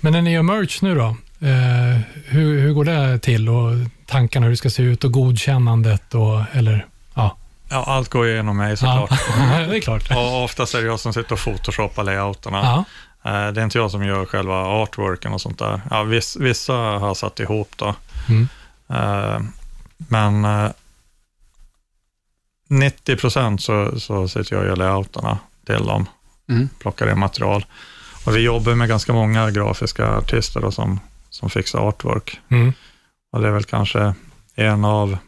Men 0.00 0.12
när 0.12 0.22
ni 0.22 0.32
gör 0.32 0.42
merch 0.42 0.82
nu 0.82 0.94
då, 0.94 1.16
eh, 1.40 2.00
hur, 2.26 2.60
hur 2.60 2.72
går 2.72 2.84
det 2.84 3.18
till 3.18 3.48
och 3.48 3.72
tankarna 4.06 4.44
hur 4.46 4.50
det 4.50 4.56
ska 4.56 4.70
se 4.70 4.82
ut 4.82 5.04
och 5.04 5.12
godkännandet 5.12 6.14
och, 6.14 6.42
eller, 6.52 6.86
ja. 7.14 7.36
Ja, 7.70 7.84
allt 7.84 8.08
går 8.08 8.28
igenom 8.28 8.56
mig 8.56 8.76
såklart. 8.76 9.10
Ja, 9.10 9.58
det 9.68 9.76
är 9.76 9.80
klart. 9.80 10.10
Och 10.10 10.44
oftast 10.44 10.74
är 10.74 10.80
det 10.80 10.86
jag 10.86 11.00
som 11.00 11.12
sitter 11.12 11.32
och 11.32 11.38
photoshoppar 11.44 12.04
layouterna. 12.04 12.58
Ja. 12.62 12.84
Eh, 13.30 13.52
Det 13.52 13.60
är 13.60 13.64
inte 13.64 13.78
jag 13.78 13.90
som 13.90 14.04
gör 14.04 14.24
själva 14.24 14.54
artworken 14.64 15.32
och 15.32 15.40
sånt 15.40 15.58
där. 15.58 15.80
Ja, 15.90 16.02
viss, 16.02 16.36
vissa 16.36 16.72
har 16.72 17.06
jag 17.06 17.16
satt 17.16 17.40
ihop 17.40 17.70
då. 17.76 17.94
Mm. 18.28 18.48
Eh, 18.88 19.40
Men 19.96 20.44
eh, 20.44 20.70
90 22.68 23.16
procent 23.16 23.62
så, 23.62 24.00
så 24.00 24.28
sitter 24.28 24.54
jag 24.54 24.62
och 24.62 24.68
gör 24.68 24.76
layouterna 24.76 25.38
till 25.66 25.86
dem. 25.86 26.06
Mm. 26.48 26.68
Plockar 26.78 27.10
in 27.10 27.18
material. 27.18 27.64
Och 28.24 28.36
vi 28.36 28.40
jobbar 28.40 28.74
med 28.74 28.88
ganska 28.88 29.12
många 29.12 29.50
grafiska 29.50 30.08
artister 30.16 30.60
då, 30.60 30.70
som, 30.72 31.00
som 31.30 31.50
fixar 31.50 31.88
artwork. 31.88 32.40
Mm. 32.50 32.72
Och 33.32 33.40
det 33.42 33.48
är 33.48 33.52
väl 33.52 33.64
kanske 33.64 34.14
en 34.54 34.84
av 34.84 35.18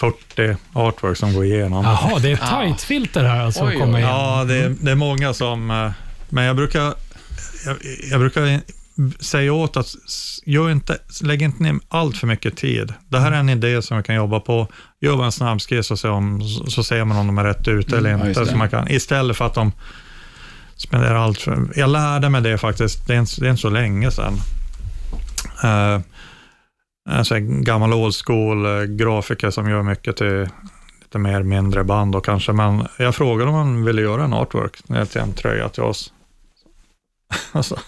40 0.00 0.56
artwork 0.72 1.16
som 1.16 1.34
går 1.34 1.44
igenom. 1.44 1.84
Jaha, 1.84 2.18
det 2.18 2.28
är 2.30 2.34
ett 2.34 2.40
tight 2.50 2.80
filter 2.82 3.24
här 3.24 3.40
alltså 3.44 3.64
Oj, 3.64 3.78
kommer 3.78 3.94
oj. 3.98 4.00
in. 4.00 4.06
Ja, 4.06 4.44
det 4.44 4.54
är, 4.54 4.68
det 4.80 4.90
är 4.90 4.94
många 4.94 5.34
som... 5.34 5.70
eh, 5.70 5.90
Men 6.28 6.44
jag 6.44 6.56
brukar, 6.56 6.94
jag, 7.66 7.76
jag 8.10 8.20
brukar 8.20 8.60
säga 9.22 9.52
åt 9.52 9.76
att 9.76 9.86
gör 10.46 10.70
inte, 10.70 10.98
lägg 11.22 11.42
inte 11.42 11.62
ner 11.62 11.74
allt 11.88 12.16
för 12.16 12.26
mycket 12.26 12.56
tid. 12.56 12.94
Det 13.08 13.18
här 13.20 13.32
är 13.32 13.36
en 13.36 13.48
idé 13.48 13.82
som 13.82 13.96
vi 13.96 14.02
kan 14.02 14.14
jobba 14.14 14.40
på. 14.40 14.66
Gör 15.00 15.24
en 15.24 15.32
snabbskiss 15.32 15.90
och 15.90 15.98
se 15.98 16.08
om, 16.08 16.42
så 16.68 16.82
ser 16.84 17.04
man 17.04 17.16
om 17.16 17.26
de 17.26 17.38
är 17.38 17.44
rätt 17.44 17.68
ute 17.68 17.96
eller 17.96 18.10
Mm, 18.10 18.20
ja, 18.20 18.28
inte. 18.28 18.40
det. 18.40 18.46
så 18.46 18.56
man 18.56 18.70
kan, 18.70 18.88
istället 18.88 19.36
för 19.36 19.46
att 19.46 19.54
de 19.54 19.72
spenderar 20.78 21.14
allt 21.14 21.40
för... 21.40 21.68
Jag 21.74 21.90
lärde 21.90 22.30
mig 22.30 22.42
det 22.42 22.58
faktiskt, 22.58 23.06
det 23.06 23.14
är 23.14 23.18
inte, 23.18 23.40
det 23.40 23.46
är 23.46 23.50
inte 23.50 23.62
så 23.62 23.70
länge 23.70 24.10
sedan. 24.10 24.34
Uh, 25.64 26.00
alltså 27.08 27.34
en 27.34 27.64
gammal 27.64 27.92
old 27.92 28.14
school 28.14 28.66
eh, 28.66 28.82
grafiker 28.82 29.50
som 29.50 29.70
gör 29.70 29.82
mycket 29.82 30.16
till 30.16 30.48
lite 31.00 31.18
mer 31.18 31.42
mindre 31.42 31.84
band 31.84 32.16
och 32.16 32.24
kanske, 32.24 32.52
men 32.52 32.86
jag 32.98 33.14
frågade 33.14 33.50
om 33.50 33.56
han 33.56 33.84
ville 33.84 34.02
göra 34.02 34.24
en 34.24 34.32
artwork 34.32 34.76
till 35.10 35.20
en 35.20 35.32
tröja 35.32 35.68
till 35.68 35.82
oss. 35.82 36.12
alltså, 37.52 37.78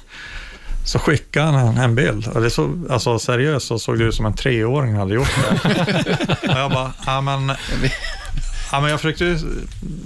så 0.85 0.99
skickade 0.99 1.47
han 1.47 1.55
en, 1.55 1.79
en 1.79 1.95
bild. 1.95 2.27
Och 2.27 2.41
det 2.41 2.51
så, 2.51 2.85
alltså 2.91 3.19
seriöst 3.19 3.67
så 3.67 3.79
såg 3.79 3.99
det 3.99 4.05
ut 4.05 4.15
som 4.15 4.27
en 4.27 4.35
treåring 4.35 4.95
hade 4.95 5.15
gjort 5.15 5.29
det. 5.37 5.73
och 6.49 6.59
jag 6.59 6.71
bara, 6.71 6.93
ja 7.07 7.21
men, 7.21 7.49
ja, 8.73 8.81
men 8.81 8.91
jag 8.91 9.01
försökte 9.01 9.25
ju 9.25 9.39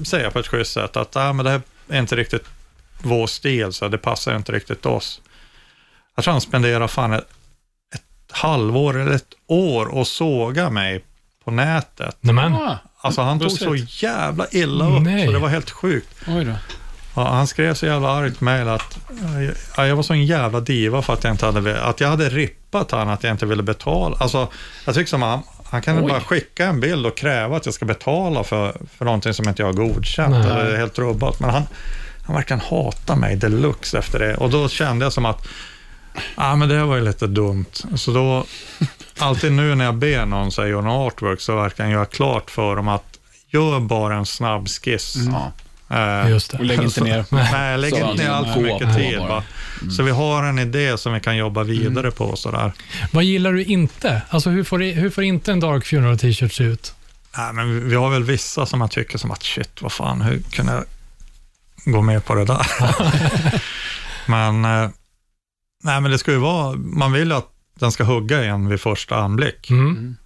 säga 0.05 0.31
på 0.31 0.39
ett 0.39 0.47
schysst 0.47 0.73
sätt 0.73 0.97
att 0.97 1.15
ja, 1.15 1.33
men 1.33 1.45
det 1.45 1.51
här 1.51 1.63
är 1.89 2.01
inte 2.01 2.17
riktigt 2.17 2.45
vår 3.05 3.27
stil, 3.27 3.73
så 3.73 3.89
det 3.89 3.99
passar 3.99 4.37
inte 4.37 4.53
riktigt 4.53 4.87
oss. 4.87 5.21
Jag 6.15 6.25
tror 6.25 6.33
han 6.33 6.41
spenderade 6.41 6.89
fan 6.89 7.13
ett, 7.13 7.29
ett 7.95 8.33
halvår 8.37 9.01
eller 9.01 9.13
ett 9.13 9.35
år 9.47 9.87
och 9.87 10.07
såga 10.07 10.71
mig 10.71 11.05
på 11.45 11.51
nätet. 11.51 12.17
Nämen. 12.21 12.55
Ah, 12.55 12.79
Alltså 13.01 13.23
han 13.23 13.39
tog 13.41 13.51
så 13.51 13.75
jävla 13.77 14.47
illa 14.51 14.97
upp, 14.97 15.03
Nej. 15.03 15.27
så 15.27 15.33
det 15.33 15.39
var 15.39 15.49
helt 15.49 15.71
sjukt. 15.71 16.09
oj 16.29 16.45
då. 16.45 16.53
Ja, 17.17 17.29
han 17.33 17.47
skrev 17.47 17.75
så 17.75 17.87
jävla 17.87 18.09
argt 18.09 18.41
mejl 18.41 18.69
att 18.69 18.99
ja, 19.77 19.87
jag 19.87 19.97
var 19.97 20.03
så 20.03 20.13
en 20.13 20.27
jävla 20.27 20.61
diva 20.61 21.03
för 21.03 21.13
att 21.13 21.25
jag 21.25 21.31
inte 21.33 21.47
hade, 21.47 21.83
att 21.83 22.01
jag 22.01 22.09
hade 22.09 22.29
rippat 22.29 22.91
han, 22.91 23.09
att 23.09 23.23
jag 23.23 23.31
inte 23.31 23.47
ville 23.47 23.63
betala. 23.63 24.17
Alltså, 24.21 24.49
jag 24.85 24.95
tycker 24.95 25.09
som 25.11 25.23
han, 25.23 25.43
han 25.65 25.83
kan 25.83 25.97
väl 25.97 26.09
bara 26.09 26.21
skicka 26.21 26.67
en 26.67 26.81
bild 26.81 27.07
och 27.07 27.17
kräva 27.17 27.57
att 27.57 27.67
jag 27.67 27.75
ska 27.75 27.85
betala 27.85 28.45
för, 28.45 28.77
för 28.97 29.05
någonting 29.05 29.35
som 29.35 29.49
inte 29.49 29.63
jag 29.63 29.67
har 29.67 29.73
godkänt. 29.73 30.31
Nej. 30.31 30.41
Eller 30.51 30.65
är 30.65 30.77
helt 30.77 30.99
rubbat. 30.99 31.41
Men 31.41 31.51
han, 31.51 31.63
han 32.27 32.35
verkligen 32.37 32.61
hatar 32.61 33.17
mig 33.17 33.37
deluxe 33.37 33.99
efter 33.99 34.19
det. 34.19 34.35
Och 34.35 34.51
då 34.51 34.69
kände 34.69 35.05
jag 35.05 35.13
som 35.13 35.25
att, 35.27 35.47
ja 36.37 36.57
men 36.57 36.69
det 36.69 36.75
här 36.79 36.85
var 36.85 36.97
ju 36.97 37.05
lite 37.05 37.27
dumt. 37.27 37.65
Så 37.97 38.11
då, 38.11 38.45
alltid 39.19 39.53
nu 39.53 39.75
när 39.75 39.85
jag 39.85 39.95
ber 39.95 40.27
någon 40.27 40.53
säga 40.53 40.69
göra 40.69 40.93
artwork 40.93 41.41
så 41.41 41.57
verkar 41.57 41.85
jag 41.85 41.93
göra 41.93 42.05
klart 42.05 42.51
för 42.51 42.77
dem 42.77 42.89
att 42.89 43.19
gör 43.51 43.81
bara 43.81 44.17
en 44.17 44.27
snabb 44.27 44.69
skiss. 44.69 45.15
Ja. 45.33 45.53
Eh, 45.91 46.31
Just 46.31 46.51
det. 46.51 46.59
Och 46.59 46.65
lägg 46.65 46.79
inte 46.83 46.91
så- 46.91 47.05
ner. 47.05 47.25
Nej, 47.31 47.79
lägg 47.79 47.91
Så 47.91 48.11
inte 48.11 48.23
ner 48.25 48.31
allt 48.31 48.55
för 48.55 48.61
mycket 48.61 48.89
på 48.89 48.95
tid. 48.95 49.19
Va? 49.19 49.43
Så 49.97 50.03
vi 50.03 50.11
har 50.11 50.43
en 50.45 50.59
idé 50.59 50.99
som 50.99 51.13
vi 51.13 51.21
kan 51.21 51.37
jobba 51.37 51.63
vidare 51.63 52.11
på. 52.11 52.25
och 52.25 52.39
Sådär. 52.39 52.73
Vad 53.13 53.25
gillar 53.25 53.53
du 53.53 53.65
inte? 53.65 54.23
Alltså 54.29 54.51
hur 54.51 54.65
får, 54.65 54.79
hur 54.95 55.11
får 55.11 55.25
inte 55.25 55.53
en 55.53 55.61
Dark 55.61 55.87
Funeral 55.87 56.19
t-shirt 56.19 56.53
se 56.53 56.65
ut? 56.65 56.95
Nej, 57.39 57.53
men 57.53 57.75
vi- 57.75 57.81
vi 57.81 57.95
har 57.97 58.11
väl 58.11 58.25
vissa 58.25 58.67
som 58.67 58.79
man 58.79 58.89
tycker 58.89 59.19
som 59.19 59.31
att 59.31 59.43
shit, 59.43 59.83
vad 59.83 59.93
fan, 59.93 60.21
hur 60.23 60.41
kunde 60.53 60.73
jag 60.73 60.85
gå 61.85 62.03
med 62.03 62.25
på 62.25 62.35
det 62.35 62.45
där? 62.45 62.67
men, 64.27 64.65
eh, 64.65 64.91
nej, 65.83 66.01
men 66.01 66.11
det 66.11 66.19
ska 66.19 66.31
ju 66.33 66.39
vara, 66.39 66.77
man 66.77 67.13
vill 67.13 67.29
ju 67.29 67.35
att 67.35 67.51
den 67.75 67.93
ska 67.93 68.05
hugga 68.05 68.43
igen 68.45 68.69
vid 68.69 68.81
första 68.81 69.17
anblick. 69.17 69.71
Mm. 69.71 70.17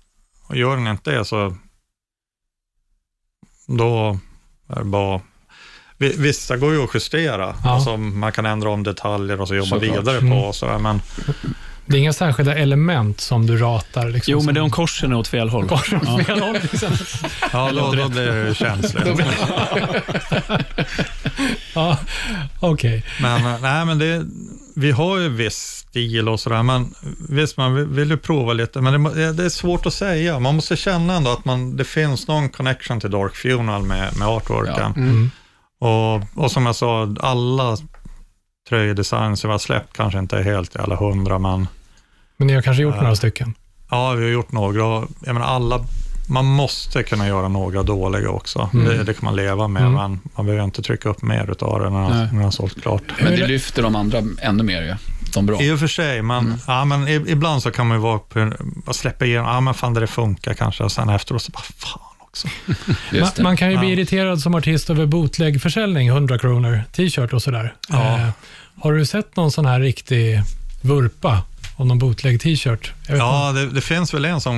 Och 0.47 0.57
gör 0.57 0.77
den 0.77 0.87
inte 0.87 1.11
det 1.11 1.25
så 1.25 1.57
då 3.67 4.19
är 4.69 4.79
det 4.79 4.85
bara 4.85 5.21
vi- 5.97 6.17
Vissa 6.19 6.57
går 6.57 6.73
ju 6.73 6.85
att 6.85 6.95
justera, 6.95 7.57
Ja. 7.65 7.71
alltså 7.71 7.97
man 7.97 8.33
kan 8.33 8.47
ändra 8.47 8.71
om 8.71 8.83
detaljer 8.83 9.41
och 9.41 9.49
så 9.49 9.55
jobba 9.55 9.69
Såklart. 9.69 9.99
vidare 9.99 10.19
Mm. 10.19 10.31
på. 10.31 10.37
Och 10.37 10.55
sådär, 10.55 10.79
men 10.79 11.01
Det 11.89 11.97
är 11.97 12.01
inga 12.01 12.13
särskilda 12.13 12.55
element 12.55 13.21
som 13.21 13.47
du 13.47 13.57
ratar? 13.59 14.09
Liksom, 14.09 14.33
Jo, 14.33 14.43
men 14.43 14.55
det 14.55 14.61
är 14.61 14.63
om 14.63 14.71
korsen 14.71 15.13
är 15.13 15.17
åt 15.17 15.29
fel 15.29 15.49
håll. 15.49 15.69
Kors 15.69 15.93
åt 15.93 16.03
Ja. 16.07 16.19
fel 16.25 16.41
håll, 16.41 16.57
exempel. 16.57 17.07
ja, 17.53 17.71
då, 17.73 17.93
då 17.93 18.09
blir 18.09 18.27
det 18.33 18.55
känsligt. 18.55 19.05
Ja, 21.75 21.99
okej. 22.61 23.05
Men, 23.23 23.47
eh, 23.47 23.61
nej, 23.63 23.85
men 23.85 23.99
det, 23.99 24.27
vi 24.77 24.91
har 24.91 25.19
ju 25.19 25.29
viss 25.29 25.85
stil 25.89 26.29
och 26.29 26.41
sådär, 26.41 26.63
men 26.63 26.95
visst, 27.29 27.57
man 27.57 27.95
vill, 27.95 28.11
ju 28.11 28.17
prova 28.17 28.53
lite, 28.53 28.81
men 28.81 29.03
det, 29.05 29.33
det 29.33 29.45
är 29.45 29.49
svårt 29.49 29.87
att 29.87 29.95
säga. 29.95 30.39
Man 30.39 30.55
måste 30.57 30.77
känna 30.77 31.17
ändå 31.17 31.31
att 31.33 31.45
man, 31.45 31.77
det 31.77 31.85
finns 31.85 32.29
någon 32.29 32.49
connection 32.49 33.01
till 33.01 33.11
Dark 33.11 33.35
Funeral 33.37 33.83
med, 33.83 34.17
med 34.17 34.29
artworken. 34.29 34.93
Mm. 34.97 35.31
Och, 35.81 36.45
och 36.45 36.51
som 36.51 36.67
jag 36.67 36.77
sa, 36.77 37.15
alla 37.21 37.77
tröjdesigns 38.69 39.45
vi 39.45 39.49
har 39.49 39.59
släppt 39.59 39.97
kanske 39.97 40.19
inte 40.19 40.39
är 40.39 40.43
helt 40.43 40.75
jävla 40.75 40.97
hundra, 40.97 41.39
men 41.39 41.69
Men 42.39 42.47
ni 42.47 42.55
har 42.55 42.63
kanske 42.63 42.83
gjort 42.83 42.95
några 42.97 43.17
stycken? 43.17 43.55
ja, 43.91 44.13
vi 44.13 44.23
har 44.25 44.31
gjort 44.31 44.53
några. 44.53 44.85
och 44.87 45.09
Jag 45.27 45.33
menar, 45.35 45.47
alla, 45.47 45.85
man 46.29 46.45
måste 46.45 47.03
kunna 47.03 47.27
göra 47.29 47.49
några 47.49 47.83
dåliga 47.83 48.31
också. 48.31 48.71
Mm. 48.73 48.87
Det, 48.87 49.05
det 49.05 49.15
kan 49.15 49.25
man 49.25 49.37
leva 49.37 49.69
med, 49.69 49.83
Mm. 49.83 49.95
men 49.95 50.21
man 50.37 50.47
behöver 50.47 50.65
inte 50.65 50.83
trycka 50.83 51.09
upp 51.09 51.23
mer 51.23 51.51
utav 51.51 51.79
det 51.79 51.85
när 51.85 51.91
man 51.91 52.11
när 52.11 52.33
man 52.33 52.45
har 52.45 52.51
sålt 52.51 52.83
klart. 52.83 53.03
Men 53.23 53.37
det 53.37 53.47
lyfter 53.47 53.83
de 53.83 53.97
andra 53.97 54.23
ännu 54.43 54.63
mer 54.63 54.83
ju. 54.83 54.95
som 55.33 55.47
bra. 55.47 55.63
I 55.63 55.71
och 55.73 55.79
för 55.79 55.87
sig, 55.87 56.23
men, 56.23 56.47
Mm. 56.47 56.59
ja, 56.67 56.85
men 56.85 57.09
ibland 57.09 57.63
så 57.63 57.71
kan 57.71 57.87
man 57.87 57.97
ju 57.97 58.01
vara 58.03 58.19
på, 58.19 58.53
släppa 58.93 59.25
igenom, 59.25 59.47
ja 59.47 59.61
men 59.61 59.75
fan 59.75 59.95
det 59.95 60.07
funkar 60.07 60.55
kanske, 60.55 60.85
och 60.85 60.93
sen 60.93 61.09
efteråt 61.09 61.43
så 61.43 61.53
bara, 61.53 61.63
fan 61.63 62.01
också. 62.21 62.49
Man, 63.21 63.29
man 63.43 63.57
kan 63.57 63.71
ju 63.71 63.79
bli 63.79 63.87
Ja. 63.89 63.93
irriterad 63.93 64.41
som 64.41 64.55
artist 64.55 64.91
över 64.91 65.07
bootleg-försäljning, 65.07 66.09
100 66.09 66.39
kronor, 66.39 66.83
t-shirt 66.93 67.33
och 67.33 67.43
sådär. 67.43 67.75
Ja. 67.89 68.19
Eh, 68.19 68.29
har 68.81 68.93
du 68.93 69.07
sett 69.07 69.37
någon 69.37 69.51
sån 69.51 69.67
här 69.67 69.81
riktig 69.81 70.43
vurpa 70.83 71.43
om 71.79 71.89
någon 71.89 71.99
bootleg-t-shirt? 71.99 72.93
Jag 73.07 73.13
vet 73.13 73.19
Ja, 73.19 73.53
det, 73.53 73.67
det 73.67 73.81
finns 73.81 74.15
väl 74.15 74.25
en 74.25 74.41
som, 74.41 74.55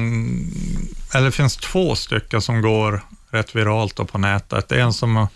eller 1.14 1.24
det 1.24 1.32
finns 1.32 1.56
två 1.56 1.94
stycken 1.94 2.42
som 2.42 2.62
går 2.62 3.02
rätt 3.30 3.56
viralt 3.56 4.12
på 4.12 4.18
nätet. 4.18 4.68
Det 4.68 4.76
är 4.76 4.80
en 4.80 4.92
som 4.92 5.26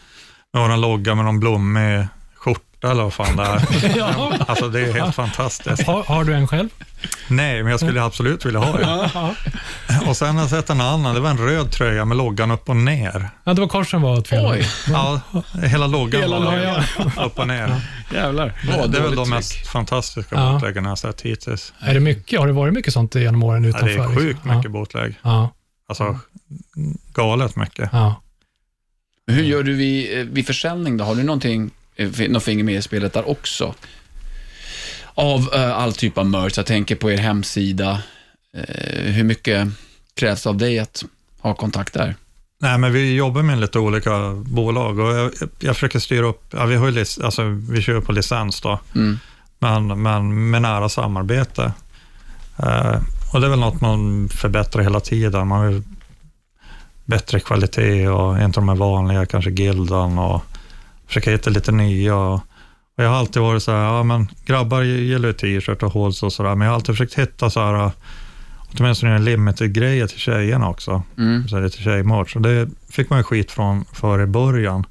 har 0.52 0.70
en 0.70 0.80
logga 0.80 1.14
med 1.14 1.24
någon 1.24 1.40
blommig 1.40 2.06
skjorta 2.84 2.90
eller 2.90 3.02
vad 3.02 3.12
fan 3.12 3.36
det 3.36 3.42
är. 3.42 3.74
inte. 3.74 3.86
ja. 3.98 4.32
Alltså 4.48 4.68
det 4.68 4.80
är 4.80 4.92
helt 4.92 5.14
fantastiskt. 5.14 5.82
har, 5.86 6.02
har 6.02 6.24
du 6.24 6.34
en 6.34 6.48
själv? 6.48 6.68
Nej, 7.28 7.62
men 7.62 7.70
jag 7.70 7.80
skulle 7.80 8.02
absolut 8.02 8.46
vilja 8.46 8.60
ha 8.60 8.72
det. 8.78 9.10
Ja. 9.14 9.34
Och 10.08 10.16
sen 10.16 10.34
har 10.34 10.42
jag 10.42 10.50
sett 10.50 10.70
en 10.70 10.80
annan, 10.80 11.14
det 11.14 11.20
var 11.20 11.30
en 11.30 11.38
röd 11.38 11.70
tröja 11.72 12.04
med 12.04 12.16
loggan 12.16 12.50
upp 12.50 12.68
och 12.68 12.76
ner. 12.76 13.28
ja, 13.44 13.54
det 13.54 13.60
var 13.60 13.68
korsen 13.68 14.02
var 14.02 14.18
åt 14.18 14.28
fel. 14.28 14.46
Oj. 14.46 14.68
Ja, 14.88 15.20
hela 15.62 15.86
loggan 15.86 16.20
Hela 16.20 16.38
var 16.40 16.56
loggan. 16.56 17.26
upp 17.26 17.38
och 17.38 17.46
ner. 17.48 17.80
Jävlar. 18.12 18.52
Det, 18.62 18.86
det 18.88 18.98
är 18.98 19.02
väl 19.02 19.10
de 19.16 19.24
tryck. 19.24 19.28
mest 19.34 19.66
fantastiska 19.66 20.36
Ja. 20.36 20.52
bootleggarna 20.52 20.88
jag 20.88 20.98
sett 20.98 21.20
hittills. 21.20 21.72
Är 21.80 21.94
det 21.94 22.00
mycket? 22.00 22.38
Har 22.40 22.46
det 22.46 22.52
varit 22.52 22.74
mycket 22.74 22.92
sånt 22.92 23.14
genom 23.14 23.42
åren 23.42 23.62
Ja, 23.64 23.68
utanför? 23.70 23.88
det 23.88 23.94
är 24.04 24.08
sjukt 24.08 24.20
liksom? 24.44 24.56
mycket 24.56 24.70
bootleg. 24.70 25.14
Ja, 25.22 25.50
Alltså 25.88 26.18
galet 27.14 27.56
mycket. 27.56 27.88
ja. 27.92 28.20
Hur 29.26 29.42
gör 29.42 29.62
du 29.62 29.74
vid, 29.74 30.18
eh, 30.18 30.24
vid 30.24 30.46
försäljning 30.46 30.96
då? 30.96 31.04
Har 31.04 31.14
du 31.14 31.22
någonting, 31.22 31.70
något 32.28 32.42
finger 32.42 32.64
med 32.64 32.74
i 32.74 32.82
spelet 32.82 33.12
där 33.12 33.28
också? 33.28 33.74
Av 35.14 35.50
eh, 35.54 35.78
all 35.78 35.92
typ 35.92 36.18
av 36.18 36.26
merch. 36.26 36.52
Jag 36.56 36.66
tänker 36.66 36.96
på 36.96 37.10
er 37.10 37.18
hemsida. 37.18 38.02
Eh, 38.56 39.12
hur 39.12 39.24
mycket 39.24 39.68
krävs 40.16 40.46
av 40.46 40.56
dig 40.56 40.78
att 40.78 41.04
ha 41.40 41.54
kontakt 41.54 41.94
där? 41.94 42.14
Nej, 42.60 42.78
men 42.78 42.92
vi 42.92 43.14
jobbar 43.14 43.42
med 43.42 43.58
lite 43.60 43.78
olika 43.78 44.32
bolag 44.34 44.98
och 44.98 45.14
jag, 45.16 45.32
jag 45.58 45.74
försöker 45.76 45.98
styra 45.98 46.26
upp, 46.26 46.42
ja, 46.50 46.64
vi, 46.66 46.76
har 46.76 46.88
ju, 46.90 47.04
alltså, 47.22 47.42
vi 47.70 47.82
kör 47.82 48.00
på 48.00 48.12
licens 48.12 48.60
då, 48.60 48.80
Mm. 48.94 49.18
men, 49.58 50.02
men 50.02 50.50
med 50.50 50.62
nära 50.62 50.88
samarbete. 50.88 51.72
Eh, 52.58 53.00
och 53.32 53.40
det 53.40 53.46
är 53.46 53.50
väl 53.50 53.58
något 53.58 53.80
man 53.80 54.28
förbättrar 54.28 54.82
hela 54.82 55.00
tiden. 55.00 55.48
Man 55.48 55.68
vill 55.68 55.82
bättre 57.04 57.40
kvalitet 57.40 58.08
och 58.08 58.38
inte 58.38 58.60
de 58.60 58.68
här 58.68 58.76
vanliga, 58.76 59.26
kanske 59.26 59.50
gildan 59.50 60.18
och 60.18 60.42
försöka 61.14 61.30
hitta 61.30 61.50
lite 61.50 61.72
nya. 61.72 62.16
Och, 62.16 62.34
och 62.96 63.04
jag 63.04 63.08
har 63.08 63.16
alltid 63.16 63.42
varit 63.42 63.62
så 63.62 63.72
här, 63.72 63.78
ja 63.84 64.02
men 64.02 64.28
grabbar 64.46 64.82
gillar 64.82 65.28
ju 65.28 65.32
t-shirt 65.32 65.82
och 65.82 65.92
håls 65.92 66.22
och 66.22 66.32
sådär, 66.32 66.54
men 66.54 66.60
jag 66.66 66.72
har 66.72 66.74
alltid 66.74 66.94
försökt 66.94 67.14
hitta 67.14 67.50
så 67.50 67.60
här, 67.60 67.90
åtminstone 68.78 69.14
en 69.14 69.24
limited-grejer 69.24 70.06
till 70.06 70.18
tjejerna 70.18 70.68
också 70.68 71.02
Mm. 71.18 71.48
så 71.48 71.60
lite 71.60 71.82
tjejmatch. 71.82 72.36
Och 72.36 72.42
det 72.42 72.68
fick 72.90 73.10
man 73.10 73.18
ju 73.18 73.22
skit 73.22 73.50
från 73.52 73.84
för 73.92 74.22
i 74.22 74.26
början. 74.26 74.86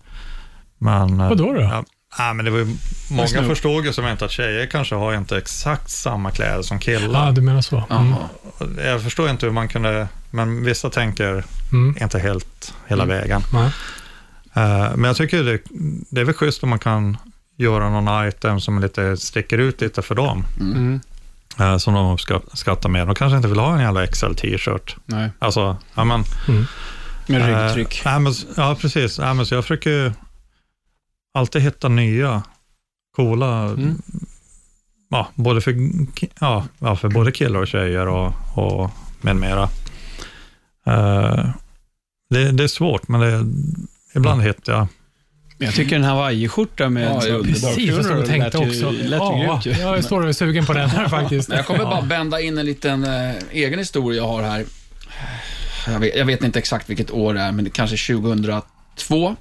Men, 0.78 1.19
eh, 1.19 1.30
Vadå 1.30 1.53
då? 1.53 1.61
Ja, 1.61 1.84
ja, 2.17 2.34
men 2.34 2.45
det 2.45 2.51
var 2.51 2.59
ju, 2.59 2.67
många 3.11 3.28
förstod 3.49 3.86
ju 3.86 3.93
som 3.93 4.07
inte 4.07 4.26
att 4.26 4.32
tjejer 4.32 4.65
kanske 4.65 4.95
har 4.95 5.13
inte 5.13 5.38
exakt 5.38 5.89
samma 5.89 6.32
kläder 6.32 6.61
som 6.61 6.80
killar. 6.80 7.26
Ja, 7.26 7.32
du 7.32 7.41
menar 7.41 7.61
så. 7.61 7.84
Mm. 7.89 8.13
Jag 8.86 9.01
förstår 9.03 9.30
inte 9.30 9.45
hur 9.45 9.53
man 9.53 9.67
kunde, 9.67 10.07
men 10.32 10.63
vissa 10.65 10.89
tänker 10.89 11.43
Mm. 11.71 11.97
inte 12.01 12.19
helt 12.19 12.74
hela 12.88 13.03
Mm. 13.03 13.17
vägen. 13.17 13.41
Nej. 13.53 13.69
Eh, 14.54 14.95
men 14.95 15.04
jag 15.04 15.16
tycker 15.16 15.43
det, 15.43 15.60
det 16.10 16.22
är 16.22 16.26
väl 16.26 16.36
schysst 16.36 16.64
om 16.64 16.70
man 16.70 16.80
kan 16.80 17.18
göra 17.58 17.89
någon 17.89 18.28
item 18.28 18.60
som 18.60 18.80
lite 18.80 19.18
sticker 19.18 19.58
ut 19.58 19.82
lite 19.82 20.01
för 20.01 20.16
dem. 20.16 20.45
Mm. 20.60 20.99
eh, 21.60 21.78
som 21.78 21.93
de 21.93 22.18
ska 22.18 22.41
skatta 22.54 22.88
med. 22.88 23.08
De 23.08 23.16
kanske 23.16 23.36
inte 23.38 23.47
vill 23.49 23.60
ha 23.60 23.74
en 23.76 23.82
jävla 23.82 24.08
XL-t-shirt. 24.08 24.95
Nej, 25.06 25.30
Alltså, 25.39 25.78
ja 25.93 26.04
men 26.04 26.24
med 27.28 27.41
Eh, 27.41 27.66
ryggtryck. 27.66 28.01
nej, 28.06 28.20
men, 28.20 28.34
ja, 28.58 28.76
precis. 28.82 29.20
Nej, 29.20 29.34
men, 29.34 29.45
så 29.45 29.56
jag 29.56 29.64
försöker 29.64 29.89
ju 29.89 30.12
alltid 31.34 31.62
hitta 31.62 31.88
nya 31.89 32.43
coola, 33.16 33.64
Mm. 33.66 34.01
ja, 35.10 35.28
både 35.36 35.62
för, 35.62 35.76
ja, 36.39 36.66
ja, 36.80 36.95
för 36.95 37.10
både 37.10 37.32
killar 37.32 37.60
och 37.60 37.68
tjejer 37.68 38.08
och, 38.08 38.34
och 38.54 38.91
med 39.22 39.36
mera. 39.36 39.64
Eh, 40.86 41.45
det, 42.30 42.51
det 42.51 42.64
är 42.64 42.68
svårt, 42.68 43.08
men 43.08 43.22
det, 43.22 43.43
ibland 44.16 44.43
hittar 44.43 44.74
jag. 44.74 44.88
Men 45.57 45.66
jag 45.66 45.76
tycker 45.76 45.95
den 45.95 46.03
här 46.03 46.11
Hawaii-skjortan 46.11 46.93
med 46.93 47.03
Ja. 47.26 47.39
Precis, 47.43 47.78
jag 47.78 48.05
stod 48.05 48.18
och 48.18 48.26
tänkte 48.26 48.57
lät 48.57 48.68
ju- 48.68 48.70
också. 48.70 48.91
lät 48.91 49.20
Ja, 49.20 49.61
ju. 49.66 49.72
jag 49.72 50.03
står 50.03 50.22
och 50.22 50.30
är 50.30 50.34
sugen 50.34 50.66
på 50.66 50.74
den 50.74 50.89
här 50.89 51.07
faktiskt. 51.18 51.49
Men 51.49 51.57
jag 51.57 51.68
kommer 51.68 51.84
bara 51.84 52.01
bända 52.01 52.41
in 52.41 52.57
en 52.57 52.66
liten 52.66 53.03
eh, 53.03 53.34
egen 53.51 53.80
historia 53.80 54.18
jag 54.22 54.28
har 54.28 54.43
här. 54.43 54.66
Jag 55.88 55.99
vet, 55.99 56.16
jag 56.16 56.26
vet 56.26 56.43
inte 56.43 56.59
exakt 56.59 56.89
vilket 56.89 57.11
år 57.11 57.34
det 57.34 57.39
är, 57.41 57.51
men 57.51 57.66
det 57.66 57.72
kanske 57.72 58.14
2002. 58.14 59.36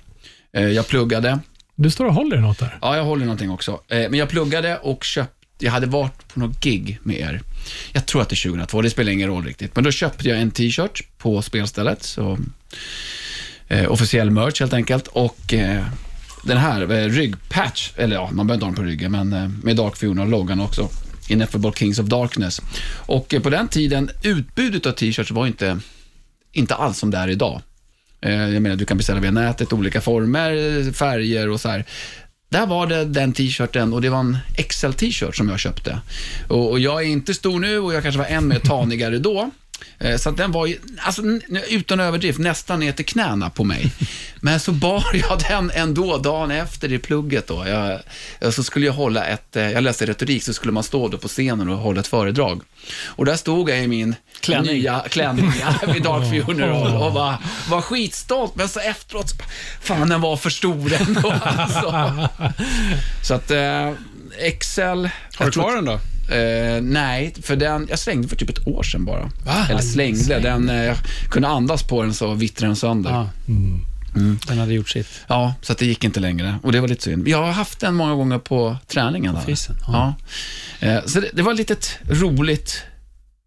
Eh, 0.56 0.62
jag 0.66 0.88
pluggade. 0.88 1.38
Du 1.76 1.90
står 1.90 2.04
och 2.06 2.14
håller 2.14 2.36
i 2.36 2.40
något 2.40 2.58
där. 2.58 2.78
Ja, 2.82 2.96
jag 2.96 3.04
håller 3.04 3.24
någonting 3.24 3.50
också. 3.50 3.72
Eh, 3.88 3.98
men 3.98 4.14
jag 4.14 4.28
pluggade 4.28 4.76
och 4.78 5.04
köpte, 5.04 5.34
jag 5.58 5.72
hade 5.72 5.86
varit 5.86 6.34
på 6.34 6.40
något 6.40 6.60
gig 6.64 6.98
med 7.02 7.16
er. 7.20 7.40
Jag 7.92 8.06
tror 8.06 8.22
att 8.22 8.28
det 8.28 8.34
är 8.34 8.48
2002, 8.50 8.82
det 8.82 8.90
spelar 8.90 9.12
ingen 9.12 9.28
roll 9.28 9.44
riktigt. 9.44 9.74
Men 9.74 9.84
då 9.84 9.90
köpte 9.90 10.28
jag 10.28 10.38
en 10.40 10.50
t-shirt 10.50 11.02
på 11.18 11.42
spelstället. 11.42 12.02
Så, 12.02 12.38
eh, 13.72 13.92
officiell 13.92 14.30
merch 14.30 14.60
helt 14.60 14.72
enkelt. 14.72 15.06
Och 15.06 15.54
eh, 15.54 15.84
den 16.44 16.58
här 16.58 16.92
eh, 16.92 17.08
ryggpatch, 17.08 17.90
eller 17.96 18.16
ja, 18.16 18.30
man 18.32 18.46
behöver 18.46 18.54
inte 18.54 18.64
ha 18.64 18.70
den 18.70 18.76
på 18.76 18.82
ryggen, 18.82 19.12
men 19.12 19.32
eh, 19.32 19.48
med 19.62 19.76
Dark 19.76 19.96
Funeral-loggan 19.96 20.60
också. 20.60 20.88
Ineffable 21.28 21.72
Kings 21.76 21.98
of 21.98 22.06
Darkness. 22.06 22.60
Och 23.06 23.34
eh, 23.34 23.40
på 23.42 23.50
den 23.50 23.68
tiden, 23.68 24.10
utbudet 24.22 24.86
av 24.86 24.92
t-shirts 24.92 25.30
var 25.30 25.46
inte, 25.46 25.78
inte 26.52 26.74
alls 26.74 26.98
som 26.98 27.10
det 27.10 27.18
är 27.18 27.28
idag. 27.28 27.62
Eh, 28.20 28.48
Jag 28.48 28.62
menar, 28.62 28.76
du 28.76 28.84
kan 28.84 28.96
beställa 28.96 29.20
via 29.20 29.30
nätet, 29.30 29.72
olika 29.72 30.00
former, 30.00 30.92
färger 30.92 31.48
och 31.48 31.60
så 31.60 31.68
här. 31.68 31.84
Där 32.48 32.66
var 32.66 32.86
det 32.86 33.04
den 33.04 33.32
t-shirten 33.32 33.92
och 33.92 34.02
det 34.02 34.08
var 34.08 34.20
en 34.20 34.38
XL-t-shirt 34.68 35.36
som 35.36 35.48
jag 35.48 35.58
köpte. 35.60 36.00
Och, 36.48 36.70
och 36.70 36.80
jag 36.80 37.02
är 37.02 37.06
inte 37.06 37.34
stor 37.34 37.60
nu 37.60 37.78
och 37.78 37.94
jag 37.94 38.02
kanske 38.02 38.18
var 38.18 38.26
än 38.26 38.48
mer 38.48 38.58
tanigare 38.58 39.18
då. 39.18 39.50
Eh, 39.98 40.16
Så 40.16 40.30
den 40.30 40.52
var, 40.52 40.66
ju- 40.66 40.78
alltså, 40.98 41.22
utan 41.70 42.00
överdrift, 42.00 42.38
nästan 42.38 42.80
ner 42.80 42.92
till 42.92 43.04
knäna 43.06 43.50
på 43.50 43.64
mig. 43.64 43.92
Men 44.40 44.60
så 44.60 44.72
bar 44.72 45.04
jag 45.12 45.38
den 45.48 45.70
ändå 45.74 46.18
dagen 46.18 46.50
efter 46.50 46.92
i 46.92 46.98
plugget. 46.98 47.46
Då. 47.46 47.64
Jag, 48.40 48.54
så 48.54 48.62
skulle 48.64 48.86
jag 48.86 48.92
hålla 48.92 49.24
ett, 49.24 49.56
eh, 49.56 49.70
jag 49.70 49.82
läste 49.84 50.06
retorik, 50.06 50.42
så 50.42 50.54
skulle 50.54 50.72
man 50.72 50.82
stå 50.82 51.08
då 51.08 51.18
på 51.18 51.28
scenen 51.28 51.68
och 51.68 51.78
hålla 51.78 52.00
ett 52.00 52.06
föredrag. 52.06 52.60
Och 53.06 53.24
där 53.24 53.36
stod 53.36 53.70
jag 53.70 53.82
i 53.84 53.88
min 53.88 54.14
Klänning. 54.40 54.72
nya 54.72 55.00
klänning 55.10 55.52
vid 55.92 56.02
Dark 56.02 56.46
Funeral 56.46 56.96
och 57.02 57.12
var, 57.12 57.34
var 57.68 57.80
skitstolt. 57.80 58.54
Men 58.56 58.68
så 58.68 58.80
efteråt, 58.80 59.28
så 59.30 59.36
fan 59.80 60.08
den 60.08 60.20
var 60.20 60.36
för 60.36 60.50
stor 60.50 60.92
ändå. 60.92 61.30
Alltså. 61.42 62.12
Så 63.22 63.34
att 63.34 63.50
eh, 63.50 63.92
Excel... 64.38 65.10
Har 65.36 65.46
du 65.46 65.52
kvar 65.52 65.74
den 65.74 65.84
då? 65.84 66.00
Eh, 66.28 66.82
nej, 66.82 67.34
för 67.42 67.56
den, 67.56 67.86
jag 67.90 67.98
slängde 67.98 68.28
för 68.28 68.36
typ 68.36 68.50
ett 68.50 68.66
år 68.66 68.82
sedan 68.82 69.04
bara. 69.04 69.30
Va? 69.46 69.66
Eller 69.70 69.80
slängde, 69.80 70.38
den, 70.40 70.68
eh, 70.68 70.84
jag 70.84 70.96
kunde 71.30 71.48
andas 71.48 71.82
på 71.82 72.02
den 72.02 72.14
så 72.14 72.34
vittrade 72.34 72.68
den 72.68 72.76
sönder. 72.76 73.10
Ja. 73.10 73.28
Mm. 73.48 74.38
Den 74.48 74.58
hade 74.58 74.74
gjort 74.74 74.88
sitt. 74.88 75.06
Ja, 75.28 75.54
så 75.62 75.72
det 75.74 75.86
gick 75.86 76.04
inte 76.04 76.20
längre. 76.20 76.58
Och 76.62 76.72
det 76.72 76.80
var 76.80 76.88
lite 76.88 77.02
synd. 77.02 77.28
Jag 77.28 77.42
har 77.42 77.52
haft 77.52 77.80
den 77.80 77.94
många 77.94 78.14
gånger 78.14 78.38
på 78.38 78.76
träningen. 78.88 79.34
Där. 79.34 79.40
Fisen, 79.42 79.76
Ja. 79.86 80.14
Eh, 80.80 80.98
Så 81.06 81.20
det, 81.20 81.30
det 81.32 81.42
var 81.42 81.52
ett 81.52 81.58
litet 81.58 81.98
roligt 82.08 82.82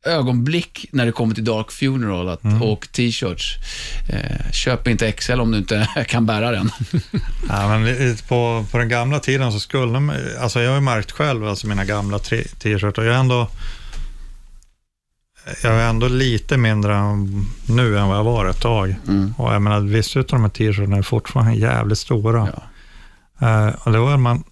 ögonblick 0.05 0.85
när 0.91 1.05
det 1.05 1.11
kommer 1.11 1.35
till 1.35 1.43
Dark 1.45 1.71
Funeral 1.71 2.29
att, 2.29 2.41
och 2.61 2.87
t-shirts. 2.91 3.55
Eh, 4.09 4.51
köp 4.51 4.87
inte 4.87 5.11
XL 5.11 5.39
om 5.39 5.51
du 5.51 5.57
inte 5.57 5.89
kan 6.07 6.25
bära 6.25 6.51
den. 6.51 6.71
Ja, 7.49 7.77
men 7.77 8.17
på, 8.27 8.65
på 8.71 8.77
den 8.77 8.89
gamla 8.89 9.19
tiden 9.19 9.51
så 9.51 9.59
skulle 9.59 9.99
man, 9.99 10.15
alltså 10.41 10.61
jag 10.61 10.69
har 10.69 10.75
ju 10.75 10.81
märkt 10.81 11.11
själv, 11.11 11.47
alltså 11.47 11.67
mina 11.67 11.85
gamla 11.85 12.19
tre- 12.19 12.43
t-shirtar, 12.43 13.03
jag 13.03 13.15
är 13.15 13.19
ändå 13.19 13.47
jag 15.63 15.73
är 15.73 15.89
ändå 15.89 16.07
lite 16.07 16.57
mindre 16.57 16.95
än- 16.95 17.45
nu 17.67 17.97
än 17.99 18.07
vad 18.07 18.17
jag 18.17 18.23
var 18.23 18.45
ett 18.45 18.61
tag. 18.61 18.95
Mm. 19.07 19.33
Och 19.37 19.53
jag 19.53 19.61
menar, 19.61 19.79
vissa 19.79 20.19
av 20.19 20.25
de 20.25 20.41
här 20.41 20.49
t-shirtarna 20.49 20.97
är 20.97 21.01
fortfarande 21.01 21.53
jävligt 21.55 21.97
stora. 21.97 22.47
Eh, 23.41 23.67
och 23.67 23.91
det 23.91 23.99
var 23.99 24.17
man, 24.17 24.43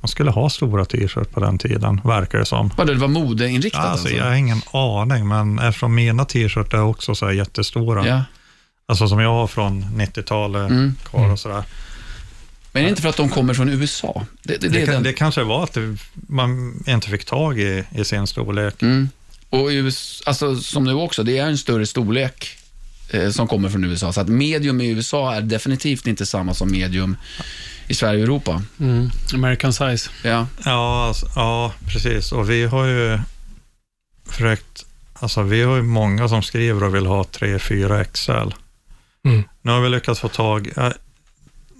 man 0.00 0.08
skulle 0.08 0.30
ha 0.30 0.50
stora 0.50 0.84
t-shirts 0.84 1.30
på 1.30 1.40
den 1.40 1.58
tiden, 1.58 2.00
verkar 2.04 2.38
det 2.38 2.44
som. 2.44 2.70
Vadå, 2.76 2.92
det 2.92 2.98
var 2.98 3.08
modeinriktat 3.08 3.84
Alltså, 3.84 4.02
alltså? 4.06 4.16
Jag 4.16 4.24
har 4.24 4.34
ingen 4.34 4.60
aning, 4.72 5.28
men 5.28 5.58
eftersom 5.58 5.94
mina 5.94 6.24
t-shirts 6.24 6.74
är 6.74 6.82
också 6.82 7.14
så 7.14 7.32
jättestora, 7.32 8.06
Ja. 8.08 8.22
alltså 8.86 9.08
som 9.08 9.20
jag 9.20 9.28
har 9.32 9.46
från 9.46 9.84
90-talet 9.84 10.70
Mm. 10.70 10.94
kvar 11.04 11.30
och 11.30 11.38
sådär. 11.38 11.64
Men 12.72 12.80
är 12.82 12.84
det 12.84 12.90
inte 12.90 13.02
för 13.02 13.08
att 13.08 13.16
de 13.16 13.28
kommer 13.28 13.54
från 13.54 13.68
USA? 13.68 14.26
Det, 14.42 14.56
det, 14.60 14.68
det, 14.68 14.86
kan, 14.86 15.02
det 15.02 15.12
kanske 15.12 15.42
var 15.42 15.64
att 15.64 15.76
man 16.12 16.82
inte 16.86 17.08
fick 17.08 17.24
tag 17.24 17.58
i, 17.60 17.84
i 17.94 18.04
sin 18.04 18.26
storlek. 18.26 18.82
Mm. 18.82 19.08
Och 19.50 19.66
US, 19.68 20.22
alltså, 20.26 20.56
som 20.56 20.84
nu 20.84 20.92
också, 20.92 21.22
det 21.22 21.38
är 21.38 21.46
en 21.46 21.58
större 21.58 21.86
storlek 21.86 22.48
eh, 23.10 23.30
som 23.30 23.48
kommer 23.48 23.68
från 23.68 23.84
USA. 23.84 24.12
Så 24.12 24.20
att 24.20 24.28
medium 24.28 24.80
i 24.80 24.88
USA 24.88 25.34
är 25.34 25.40
definitivt 25.40 26.06
inte 26.06 26.26
samma 26.26 26.54
som 26.54 26.70
medium 26.70 27.16
i 27.88 27.94
Sverige 27.94 28.18
och 28.18 28.24
Europa. 28.24 28.62
Mm. 28.80 29.10
American 29.34 29.72
Size. 29.72 30.10
Ja. 30.24 30.46
Ja, 30.64 31.06
alltså, 31.06 31.30
ja, 31.34 31.72
precis. 31.86 32.32
Och 32.32 32.50
vi 32.50 32.64
har 32.64 32.86
ju 32.86 33.18
försökt, 34.28 34.86
alltså 35.14 35.42
vi 35.42 35.62
har 35.62 35.76
ju 35.76 35.82
många 35.82 36.28
som 36.28 36.42
skriver 36.42 36.84
och 36.84 36.94
vill 36.94 37.06
ha 37.06 37.22
3-4 37.22 38.04
XL. 38.04 38.54
Mm. 39.28 39.42
Nu 39.62 39.72
har 39.72 39.80
vi 39.80 39.88
lyckats 39.88 40.20
få 40.20 40.28
tag, 40.28 40.72
eh, 40.76 40.90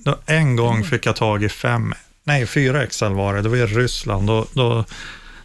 då 0.05 0.19
en 0.27 0.57
gång 0.57 0.85
fick 0.85 1.07
jag 1.07 1.17
tag 1.17 1.45
i 1.45 1.49
fem, 1.49 1.95
nej 2.25 2.47
4 2.47 2.87
XL 2.87 3.13
var 3.13 3.35
det, 3.35 3.43
det 3.43 3.49
var 3.49 3.57
i 3.57 3.67
Ryssland. 3.67 4.27
Då, 4.27 4.47
då 4.53 4.85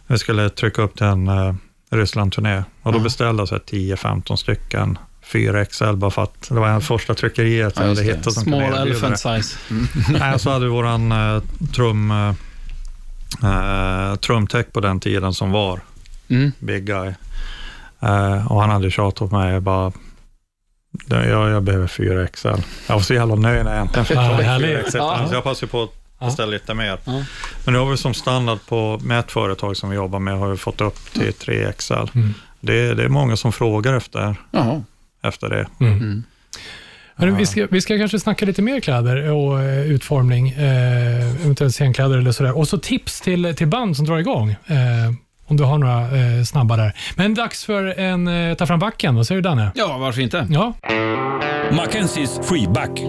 vi 0.06 0.18
skulle 0.18 0.50
trycka 0.50 0.82
upp 0.82 0.96
till 0.96 1.06
en 1.06 1.28
uh, 1.28 1.54
Ryssland-turné 1.90 2.64
och 2.82 2.92
då 2.92 2.98
beställde 2.98 3.40
jag 3.40 3.48
så 3.48 3.54
här 3.54 3.62
10-15 3.62 4.36
stycken 4.36 4.98
4 5.32 5.64
XL 5.64 5.92
bara 5.96 6.10
för 6.10 6.22
att 6.22 6.48
det 6.48 6.54
var 6.54 6.68
en 6.68 6.80
första 6.80 7.14
tryckeriet 7.14 7.72
Ja, 7.76 7.82
jag 7.82 7.88
hade 7.88 8.02
det. 8.02 8.16
hittat 8.16 8.32
som 8.34 8.42
Small 8.42 8.62
elephant 8.62 9.18
size. 9.18 9.56
Nej, 10.20 10.38
så 10.38 10.50
hade 10.50 10.64
vi 10.64 10.70
våran 10.70 11.12
uh, 11.12 11.42
trum, 11.74 12.10
uh, 12.10 12.34
uh, 13.44 14.14
trumtech 14.16 14.66
på 14.72 14.80
den 14.80 15.00
tiden 15.00 15.34
som 15.34 15.50
var 15.50 15.80
Mm. 16.28 16.52
big 16.58 16.84
guy. 16.84 17.08
Uh, 18.02 18.52
och 18.52 18.60
han 18.60 18.70
hade 18.70 18.90
tjatat 18.90 19.30
på 19.30 19.36
mig 19.38 19.60
bara, 19.60 19.92
"Det- 21.06 21.28
jag, 21.28 21.50
jag 21.50 21.62
behöver 21.62 21.86
4 21.86 22.26
XL. 22.26 22.48
Jag 22.86 22.94
var 22.94 23.00
så 23.02 23.14
jävla 23.14 23.34
nöjd 23.34 23.64
när 23.64 23.72
jag 23.72 23.80
äntligen 23.80 24.04
fick 24.04 24.16
Ja, 24.16 24.28
tag 24.28 24.34
i 24.34 24.42
4 24.42 24.50
härligt. 24.52 24.86
XL. 24.86 24.96
Ja. 24.96 25.26
Så 25.28 25.34
jag 25.34 25.44
passade 25.44 25.72
på 25.72 25.82
att 25.82 25.90
beställa 26.26 26.50
lite 26.52 26.74
mer. 26.74 26.98
Ja. 27.04 27.24
Men 27.64 27.74
nu 27.74 27.78
har 27.78 27.90
vi 27.90 27.96
som 27.96 28.14
standard 28.14 28.58
på, 28.68 29.00
med 29.04 29.18
ett 29.18 29.32
företag 29.32 29.76
som 29.76 29.90
vi 29.90 29.96
jobbar 29.96 30.18
med, 30.18 30.38
har 30.38 30.48
vi 30.48 30.56
fått 30.56 30.80
upp 30.80 31.12
till 31.12 31.32
3 31.32 31.72
XL. 31.78 31.92
Mm. 32.14 32.34
Det, 32.60 32.94
det 32.94 33.04
är 33.04 33.08
många 33.08 33.36
som 33.36 33.52
frågar 33.52 33.92
efter, 33.94 34.36
Jaha. 34.50 34.82
Efter 35.22 35.48
det. 35.48 35.66
Mm. 35.80 35.92
Mm. 35.92 36.24
Men 37.16 37.36
vi, 37.36 37.46
ska, 37.46 37.66
vi 37.70 37.80
ska 37.80 37.98
kanske 37.98 38.18
snacka 38.18 38.46
lite 38.46 38.62
mer 38.62 38.80
kläder 38.80 39.30
och 39.30 39.60
eh, 39.60 39.90
utformning, 39.90 40.48
eh, 40.48 41.42
eventuellt 41.44 41.74
scenkläder 41.74 42.18
eller 42.18 42.32
sådär. 42.32 42.58
Och 42.58 42.68
så 42.68 42.78
tips 42.78 43.20
till, 43.20 43.54
till 43.56 43.66
band 43.68 43.96
som 43.96 44.06
drar 44.06 44.18
igång, 44.18 44.50
eh, 44.50 44.76
om 45.46 45.56
du 45.56 45.64
har 45.64 45.78
några 45.78 46.00
eh, 46.02 46.44
snabba 46.44 46.76
där. 46.76 46.92
Men 47.16 47.34
dags 47.34 47.64
för 47.64 47.84
en 47.84 48.28
eh, 48.28 48.54
Ta 48.54 48.66
fram 48.66 48.78
backen, 48.78 49.14
vad 49.14 49.26
säger 49.26 49.40
du 49.42 49.48
Danne? 49.48 49.72
Ja, 49.74 49.98
varför 49.98 50.20
inte? 50.20 50.46
Ja, 50.50 50.72
Mackenzies 51.72 52.40
freeback. 52.48 53.00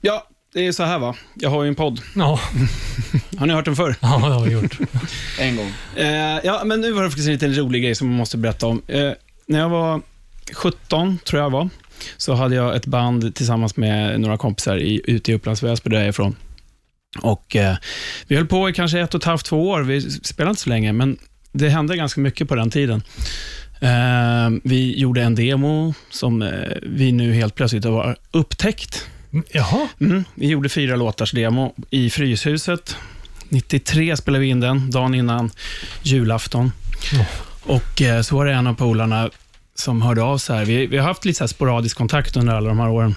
Ja, 0.00 0.26
det 0.52 0.66
är 0.66 0.72
så 0.72 0.82
här 0.82 0.98
va. 0.98 1.16
Jag 1.34 1.50
har 1.50 1.62
ju 1.62 1.68
en 1.68 1.74
podd. 1.74 2.00
ja, 2.16 2.40
Har 3.38 3.46
ni 3.46 3.52
hört 3.52 3.64
den 3.64 3.76
förr? 3.76 3.96
ja 4.00 4.08
det 4.08 4.34
har 4.34 4.44
vi 4.44 4.52
gjort. 4.52 4.78
En 5.40 5.56
gång. 5.56 5.72
Eh, 5.96 6.38
ja, 6.44 6.62
men 6.64 6.80
nu 6.80 6.92
var 6.92 7.02
det 7.02 7.10
faktiskt 7.10 7.26
en 7.26 7.32
liten 7.32 7.54
rolig 7.54 7.82
grej 7.82 7.94
som 7.94 8.10
jag 8.10 8.16
måste 8.16 8.36
berätta 8.36 8.66
om. 8.66 8.82
Eh, 8.86 9.10
när 9.46 9.58
jag 9.58 9.68
var 9.68 10.00
17, 10.54 11.18
tror 11.18 11.42
jag 11.42 11.50
var, 11.50 11.68
så 12.16 12.34
hade 12.34 12.54
jag 12.54 12.76
ett 12.76 12.86
band 12.86 13.34
tillsammans 13.34 13.76
med 13.76 14.20
några 14.20 14.36
kompisar 14.36 14.76
i, 14.76 15.00
ute 15.04 15.32
i 15.32 15.34
Upplands 15.34 15.62
Väsby, 15.62 15.90
där 15.90 15.96
jag 15.96 16.04
är 16.04 16.10
ifrån. 16.10 16.36
Och, 17.20 17.56
eh, 17.56 17.76
vi 18.26 18.36
höll 18.36 18.46
på 18.46 18.70
i 18.70 18.72
kanske 18.72 19.00
ett 19.00 19.14
och 19.14 19.20
ett 19.20 19.24
halvt, 19.24 19.44
två 19.44 19.68
år. 19.68 19.80
Vi 19.80 20.00
spelade 20.10 20.50
inte 20.50 20.62
så 20.62 20.68
länge, 20.70 20.92
men 20.92 21.18
det 21.52 21.68
hände 21.68 21.96
ganska 21.96 22.20
mycket 22.20 22.48
på 22.48 22.54
den 22.54 22.70
tiden. 22.70 23.02
Eh, 23.80 24.60
vi 24.64 24.98
gjorde 24.98 25.22
en 25.22 25.34
demo 25.34 25.94
som 26.10 26.42
eh, 26.42 26.48
vi 26.82 27.12
nu 27.12 27.32
helt 27.32 27.54
plötsligt 27.54 27.84
har 27.84 28.16
upptäckt. 28.30 29.06
Jaha, 29.52 29.88
Mm, 30.00 30.24
vi 30.34 30.46
gjorde 30.46 30.68
fyra 30.68 30.96
låtars 30.96 31.32
demo 31.32 31.74
i 31.90 32.10
Fryshuset. 32.10 32.96
93 33.48 34.16
spelade 34.16 34.40
vi 34.44 34.48
in 34.48 34.60
den, 34.60 34.90
dagen 34.90 35.14
innan 35.14 35.50
julafton. 36.02 36.72
Ja. 37.12 37.24
Och 37.62 38.02
eh, 38.02 38.22
så 38.22 38.36
var 38.36 38.46
det 38.46 38.52
en 38.52 38.66
av 38.66 38.74
polarna 38.74 39.30
som 39.74 40.02
hörde 40.02 40.22
av 40.22 40.38
sig. 40.38 40.56
Här. 40.58 40.64
Vi, 40.64 40.86
vi 40.86 40.98
har 40.98 41.06
haft 41.06 41.24
lite 41.24 41.38
så 41.38 41.48
sporadisk 41.48 41.96
kontakt 41.96 42.36
under 42.36 42.54
alla 42.54 42.68
de 42.68 42.78
här 42.78 42.88
åren. 42.88 43.14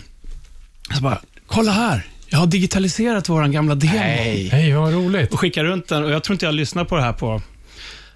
Så 0.95 1.01
bara, 1.01 1.21
kolla 1.47 1.71
här, 1.71 2.05
jag 2.27 2.39
har 2.39 2.47
digitaliserat 2.47 3.29
vår 3.29 3.47
gamla 3.47 3.75
demo. 3.75 3.93
Nej. 3.93 4.49
hej 4.51 4.73
vad 4.73 4.93
roligt. 4.93 5.33
Och 5.33 5.39
skickade 5.39 5.69
runt 5.69 5.87
den. 5.87 6.03
Och 6.03 6.11
jag 6.11 6.23
tror 6.23 6.33
inte 6.35 6.45
jag 6.45 6.55
lyssnat 6.55 6.89
på 6.89 6.95
det 6.95 7.01
här 7.01 7.13
på 7.13 7.41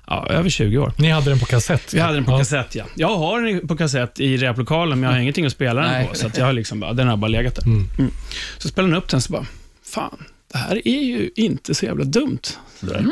ja, 0.08 0.28
över 0.30 0.50
20 0.50 0.78
år. 0.78 0.94
Ni 0.98 1.10
hade 1.10 1.30
den 1.30 1.40
på 1.40 1.46
kassett? 1.46 1.94
Vi 1.94 2.00
hade 2.00 2.14
den 2.14 2.26
på 2.26 2.32
ja. 2.32 2.38
kassett, 2.38 2.76
ja. 2.76 2.86
Jag 2.96 3.18
har 3.18 3.42
den 3.42 3.68
på 3.68 3.78
kassett 3.78 4.20
i 4.20 4.38
replokalen, 4.38 5.00
men 5.00 5.08
jag 5.08 5.16
har 5.16 5.22
ingenting 5.22 5.46
att 5.46 5.52
spela 5.52 5.82
den 5.82 5.92
Nej. 5.92 6.08
på. 6.08 6.16
Så 6.16 6.28
att 6.28 6.38
jag 6.38 6.46
har 6.46 6.54
liksom 6.54 6.80
bara, 6.80 6.94
den 6.94 7.08
har 7.08 7.18
bara 7.18 7.28
legat 7.28 7.56
där. 7.56 7.64
Mm. 7.66 8.12
Så 8.58 8.68
spelade 8.68 8.94
den 8.94 8.98
upp 8.98 9.10
den, 9.10 9.22
så 9.22 9.34
bara, 9.34 9.46
fan, 9.84 10.24
det 10.52 10.58
här 10.58 10.88
är 10.88 11.02
ju 11.02 11.30
inte 11.36 11.76
så 11.76 11.86
jävla 11.86 12.04
dumt. 12.04 12.40
Sådär. 12.80 13.06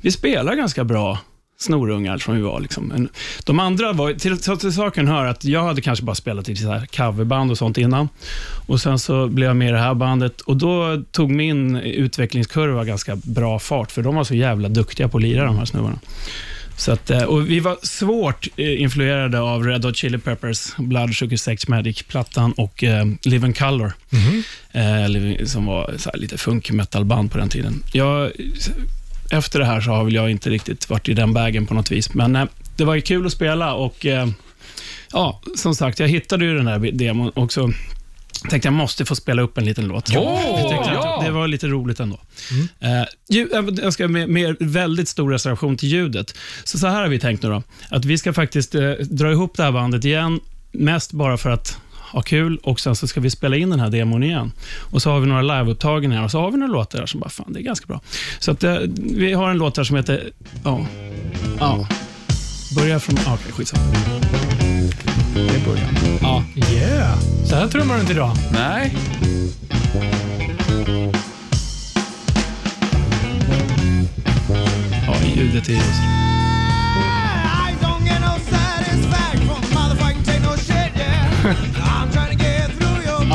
Vi 0.00 0.12
spelar 0.12 0.54
ganska 0.54 0.84
bra 0.84 1.18
snorungar 1.58 2.18
som 2.18 2.36
vi 2.36 2.42
var. 2.42 2.60
Liksom. 2.60 2.84
Men 2.86 3.08
de 3.44 3.60
andra 3.60 3.92
var, 3.92 4.12
till, 4.12 4.38
till, 4.38 4.56
till 4.58 4.72
saken 4.72 5.08
hör 5.08 5.24
att 5.26 5.44
jag 5.44 5.62
hade 5.64 5.80
kanske 5.80 6.04
bara 6.04 6.14
spelat 6.14 6.48
i 6.48 6.56
så 6.56 6.70
här 6.72 6.86
coverband 6.86 7.50
och 7.50 7.58
sånt 7.58 7.78
innan. 7.78 8.08
Och 8.66 8.80
Sen 8.80 8.98
så 8.98 9.28
blev 9.28 9.46
jag 9.48 9.56
med 9.56 9.68
i 9.68 9.72
det 9.72 9.78
här 9.78 9.94
bandet 9.94 10.40
och 10.40 10.56
då 10.56 11.02
tog 11.12 11.30
min 11.30 11.76
utvecklingskurva 11.76 12.84
ganska 12.84 13.16
bra 13.16 13.58
fart, 13.58 13.90
för 13.92 14.02
de 14.02 14.14
var 14.14 14.24
så 14.24 14.34
jävla 14.34 14.68
duktiga 14.68 15.08
på 15.08 15.16
att 15.18 15.22
lira, 15.22 15.44
de 15.44 15.58
här 15.58 15.64
snubbarna. 15.64 15.98
Så 16.78 16.92
att, 16.92 17.10
eh, 17.10 17.22
och 17.22 17.50
vi 17.50 17.60
var 17.60 17.76
svårt 17.82 18.48
eh, 18.56 18.82
influerade 18.82 19.40
av 19.40 19.64
Red 19.64 19.84
Hot 19.84 19.96
Chili 19.96 20.18
Peppers, 20.18 20.76
Blood 20.76 21.14
Sugar 21.14 21.36
Sex 21.36 21.68
Magic-plattan 21.68 22.52
och 22.52 22.84
eh, 22.84 23.04
Live 23.24 23.46
in 23.46 23.52
Color, 23.52 23.92
Mhm. 24.10 24.42
eh, 24.72 24.82
Live- 25.08 25.46
som 25.46 25.66
var 25.66 25.94
lite 26.14 26.38
funk 26.38 26.70
metal-band 26.70 27.32
på 27.32 27.38
den 27.38 27.48
tiden. 27.48 27.82
Jag, 27.92 28.30
efter 29.30 29.58
det 29.58 29.64
här 29.64 29.80
så 29.80 29.90
har 29.90 30.04
väl 30.04 30.14
jag 30.14 30.30
inte 30.30 30.50
riktigt 30.50 30.90
varit 30.90 31.08
i 31.08 31.14
den 31.14 31.34
vägen 31.34 31.66
på 31.66 31.74
något 31.74 31.90
vis, 31.90 32.14
men 32.14 32.36
eh, 32.36 32.44
det 32.76 32.84
var 32.84 32.94
ju 32.94 33.00
kul 33.00 33.26
att 33.26 33.32
spela 33.32 33.74
och 33.74 34.06
eh, 34.06 34.28
ja, 35.12 35.40
som 35.56 35.74
sagt, 35.74 35.98
jag 35.98 36.08
hittade 36.08 36.44
ju 36.44 36.56
den 36.56 36.66
här 36.66 36.78
demon 36.78 37.30
och 37.30 37.52
så 37.52 37.72
tänkte 38.48 38.66
jag 38.66 38.72
måste 38.72 39.04
få 39.04 39.14
spela 39.14 39.42
upp 39.42 39.58
en 39.58 39.64
liten 39.64 39.84
låt. 39.84 40.06
Tänkte 40.06 40.90
ja. 40.92 41.22
det 41.24 41.30
var 41.30 41.48
lite 41.48 41.66
roligt 41.66 42.00
ändå. 42.00 42.20
Ljud, 43.28 43.52
eh, 43.52 43.64
jag 43.82 43.92
ska 43.92 44.08
med, 44.08 44.28
med 44.28 44.56
väldigt 44.60 45.08
stor 45.08 45.30
reservation 45.30 45.76
till 45.76 45.88
ljudet. 45.88 46.34
Så, 46.64 46.78
så 46.78 46.86
här 46.86 47.00
har 47.00 47.08
vi 47.08 47.18
tänkt 47.18 47.42
nu 47.42 47.48
då, 47.48 47.62
att 47.88 48.04
vi 48.04 48.18
ska 48.18 48.32
faktiskt 48.32 48.74
eh, 48.74 48.90
dra 48.90 49.32
ihop 49.32 49.56
det 49.56 49.62
här 49.62 49.72
bandet 49.72 50.04
igen, 50.04 50.40
mest 50.72 51.12
bara 51.12 51.36
för 51.36 51.50
att 51.50 51.78
ha 52.16 52.22
kul 52.22 52.58
och 52.62 52.80
sen 52.80 52.96
så 52.96 53.08
ska 53.08 53.20
vi 53.20 53.30
spela 53.30 53.56
in 53.56 53.70
den 53.70 53.80
här 53.80 53.90
demon 53.90 54.22
igen. 54.22 54.52
Och 54.78 55.02
så 55.02 55.10
har 55.10 55.20
vi 55.20 55.26
några 55.26 55.42
liveupptagningar 55.42 56.24
och 56.24 56.30
så 56.30 56.40
har 56.40 56.50
vi 56.50 56.58
några 56.58 56.72
låtar 56.72 56.98
där 56.98 57.06
som 57.06 57.20
bara, 57.20 57.30
fan 57.30 57.52
det 57.52 57.60
är 57.60 57.62
ganska 57.62 57.86
bra. 57.86 58.00
Så 58.38 58.50
att 58.50 58.64
eh, 58.64 58.76
vi 58.96 59.32
har 59.32 59.50
en 59.50 59.58
låt 59.58 59.74
där 59.74 59.84
som 59.84 59.96
heter, 59.96 60.30
ja, 60.64 60.86
ja, 61.60 61.88
börja 62.76 63.00
från, 63.00 63.18
okej 63.26 63.52
skitsamma. 63.52 63.84
Det 65.34 65.66
börjar. 65.66 65.88
Ja. 66.20 66.44
Yeah, 66.56 67.18
så 67.44 67.56
här 67.56 67.68
trummar 67.68 67.94
du 67.94 68.00
inte 68.00 68.12
idag. 68.12 68.36
Nej. 68.52 68.96
Ja, 75.06 75.14
ljudet 75.36 75.68
är 75.68 75.72
just. 75.72 76.02
I 77.46 77.74
don't 77.82 78.04
get 78.06 78.20
no 78.20 78.38
satisfaction. 78.50 79.48
Motherfucking 79.74 80.24
take 80.24 80.42
no 80.42 80.56
shit, 80.56 80.96
yeah. 80.96 82.02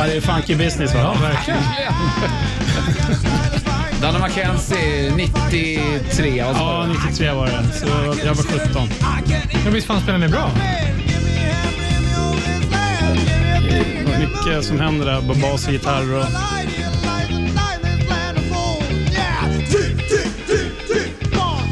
Ja, 0.01 0.07
det 0.07 0.13
är 0.13 0.21
funky 0.21 0.55
business 0.55 0.93
va? 0.93 0.99
Ja, 0.99 1.15
verkligen. 1.21 1.59
Danne 4.01 4.19
Mackenzie, 4.19 5.11
93. 5.15 6.39
Alltså. 6.39 6.63
Ja, 6.63 6.87
93 7.05 7.31
var 7.31 7.45
det. 7.45 7.63
Så 7.73 7.87
jag 8.25 8.35
var 8.35 8.67
17. 8.67 8.89
Men 9.63 9.73
visst 9.73 9.87
fan 9.87 10.01
spelar 10.01 10.17
ni 10.17 10.27
bra? 10.27 10.51
Mycket 14.19 14.65
som 14.65 14.79
händer 14.79 15.05
där. 15.05 15.21
på 15.21 15.33
Bas 15.33 15.67
och 15.67 15.73
gitarr 15.73 16.13
och... 16.13 16.25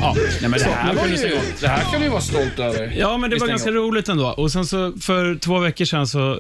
Ja, 0.02 0.16
Nej, 0.41 0.50
men 0.50 0.52
det, 0.60 0.66
här 0.66 0.93
var 0.93 1.08
ju, 1.08 1.39
det 1.62 1.68
här 1.68 1.91
kan 1.91 2.02
vi 2.02 2.08
vara 2.10 2.22
stolt 2.22 2.60
över. 2.60 2.93
Ja, 2.97 3.18
men 3.18 3.30
det 3.30 3.36
Visst 3.36 3.41
var 3.41 3.47
ganska 3.50 3.72
gång. 3.72 3.80
roligt 3.80 4.10
ändå. 4.10 4.28
Och 4.28 4.52
sen 4.52 4.66
så 4.66 4.93
för 5.02 5.36
två 5.36 5.60
veckor 5.60 5.86
sedan 5.86 6.08
så 6.08 6.39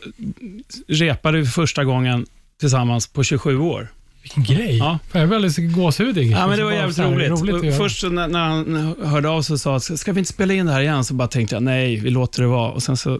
repade 0.87 1.37
vi 1.37 1.45
för 1.45 1.51
första 1.51 1.83
gången 1.83 2.25
tillsammans 2.59 3.07
på 3.07 3.23
27 3.23 3.59
år. 3.59 3.87
Vilken 4.21 4.43
grej. 4.43 4.77
Ja. 4.77 4.99
Jag 5.11 5.21
är 5.21 5.25
väldigt 5.25 5.75
gåshudig. 5.75 6.31
Ja, 6.31 6.47
men 6.47 6.57
det 6.57 6.63
var 6.63 6.71
jävligt 6.71 6.95
så 6.95 7.01
här 7.01 7.09
roligt. 7.11 7.53
roligt 7.53 7.77
först 7.77 8.03
när, 8.03 8.27
när 8.27 8.39
han 8.47 8.95
hörde 9.03 9.29
av 9.29 9.41
sig 9.41 9.53
och 9.53 9.59
sa, 9.59 9.79
ska 9.79 10.13
vi 10.13 10.19
inte 10.19 10.31
spela 10.33 10.53
in 10.53 10.65
det 10.65 10.71
här 10.71 10.81
igen? 10.81 11.03
Så 11.03 11.13
bara 11.13 11.27
tänkte 11.27 11.55
jag, 11.55 11.63
nej, 11.63 11.95
vi 11.95 12.09
låter 12.09 12.41
det 12.41 12.47
vara. 12.47 12.71
Och 12.71 12.83
sen 12.83 12.97
så 12.97 13.19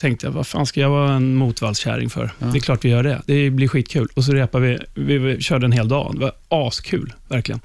tänkte 0.00 0.26
jag, 0.26 0.32
vad 0.32 0.46
fan 0.46 0.66
ska 0.66 0.80
jag 0.80 0.90
vara 0.90 1.12
en 1.12 1.34
motvallskärring 1.34 2.10
för? 2.10 2.30
Det 2.38 2.58
är 2.58 2.60
klart 2.60 2.84
vi 2.84 2.88
gör 2.88 3.02
det. 3.02 3.22
Det 3.26 3.50
blir 3.50 3.68
skitkul. 3.68 4.08
Och 4.14 4.24
så 4.24 4.32
repade 4.32 4.66
vi, 4.66 4.78
vi, 4.94 5.18
vi 5.18 5.40
körde 5.40 5.66
en 5.66 5.72
hel 5.72 5.88
dag. 5.88 6.14
Det 6.14 6.20
var 6.20 6.32
askul, 6.48 7.12
verkligen. 7.28 7.60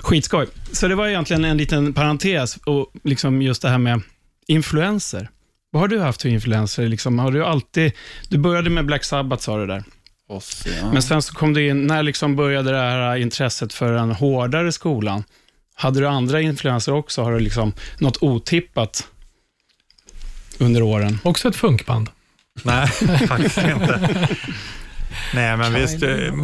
Skitskoj. 0.00 0.46
Så 0.72 0.88
det 0.88 0.94
var 0.94 1.08
egentligen 1.08 1.44
en 1.44 1.56
liten 1.56 1.92
parentes 1.92 2.56
och 2.56 2.92
liksom 3.04 3.42
just 3.42 3.62
det 3.62 3.68
här 3.68 3.78
med 3.78 4.00
influenser. 4.46 5.28
Vad 5.70 5.80
har 5.80 5.88
du 5.88 6.00
haft 6.00 6.22
för 6.22 6.28
influenser? 6.28 6.88
Liksom, 6.88 7.18
har 7.18 7.32
du 7.32 7.44
alltid, 7.44 7.92
du 8.28 8.38
började 8.38 8.70
med 8.70 8.86
Black 8.86 9.04
Sabbath 9.04 9.42
sa 9.42 9.58
du 9.58 9.66
där. 9.66 9.84
Oss, 10.28 10.66
ja. 10.80 10.92
Men 10.92 11.02
sen 11.02 11.22
så 11.22 11.34
kom 11.34 11.54
du 11.54 11.68
in, 11.68 11.86
när 11.86 12.02
liksom 12.02 12.36
började 12.36 12.70
det 12.70 12.78
här 12.78 13.16
intresset 13.16 13.72
för 13.72 13.92
den 13.92 14.10
hårdare 14.10 14.72
skolan? 14.72 15.24
Hade 15.74 16.00
du 16.00 16.08
andra 16.08 16.40
influenser 16.40 16.92
också? 16.92 17.22
Har 17.22 17.32
du 17.32 17.40
liksom 17.40 17.72
något 17.98 18.16
otippat 18.22 19.08
under 20.58 20.82
åren? 20.82 21.18
Också 21.22 21.48
ett 21.48 21.56
funkband. 21.56 22.10
Nej, 22.62 22.86
faktiskt 23.28 23.58
inte. 23.58 24.28
Nej, 25.34 25.56
men 25.56 25.74
visst, 25.74 26.02
eh, 26.02 26.34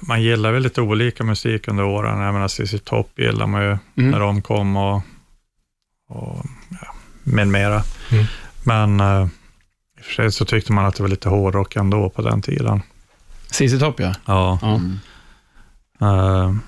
man 0.00 0.22
gillar 0.22 0.52
väl 0.52 0.62
lite 0.62 0.80
olika 0.80 1.24
musik 1.24 1.68
under 1.68 1.84
åren. 1.84 2.20
Jag 2.20 2.34
menar, 2.34 2.48
ZZ 2.48 2.74
Top 2.84 3.10
gillar 3.18 3.46
man 3.46 3.62
ju 3.62 3.68
Mm. 3.96 4.10
när 4.10 4.20
de 4.20 4.42
kom 4.42 4.76
och, 4.76 4.96
och 6.08 6.46
ja, 6.70 6.94
med 7.24 7.48
mera. 7.48 7.82
Mm. 8.10 8.24
Men 8.64 9.00
eh, 9.00 9.26
i 9.98 10.00
och 10.00 10.04
för 10.04 10.12
sig 10.14 10.32
så 10.32 10.44
tyckte 10.44 10.72
man 10.72 10.84
att 10.86 10.94
det 10.96 11.02
var 11.02 11.10
lite 11.10 11.28
hårdrock 11.28 11.76
ändå 11.76 12.10
på 12.10 12.22
den 12.22 12.42
tiden. 12.42 12.82
CC 13.50 13.78
Top, 13.80 14.00
ja. 14.00 14.14
Ja. 14.26 14.58
ja. 14.62 14.74
Mm. 14.74 16.60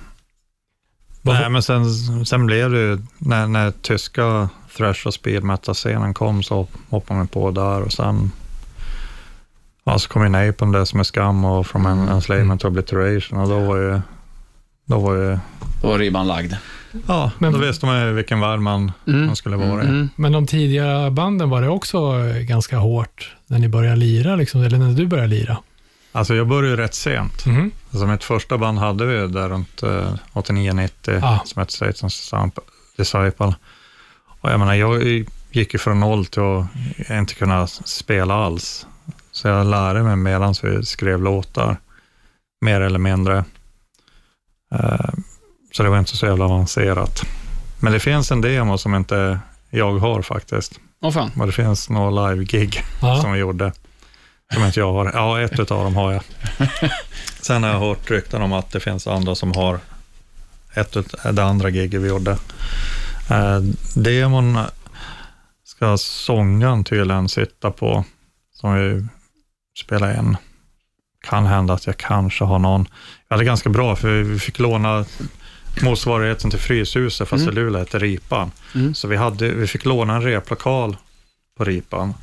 Vad- 1.23 1.35
nej, 1.41 1.51
men 1.51 1.63
sen, 1.63 1.85
sen 2.27 2.47
blev 2.47 2.71
det 2.71 2.79
ju, 2.81 2.99
när, 3.19 3.47
när 3.47 3.71
tyska 3.71 4.49
thrash 4.77 5.07
och 5.07 5.15
speed 5.15 5.43
metal-scenen 5.45 6.15
kom 6.15 6.43
så 6.43 6.67
hoppade 6.91 7.19
man 7.19 7.29
på 7.29 7.51
där 7.51 7.83
och 7.83 7.93
sen 7.93 8.33
ja, 9.85 9.99
så 9.99 10.09
kom 10.09 10.23
ju 10.23 10.29
Napalm, 10.29 10.73
det 10.73 10.87
som 10.87 11.01
är 11.01 11.05
skam 11.05 11.45
och 11.45 11.67
From 11.67 11.87
Mm. 11.87 12.09
Enslavement 12.09 12.61
to 12.61 12.69
Obliteration 12.69 13.39
och 13.39 13.49
då 13.49 13.61
var 13.61 13.77
ju, 13.77 14.01
då 14.85 14.99
var 14.99 15.15
ju, 15.17 15.39
Då 15.83 15.89
var 15.89 15.99
ribban 15.99 16.27
lagd. 16.27 16.55
ja, 17.07 17.31
Men- 17.39 17.53
då 17.53 17.59
visste 17.59 17.87
man 17.87 18.01
ju 18.07 18.13
vilken 18.13 18.41
värld 18.41 18.61
man, 18.61 18.93
Mm. 19.07 19.27
man 19.27 19.37
skulle 19.37 19.57
vara 19.57 19.83
i. 19.83 19.87
Mm. 19.87 20.09
Men 20.17 20.33
de 20.33 20.47
tidiga 20.47 21.11
banden, 21.11 21.51
var 21.51 21.63
det 21.63 21.69
också 21.69 21.99
eh, 22.19 22.37
ganska 22.43 22.77
hårt 22.79 23.37
när 23.47 23.59
ni 23.59 23.69
började 23.69 23.97
lira, 23.97 24.37
liksom, 24.37 24.63
eller 24.63 24.79
när 24.79 24.93
du 24.93 25.07
började 25.07 25.29
lira? 25.29 25.59
Alltså 26.13 26.35
jag 26.35 26.49
började 26.49 26.69
ju 26.69 26.77
rätt 26.77 26.95
sent. 26.95 27.47
Mhm. 27.47 27.71
Alltså 27.91 28.07
mitt 28.07 28.25
första 28.25 28.59
band 28.59 28.79
hade 28.79 29.07
vi 29.07 29.27
där 29.27 29.49
runt 29.49 29.83
eh, 29.83 30.15
89-90 30.33 31.21
Ah. 31.23 31.39
som 31.45 31.61
hette 31.61 31.73
Satan's 31.85 32.51
Disciple. 32.97 33.55
Och 34.41 34.51
jag 34.51 34.59
menar, 34.61 34.75
jag 34.75 35.03
gick 35.51 35.73
ju 35.73 35.79
från 35.79 36.01
noll 36.01 36.27
till 36.27 36.43
att 36.43 36.67
inte 37.11 37.35
kunna 37.35 37.67
spela 37.67 38.35
alls. 38.35 38.87
Så 39.33 39.49
jag 39.49 39.67
lärde 39.67 40.03
mig 40.03 40.17
medan 40.17 40.55
vi 40.63 40.85
skrev 40.85 41.23
låtar, 41.23 41.77
mer 42.61 42.81
eller 42.81 42.99
mindre. 42.99 43.45
Eh, 44.75 45.11
så 45.73 45.83
det 45.83 45.89
var 45.89 45.99
inte 45.99 46.17
så 46.17 46.27
jävla 46.27 46.45
avancerat. 46.45 47.23
Men 47.81 47.93
det 47.93 48.01
finns 48.01 48.31
en 48.31 48.41
demo 48.41 48.79
som 48.79 48.95
inte 48.95 49.41
jag 49.71 49.99
har 49.99 50.23
faktiskt. 50.23 50.81
Åh 51.03 51.11
fan. 51.13 51.31
Och 51.37 51.47
det 51.47 51.53
finns 51.53 51.89
några 51.91 52.29
live-gig 52.29 52.83
Ja. 53.03 53.21
som 53.21 53.33
vi 53.33 53.39
gjorde, 53.39 53.73
som 54.55 54.65
inte 54.65 54.81
jag 54.81 54.93
har. 54.93 55.11
Ja, 55.15 55.41
ett 55.41 55.59
utav 55.61 55.85
dem 55.85 55.97
har 55.97 56.13
jag. 56.13 56.23
Sen 57.43 57.63
har 57.63 57.71
jag 57.71 57.79
hört 57.81 58.11
rykten 58.11 58.43
om 58.43 58.53
att 58.53 58.71
det 58.71 58.81
finns 58.81 59.07
andra 59.07 59.35
som 59.35 59.53
har 59.53 59.79
ett 60.75 60.97
det 61.33 61.45
andra 61.45 61.69
giget 61.69 62.01
vi 62.01 62.09
gjorde. 62.09 62.37
Eh, 63.31 63.61
demon 63.95 64.59
ska 65.65 65.99
sångaren 65.99 66.85
tydligen 66.85 67.29
sitta 67.29 67.71
på, 67.71 68.05
som 68.55 68.75
vi 68.75 69.07
spelar 69.85 70.19
in. 70.19 70.37
Kan 71.23 71.47
hända 71.47 71.75
att 71.75 71.87
jag 71.87 71.97
kanske 71.97 72.45
har 72.45 72.59
någon. 72.59 72.89
Jag 73.29 73.35
hade 73.37 73.45
ganska 73.45 73.69
bra, 73.71 73.97
för 73.97 74.09
vi 74.23 74.39
fick 74.39 74.59
låna 74.59 75.05
motsvarigheten 75.83 76.51
till 76.51 76.59
Fryshuset, 76.59 77.29
fast 77.29 77.43
Mm. 77.43 77.53
i 77.53 77.55
Luleå 77.61 77.79
hette 77.79 77.99
Ripan. 77.99 78.51
Mm. 78.75 78.95
Så 78.95 79.09
vi, 79.09 79.17
hade, 79.17 79.49
vi 79.49 79.67
fick 79.67 79.85
låna 79.85 80.15
en 80.15 80.23
replokal 80.23 80.97
på 81.57 81.65
Ripan, 81.65 82.15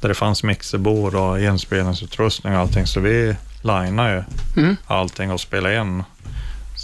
där 0.00 0.08
det 0.08 0.14
fanns 0.14 0.42
mixerbord 0.42 1.14
och 1.14 1.40
inspelningsutrustning 1.40 2.54
och 2.54 2.58
allting, 2.60 2.86
så 2.86 3.00
vi 3.00 3.36
linade 3.62 4.14
ju 4.14 4.22
Mm. 4.62 4.76
allting 4.86 5.30
och 5.32 5.40
spelade 5.40 5.76
in. 5.80 6.02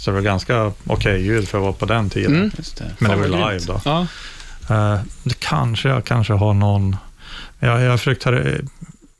Så 0.03 0.11
det 0.11 0.15
var 0.15 0.21
ganska 0.21 0.71
okej 0.87 1.25
ljud 1.25 1.47
för 1.47 1.57
att 1.57 1.61
vara 1.61 1.73
på 1.73 1.85
den 1.85 2.09
tiden. 2.09 2.35
Mm. 2.35 2.51
Just 2.57 2.77
det. 2.77 2.91
Men 2.99 3.11
det 3.11 3.17
var 3.17 3.51
live 3.51 3.65
då. 3.67 3.81
Ja. 3.85 4.07
Eh, 4.69 4.99
det 5.23 5.39
kanske, 5.39 5.89
jag 5.89 6.05
kanske 6.05 6.33
har 6.33 6.53
någon, 6.53 6.95
jag, 7.59 7.81
jag 7.81 7.89
har 7.89 7.97
försökt, 7.97 8.27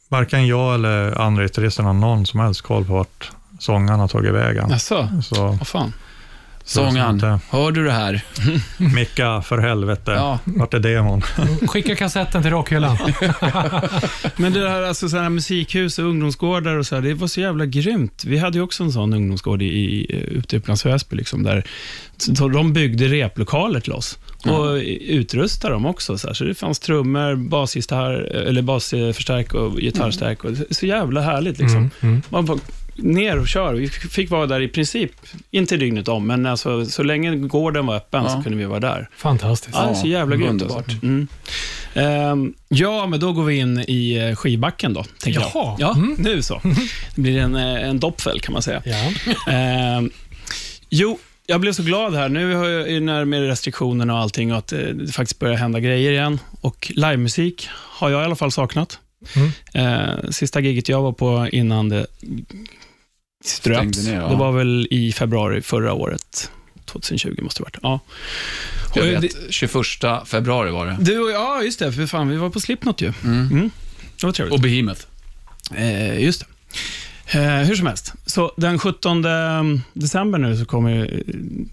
varken 0.10 0.48
jag 0.48 0.76
eller 0.76 1.22
andra 1.22 1.44
gitarrister 1.44 1.84
har 1.84 1.94
någon 1.94 2.26
som 2.26 2.40
helst 2.40 2.62
koll 2.62 2.86
på 2.86 2.94
vart 2.94 3.32
sångaren 3.60 4.00
har 4.00 4.08
tagit 4.08 4.34
vägen. 4.34 4.70
Jaså? 4.70 5.22
Så 5.24 5.48
Vad 5.48 5.68
fan? 5.68 5.94
Sångaren, 6.66 7.40
hör 7.50 7.72
du 7.72 7.84
det 7.86 7.92
här? 7.92 8.22
Micka, 8.96 9.42
för 9.42 9.58
helvete, 9.58 10.12
Ja. 10.12 10.40
vart 10.44 10.74
är 10.74 10.80
demon? 10.80 11.22
Skicka 11.68 11.96
kassetten 11.96 12.42
till 12.42 12.52
rockhyllan. 12.52 12.98
Men 14.36 14.54
det 14.54 14.70
här, 14.70 14.82
alltså, 14.82 15.10
så 15.10 15.18
här 15.18 15.30
musikhus 15.30 16.00
och 16.00 16.06
ungdomsgårdar 16.06 16.76
och 16.76 16.86
så 16.86 16.96
här, 16.96 17.02
det 17.02 17.14
var 17.14 17.28
så 17.28 17.42
jävla 17.42 17.66
grymt. 17.66 18.24
Vi 18.26 18.38
hade 18.38 18.58
ju 18.58 18.64
också 18.64 18.84
en 18.84 18.92
sån 18.92 19.14
ungdomsgård 19.14 19.62
i, 19.62 19.66
i, 19.66 20.16
ute 20.28 20.56
i 20.56 20.60
Upplands 20.60 20.86
Väsby, 20.86 21.16
liksom, 21.16 21.44
där 21.44 21.64
så 22.18 22.48
de 22.48 22.74
byggde 22.74 23.08
replokaler 23.08 23.80
till 23.80 23.94
oss 23.94 24.20
och 24.46 24.74
utrustade 25.02 25.74
dem 25.74 25.86
också. 25.86 26.18
Så, 26.18 26.28
här. 26.28 26.34
så 26.34 26.44
det 26.44 26.56
fanns 26.56 26.80
trummor, 26.80 27.36
basgitarr, 27.36 28.14
eller 28.14 28.62
basförstärk 28.62 29.54
och 29.54 29.78
gitarrstärk. 29.78 30.44
Och 30.44 30.52
så 30.72 30.86
jävla 30.86 31.22
härligt. 31.22 31.58
Liksom. 31.60 31.78
Mm, 31.78 31.92
mm. 32.02 32.22
Man 32.30 32.46
bara 32.46 32.58
ner 32.96 33.40
och 33.40 33.48
kör. 33.48 33.74
Vi 33.74 33.90
fick 33.90 34.30
vara 34.30 34.46
där 34.48 34.62
i 34.62 34.68
princip, 34.68 35.12
inte 35.52 35.78
dygnet 35.78 36.08
om, 36.08 36.28
men 36.28 36.46
alltså, 36.46 36.86
så 36.86 37.04
länge 37.04 37.36
gården 37.36 37.86
var 37.86 37.96
öppen 37.96 38.24
så 38.30 38.36
Ja. 38.38 38.44
kunde 38.44 38.58
vi 38.58 38.66
vara 38.66 38.80
där. 38.80 39.10
Fantastiskt. 39.18 39.78
Ja, 39.78 39.84
det 39.86 39.90
är 39.92 39.94
så 39.94 40.08
jävla 40.08 40.36
grymt. 40.36 40.50
underbart. 40.50 41.04
Mm. 41.04 41.28
Ehm, 41.94 42.54
ja, 42.70 43.08
men 43.08 43.20
då 43.20 43.34
går 43.34 43.44
vi 43.44 43.56
in 43.56 43.80
i 43.88 44.16
eh, 44.30 44.36
skivbacken 44.36 44.94
då, 44.94 45.04
tänker 45.20 45.40
Jaha. 45.40 45.50
jag. 45.54 45.76
Ja, 45.80 45.94
Mm. 45.96 46.16
nu 46.20 46.42
så. 46.42 46.62
Det 47.16 47.22
blir 47.22 47.38
en, 47.40 47.56
eh, 47.56 47.90
en 47.90 48.00
doppfäll 48.00 48.40
kan 48.42 48.54
man 48.54 48.62
säga. 48.62 48.82
Ja. 48.86 49.12
Ehm, 49.54 50.12
jo, 50.90 51.20
jag 51.46 51.62
blev 51.62 51.74
så 51.74 51.84
glad 51.84 52.16
här. 52.16 52.30
Nu 52.30 52.54
har 52.56 52.66
jag, 52.68 53.04
när 53.04 53.26
med 53.26 53.48
restriktionerna 53.48 54.14
och 54.14 54.20
allting 54.20 54.52
och 54.52 54.58
att 54.58 54.74
eh, 54.74 54.80
det 54.80 55.12
faktiskt 55.12 55.40
börjar 55.40 55.56
hända 55.56 55.80
grejer 55.80 56.12
igen. 56.12 56.40
Och 56.62 56.92
livemusik 56.96 57.68
har 57.74 58.10
jag 58.10 58.22
i 58.22 58.26
alla 58.26 58.36
fall 58.36 58.52
saknat. 58.52 59.00
Mm. 59.74 60.32
Sista 60.32 60.60
giget 60.60 60.90
jag 60.90 61.02
var 61.02 61.12
på 61.12 61.48
innan 61.52 61.90
det 61.90 62.06
ströps, 63.44 64.06
ner, 64.06 64.16
ja. 64.16 64.28
det 64.28 64.36
var 64.36 64.52
väl 64.52 64.88
i 64.92 65.12
februari 65.12 65.62
förra 65.62 65.94
året. 65.94 66.52
2020 66.86 67.42
måste 67.42 67.64
det 67.64 67.78
ha 67.82 67.90
varit. 67.90 68.04
Ja. 68.96 69.02
Jag 69.02 69.22
vet, 69.22 69.36
21 69.50 69.72
februari 70.26 70.72
var 70.72 70.86
det. 70.86 70.98
Du 71.00 71.20
och 71.20 71.32
ja, 71.32 71.64
just 71.64 71.80
det. 71.80 71.94
För 71.94 72.06
fan, 72.06 72.30
vi 72.30 72.36
var 72.36 72.50
på 72.50 72.60
Slipknot 72.60 73.02
ju. 73.02 73.14
Mm. 73.24 73.48
Mm. 73.52 73.72
Det 74.20 74.26
var 74.26 74.34
trevligt. 74.34 74.54
Och 74.54 74.60
Behemoth. 74.60 75.02
Eh, 75.76 76.24
just 76.24 76.40
det. 76.40 76.48
Eh, 77.40 77.58
hur 77.58 77.76
som 77.76 77.88
helst, 77.88 78.14
så 78.26 78.54
den 78.58 78.80
17 78.80 79.24
december 79.94 80.40
nu 80.40 80.58
så 80.58 80.66
kommer 80.66 81.24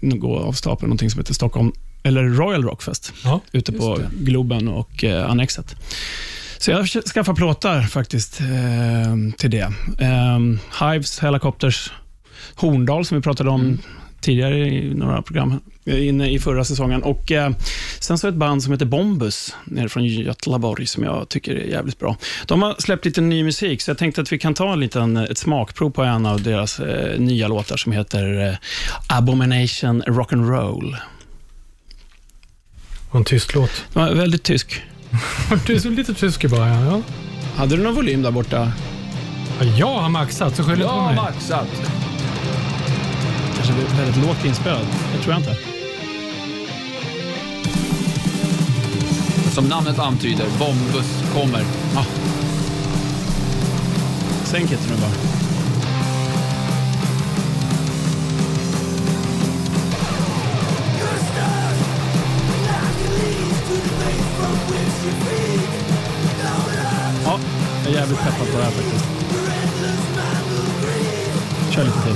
det 0.01 0.17
gå 0.17 0.39
av 0.39 0.53
stapeln 0.53 0.89
någonting 0.89 1.09
som 1.09 1.19
heter 1.19 1.33
Stockholm, 1.33 1.71
eller 2.03 2.23
Royal 2.23 2.63
Rockfest, 2.63 3.13
Ja, 3.23 3.41
ute 3.51 3.71
på. 3.71 3.99
Globen 4.17 4.67
och 4.67 5.03
eh, 5.03 5.29
Annexet. 5.29 5.75
Så 6.61 6.71
jag 6.71 6.89
ska- 6.89 7.01
skaffar 7.01 7.33
plåtar 7.33 7.81
faktiskt 7.81 8.41
eh, 8.41 9.33
till 9.37 9.51
det. 9.51 9.73
Eh, 9.99 10.39
Hives, 10.91 11.19
Helicopters, 11.19 11.91
Horndal 12.55 13.05
som 13.05 13.17
vi 13.17 13.21
pratade 13.23 13.49
om 13.49 13.61
Mm. 13.61 13.79
tidigare 14.21 14.57
i 14.57 14.93
några 14.93 15.21
program 15.21 15.59
eh, 15.85 16.07
inne 16.07 16.29
i 16.31 16.39
förra 16.39 16.63
säsongen. 16.63 17.03
Och 17.03 17.31
eh, 17.31 17.51
Sen 17.99 18.17
så 18.17 18.27
ett 18.27 18.35
band 18.35 18.63
som 18.63 18.71
heter 18.73 18.85
Bombus, 18.85 19.55
nere 19.65 19.89
från 19.89 20.05
Götlaborg, 20.05 20.85
som 20.87 21.03
jag 21.03 21.29
tycker 21.29 21.55
är 21.55 21.65
jävligt 21.65 21.99
bra. 21.99 22.17
De 22.45 22.61
har 22.61 22.75
släppt 22.79 23.05
lite 23.05 23.21
ny 23.21 23.43
musik, 23.43 23.81
så 23.81 23.91
jag 23.91 23.97
tänkte 23.97 24.21
att 24.21 24.31
vi 24.31 24.39
kan 24.39 24.53
ta 24.53 24.73
en 24.73 24.79
liten, 24.79 25.17
ett 25.17 25.37
smakprov 25.37 25.89
på 25.89 26.03
en 26.03 26.25
av 26.25 26.41
deras 26.41 26.79
eh, 26.79 27.19
nya 27.19 27.47
låtar 27.47 27.77
som 27.77 27.91
heter 27.91 28.47
eh, 28.47 28.55
Abomination 29.07 30.03
Rock'n'Roll. 30.03 30.95
och 33.09 33.15
en 33.15 33.23
tysk 33.25 33.53
låt. 33.55 33.85
Var 33.93 34.13
väldigt 34.13 34.43
tysk. 34.43 34.81
Du 35.65 35.75
är 35.75 35.79
så 35.79 35.89
lite 35.89 36.13
tysk 36.13 36.45
bara. 36.49 36.67
Ja. 36.69 36.85
Ja. 36.85 37.01
Hade 37.55 37.77
du 37.77 37.83
någon 37.83 37.95
volym 37.95 38.21
där 38.21 38.31
borta? 38.31 38.71
Ja, 39.59 39.65
Jag 39.65 39.87
har 40.01 40.09
maxat, 40.09 40.55
så 40.55 40.63
skyll 40.63 40.81
inte 40.81 40.93
på 40.93 41.01
mig. 41.01 41.15
maxat. 41.15 41.67
Kanske 43.55 43.73
väldigt 43.97 44.25
lågt 44.25 44.45
inspelad. 44.45 44.85
Det 45.15 45.21
tror 45.23 45.33
jag 45.33 45.39
inte. 45.41 45.57
Som 49.51 49.65
namnet 49.65 49.99
antyder, 49.99 50.45
Bombus 50.59 51.23
kommer. 51.33 51.63
Ja. 51.95 52.05
Sänk 54.43 54.71
inte 54.71 54.83
nu 54.89 54.95
bara. 55.01 55.11
Jag 67.93 67.97
är 67.97 68.01
jävligt 68.01 68.19
peppad 68.19 68.51
på 68.51 68.57
det 68.57 68.63
här 68.63 68.71
faktiskt. 68.71 69.05
Kör 71.71 71.83
lite 71.83 72.01
till. 72.01 72.15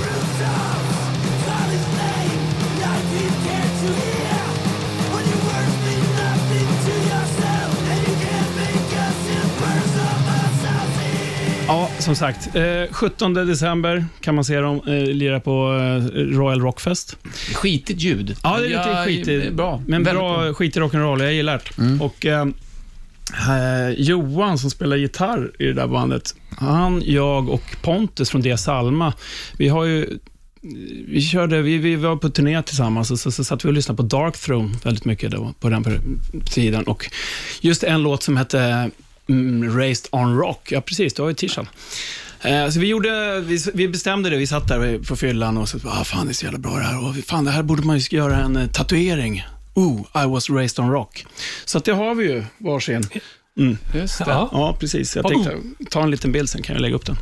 Ja, 11.68 11.90
som 11.98 12.16
sagt. 12.16 12.56
Eh, 12.56 12.62
17 12.90 13.34
december 13.34 14.04
kan 14.20 14.34
man 14.34 14.44
se 14.44 14.60
dem 14.60 14.80
eh, 14.86 14.92
lira 14.94 15.40
på 15.40 15.50
eh, 15.52 16.20
Royal 16.20 16.60
Rockfest. 16.60 17.16
Skitigt 17.54 18.00
ljud. 18.00 18.36
Ja, 18.42 18.56
det 18.58 18.64
är 18.64 18.68
lite 18.68 18.80
Ja, 18.88 19.04
skitigt. 19.04 19.52
Bra. 19.52 19.82
Men 19.86 20.04
Väldigt 20.04 20.20
bra 20.22 20.54
skit 20.54 20.76
i 20.76 20.80
rock'n'roll. 20.80 21.22
Jag 21.22 21.32
gillar 21.32 21.60
det. 21.76 21.82
Mm. 21.82 22.02
Och, 22.02 22.26
eh, 23.32 23.90
Johan 23.90 24.58
som 24.58 24.70
spelar 24.70 24.96
gitarr 24.96 25.52
i 25.58 25.64
det 25.64 25.72
där 25.72 25.86
bandet, 25.86 26.34
han, 26.58 27.02
jag 27.04 27.48
och 27.48 27.76
Pontus 27.82 28.30
från 28.30 28.40
Dia 28.40 28.56
Salma, 28.56 29.12
vi 29.58 29.68
har 29.68 29.84
ju 29.84 30.18
vi, 31.08 31.22
körde, 31.22 31.62
vi, 31.62 31.78
vi 31.78 31.96
var 31.96 32.16
på 32.16 32.28
turné 32.28 32.62
tillsammans 32.62 33.10
och 33.10 33.18
så, 33.18 33.30
så 33.30 33.44
satt 33.44 33.64
vi 33.64 33.68
och 33.68 33.72
lyssnade 33.72 33.96
på 33.96 34.02
Dark 34.02 34.38
Throne 34.38 34.74
väldigt 34.82 35.04
mycket 35.04 35.30
då, 35.30 35.54
på 35.60 35.68
den 35.68 35.84
tiden. 36.50 36.84
Och 36.84 37.10
just 37.60 37.82
en 37.82 38.02
låt 38.02 38.22
som 38.22 38.36
hette 38.36 38.90
mm, 39.28 39.78
Raised 39.78 40.08
on 40.12 40.38
Rock, 40.38 40.72
ja 40.72 40.80
precis, 40.80 41.14
du 41.14 41.22
har 41.22 41.28
ju 41.28 41.34
t-shirten. 41.34 41.66
Eh, 42.40 42.68
så 42.68 42.80
vi, 42.80 42.86
gjorde, 42.86 43.40
vi, 43.40 43.58
vi 43.74 43.88
bestämde 43.88 44.30
det, 44.30 44.36
vi 44.36 44.46
satt 44.46 44.68
där 44.68 44.98
på 44.98 45.16
fyllan 45.16 45.58
och 45.58 45.68
så, 45.68 45.78
ah, 45.84 46.04
fan 46.04 46.26
det 46.26 46.32
är 46.32 46.34
så 46.34 46.44
jävla 46.44 46.58
bra 46.58 46.76
det 46.76 46.84
här. 46.84 47.08
Och 47.08 47.16
fan, 47.16 47.44
det 47.44 47.50
här 47.50 47.62
borde 47.62 47.82
man 47.82 47.98
ju 47.98 48.16
göra 48.16 48.36
en 48.36 48.56
eh, 48.56 48.66
tatuering. 48.66 49.44
Ooh, 49.76 50.00
I 50.24 50.26
was 50.26 50.50
raised 50.50 50.84
on 50.84 50.90
rock. 50.92 51.24
Så 51.64 51.78
att 51.78 51.84
det 51.84 51.92
har 51.92 52.14
vi 52.14 52.24
ju 52.24 52.44
varsin. 52.58 53.02
Mm. 53.58 53.78
Just 53.94 54.18
det. 54.18 54.24
Ja. 54.30 54.48
Ja, 54.52 54.76
precis. 54.80 55.16
Jag 55.16 55.28
tänkte 55.28 55.56
ta 55.90 56.02
en 56.02 56.10
liten 56.10 56.32
bild 56.32 56.48
sen 56.50 56.62
kan 56.62 56.74
jag 56.74 56.82
lägga 56.82 56.94
upp 56.94 57.06
den. 57.06 57.16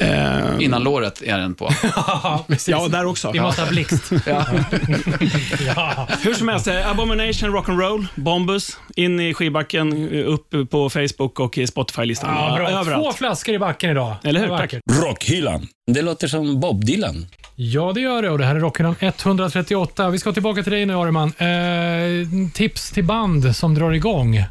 Eh, 0.00 0.64
Innan 0.64 0.82
låret 0.82 1.22
är 1.22 1.38
den 1.38 1.54
på. 1.54 1.70
Ja, 1.96 2.44
precis. 2.48 2.68
ja, 2.68 2.88
där 2.88 3.04
också. 3.06 3.32
Vi 3.32 3.40
måste 3.40 3.62
ha 3.62 3.68
blixt. 3.68 4.10
Ja. 4.26 4.46
Ja. 5.66 6.08
Hur 6.22 6.34
som 6.34 6.48
helst, 6.48 6.66
eh, 6.66 6.90
Abomination 6.90 7.50
Rock'n'Roll, 7.56 8.06
Bombus, 8.14 8.78
in 8.96 9.20
i 9.20 9.34
skivbacken, 9.34 10.12
eh, 10.18 10.26
upp 10.32 10.70
på 10.70 10.90
Facebook 10.90 11.40
och 11.40 11.58
i 11.58 11.66
Spotify-listan. 11.66 12.34
Ja, 12.34 12.56
bra. 12.56 12.68
Två 12.70 12.76
Överallt. 12.76 13.16
flaskor 13.16 13.54
i 13.54 13.58
backen 13.58 13.90
idag. 13.90 14.14
Eller 14.24 14.40
hur? 14.40 14.48
Tack. 14.48 14.74
Rockhyllan. 14.92 15.66
Det 15.86 16.02
låter 16.02 16.28
som 16.28 16.60
Bob 16.60 16.84
Dylan. 16.84 17.26
Ja, 17.60 17.92
det 17.92 18.00
gör 18.00 18.22
det 18.22 18.30
och 18.30 18.38
det 18.38 18.44
här 18.44 18.56
är 18.56 18.60
Rockhyllan 18.60 18.94
138. 19.00 20.10
Vi 20.10 20.18
ska 20.18 20.32
tillbaka 20.32 20.62
till 20.62 20.72
dig 20.72 20.86
nu, 20.86 20.94
Areman. 20.94 21.32
Eh, 21.38 22.50
tips 22.52 22.90
till 22.90 23.04
band 23.04 23.56
som 23.56 23.74
drar 23.74 23.92
igång 23.92 24.36
eh, 24.36 24.46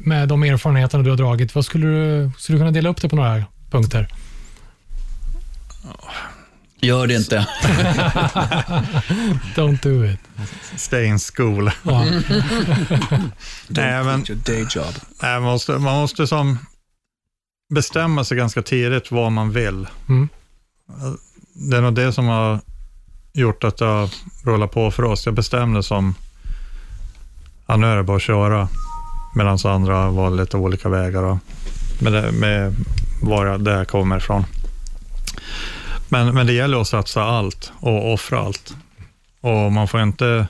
med 0.00 0.28
de 0.28 0.42
erfarenheterna 0.42 1.02
du 1.02 1.10
har 1.10 1.16
dragit. 1.16 1.54
Vad 1.54 1.64
skulle 1.64 1.86
du, 1.86 2.30
skulle 2.38 2.56
du 2.56 2.60
kunna 2.60 2.70
dela 2.70 2.88
upp 2.88 3.02
det 3.02 3.08
på 3.08 3.16
några 3.16 3.44
punkter? 3.70 4.08
Gör 6.80 7.06
det 7.06 7.14
inte. 7.14 7.36
Don't 9.54 9.82
do 9.82 10.04
it. 10.04 10.20
Stay 10.76 11.06
in 11.06 11.18
school. 11.18 11.70
Ja. 11.82 12.04
Nej, 13.68 14.04
men, 14.04 14.24
day 14.46 14.66
job. 14.70 14.94
nej, 15.22 15.40
man, 15.40 15.42
måste, 15.42 15.72
man 15.72 16.00
måste 16.00 16.26
som 16.26 16.58
bestämma 17.74 18.24
sig 18.24 18.36
ganska 18.36 18.62
tidigt 18.62 19.10
vad 19.10 19.32
man 19.32 19.52
vill. 19.52 19.86
Mm. 20.08 20.28
Det 21.58 21.76
är 21.76 21.80
nog 21.80 21.94
det 21.94 22.12
som 22.12 22.26
har 22.26 22.60
gjort 23.32 23.64
att 23.64 23.80
jag 23.80 24.08
rullar 24.44 24.66
på 24.66 24.90
för 24.90 25.02
oss. 25.02 25.26
Jag 25.26 25.34
bestämde 25.34 25.82
som, 25.82 26.14
ja, 27.66 27.76
nu 27.76 27.86
är 27.86 27.96
det 27.96 28.02
bara 28.02 28.16
att 28.16 28.22
köra, 28.22 28.68
medan 29.34 29.58
andra 29.64 30.10
var 30.10 30.30
lite 30.30 30.56
olika 30.56 30.88
vägar 30.88 31.22
och, 31.22 31.38
med, 32.00 32.12
det, 32.12 32.32
med 32.32 32.74
var 33.22 33.46
jag, 33.46 33.60
där 33.60 33.76
jag 33.76 33.88
kommer 33.88 34.16
ifrån. 34.16 34.44
Men, 36.08 36.34
men 36.34 36.46
det 36.46 36.52
gäller 36.52 36.80
att 36.80 36.88
satsa 36.88 37.22
allt 37.22 37.72
och 37.80 38.12
offra 38.12 38.40
allt. 38.40 38.76
Och 39.40 39.72
man 39.72 39.88
får 39.88 40.02
inte... 40.02 40.46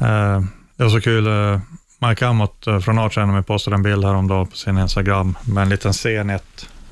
Eh, 0.00 0.40
det 0.76 0.84
var 0.84 0.90
så 0.90 1.00
kul, 1.00 1.26
eh, 1.26 1.60
Mike 1.98 2.26
Amott 2.26 2.66
eh, 2.66 2.78
från 2.78 2.98
Art 2.98 3.16
Enemy 3.16 3.42
postade 3.42 3.76
en 3.76 3.82
bild 3.82 4.04
häromdagen 4.04 4.46
på 4.46 4.56
sin 4.56 4.78
Instagram 4.78 5.38
med 5.44 5.62
en 5.62 5.68
liten 5.68 5.92
scen 5.92 6.38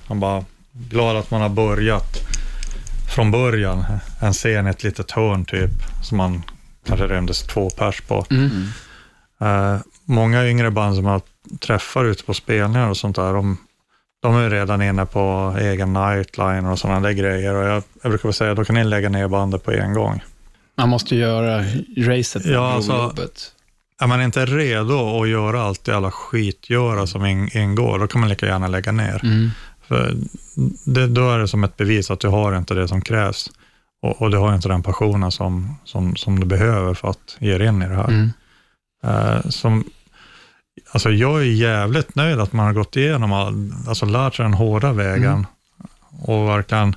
Han 0.07 0.21
bara, 0.21 0.45
glad 0.73 1.17
att 1.17 1.31
man 1.31 1.41
har 1.41 1.49
börjat 1.49 2.38
från 3.19 3.31
början. 3.31 3.85
En 4.21 4.33
scen 4.33 4.67
i 4.67 4.71
ett 4.71 4.83
litet 4.83 5.11
hörn 5.11 5.45
typ, 5.45 5.71
som 6.03 6.19
man 6.19 6.43
kanske 6.87 7.07
rymdes 7.07 7.43
två 7.43 7.71
pers 7.71 8.01
på. 8.01 8.27
Mm. 8.31 8.51
Eh, 9.41 9.81
många 10.05 10.47
yngre 10.47 10.71
band 10.71 10.97
som 10.97 11.05
jag 11.05 11.23
träffar 11.61 12.05
ute 12.05 12.25
på 12.25 12.35
spelningar 12.35 12.89
och 12.89 12.97
sånt 12.97 13.17
där, 13.17 13.33
de, 13.33 13.57
de 14.23 14.37
är 14.37 14.43
ju 14.43 14.49
redan 14.49 14.83
inne 14.83 15.07
på 15.07 15.57
egen 15.61 15.93
nightliner 15.93 16.71
och 16.71 16.79
sådana 16.79 17.01
där 17.01 17.13
grejer. 17.13 17.55
Och 17.55 17.65
jag, 17.65 17.83
jag 18.03 18.11
brukar 18.11 18.29
väl 18.29 18.35
säga, 18.35 18.55
då 18.55 18.65
kan 18.65 18.75
ni 18.75 18.85
lägga 18.85 19.09
ner 19.09 19.29
bandet 19.29 19.65
på 19.65 19.73
en 19.73 19.95
gång. 19.95 20.23
Man 20.77 20.89
måste 20.89 21.15
ju 21.15 21.21
göra 21.21 21.65
racet. 21.97 22.47
Ja, 22.47 22.73
alltså, 22.73 22.93
Jobbet. 22.93 23.53
är 24.01 24.07
man 24.07 24.23
inte 24.23 24.47
redo 24.47 25.23
att 25.23 25.29
göra 25.29 25.63
allt 25.63 25.85
det 25.85 25.97
alla 25.97 26.11
skitgöra 26.11 27.07
som 27.07 27.27
in, 27.27 27.57
ingår, 27.57 27.99
då 27.99 28.07
kan 28.07 28.21
man 28.21 28.31
lika 28.31 28.47
gärna 28.47 28.69
lägga 28.69 28.93
ner. 28.93 29.21
Mm. 29.25 29.51
För 29.89 30.17
det, 30.85 31.07
då 31.07 31.31
är 31.31 31.39
det 31.39 31.49
som 31.49 31.65
ett 31.65 31.77
bevis 31.77 32.11
att 32.11 32.21
du 32.21 32.29
har 32.29 32.57
inte 32.57 32.75
det 32.75 32.89
som 32.89 33.01
krävs. 33.01 33.51
Och, 34.03 34.23
och 34.23 34.31
du 34.31 34.37
har 34.37 34.55
inte 34.55 34.69
den 34.69 34.83
passionen 34.83 35.33
som, 35.33 35.77
som, 35.85 36.17
som 36.17 36.41
du 36.41 36.47
behöver 36.47 36.95
för 36.95 37.11
att 37.11 37.37
ge 37.39 37.59
dig 37.59 37.69
in 37.69 37.83
i 37.83 37.89
det 37.89 37.95
här. 37.95 38.09
Mm. 38.09 38.31
Eh, 39.03 39.49
som, 39.49 39.85
alltså 40.91 41.11
jag 41.11 41.41
är 41.41 41.45
jävligt 41.45 42.15
nöjd 42.15 42.41
att 42.41 42.53
man 42.53 42.67
har 42.67 42.73
gått 42.73 42.97
igenom, 42.97 43.33
all, 43.33 43.73
alltså 43.89 44.07
lärt 44.07 44.35
sig 44.35 44.43
den 44.43 44.55
hårda 44.55 44.93
vägen 44.93 45.47
och 46.11 46.49
verkligen 46.49 46.97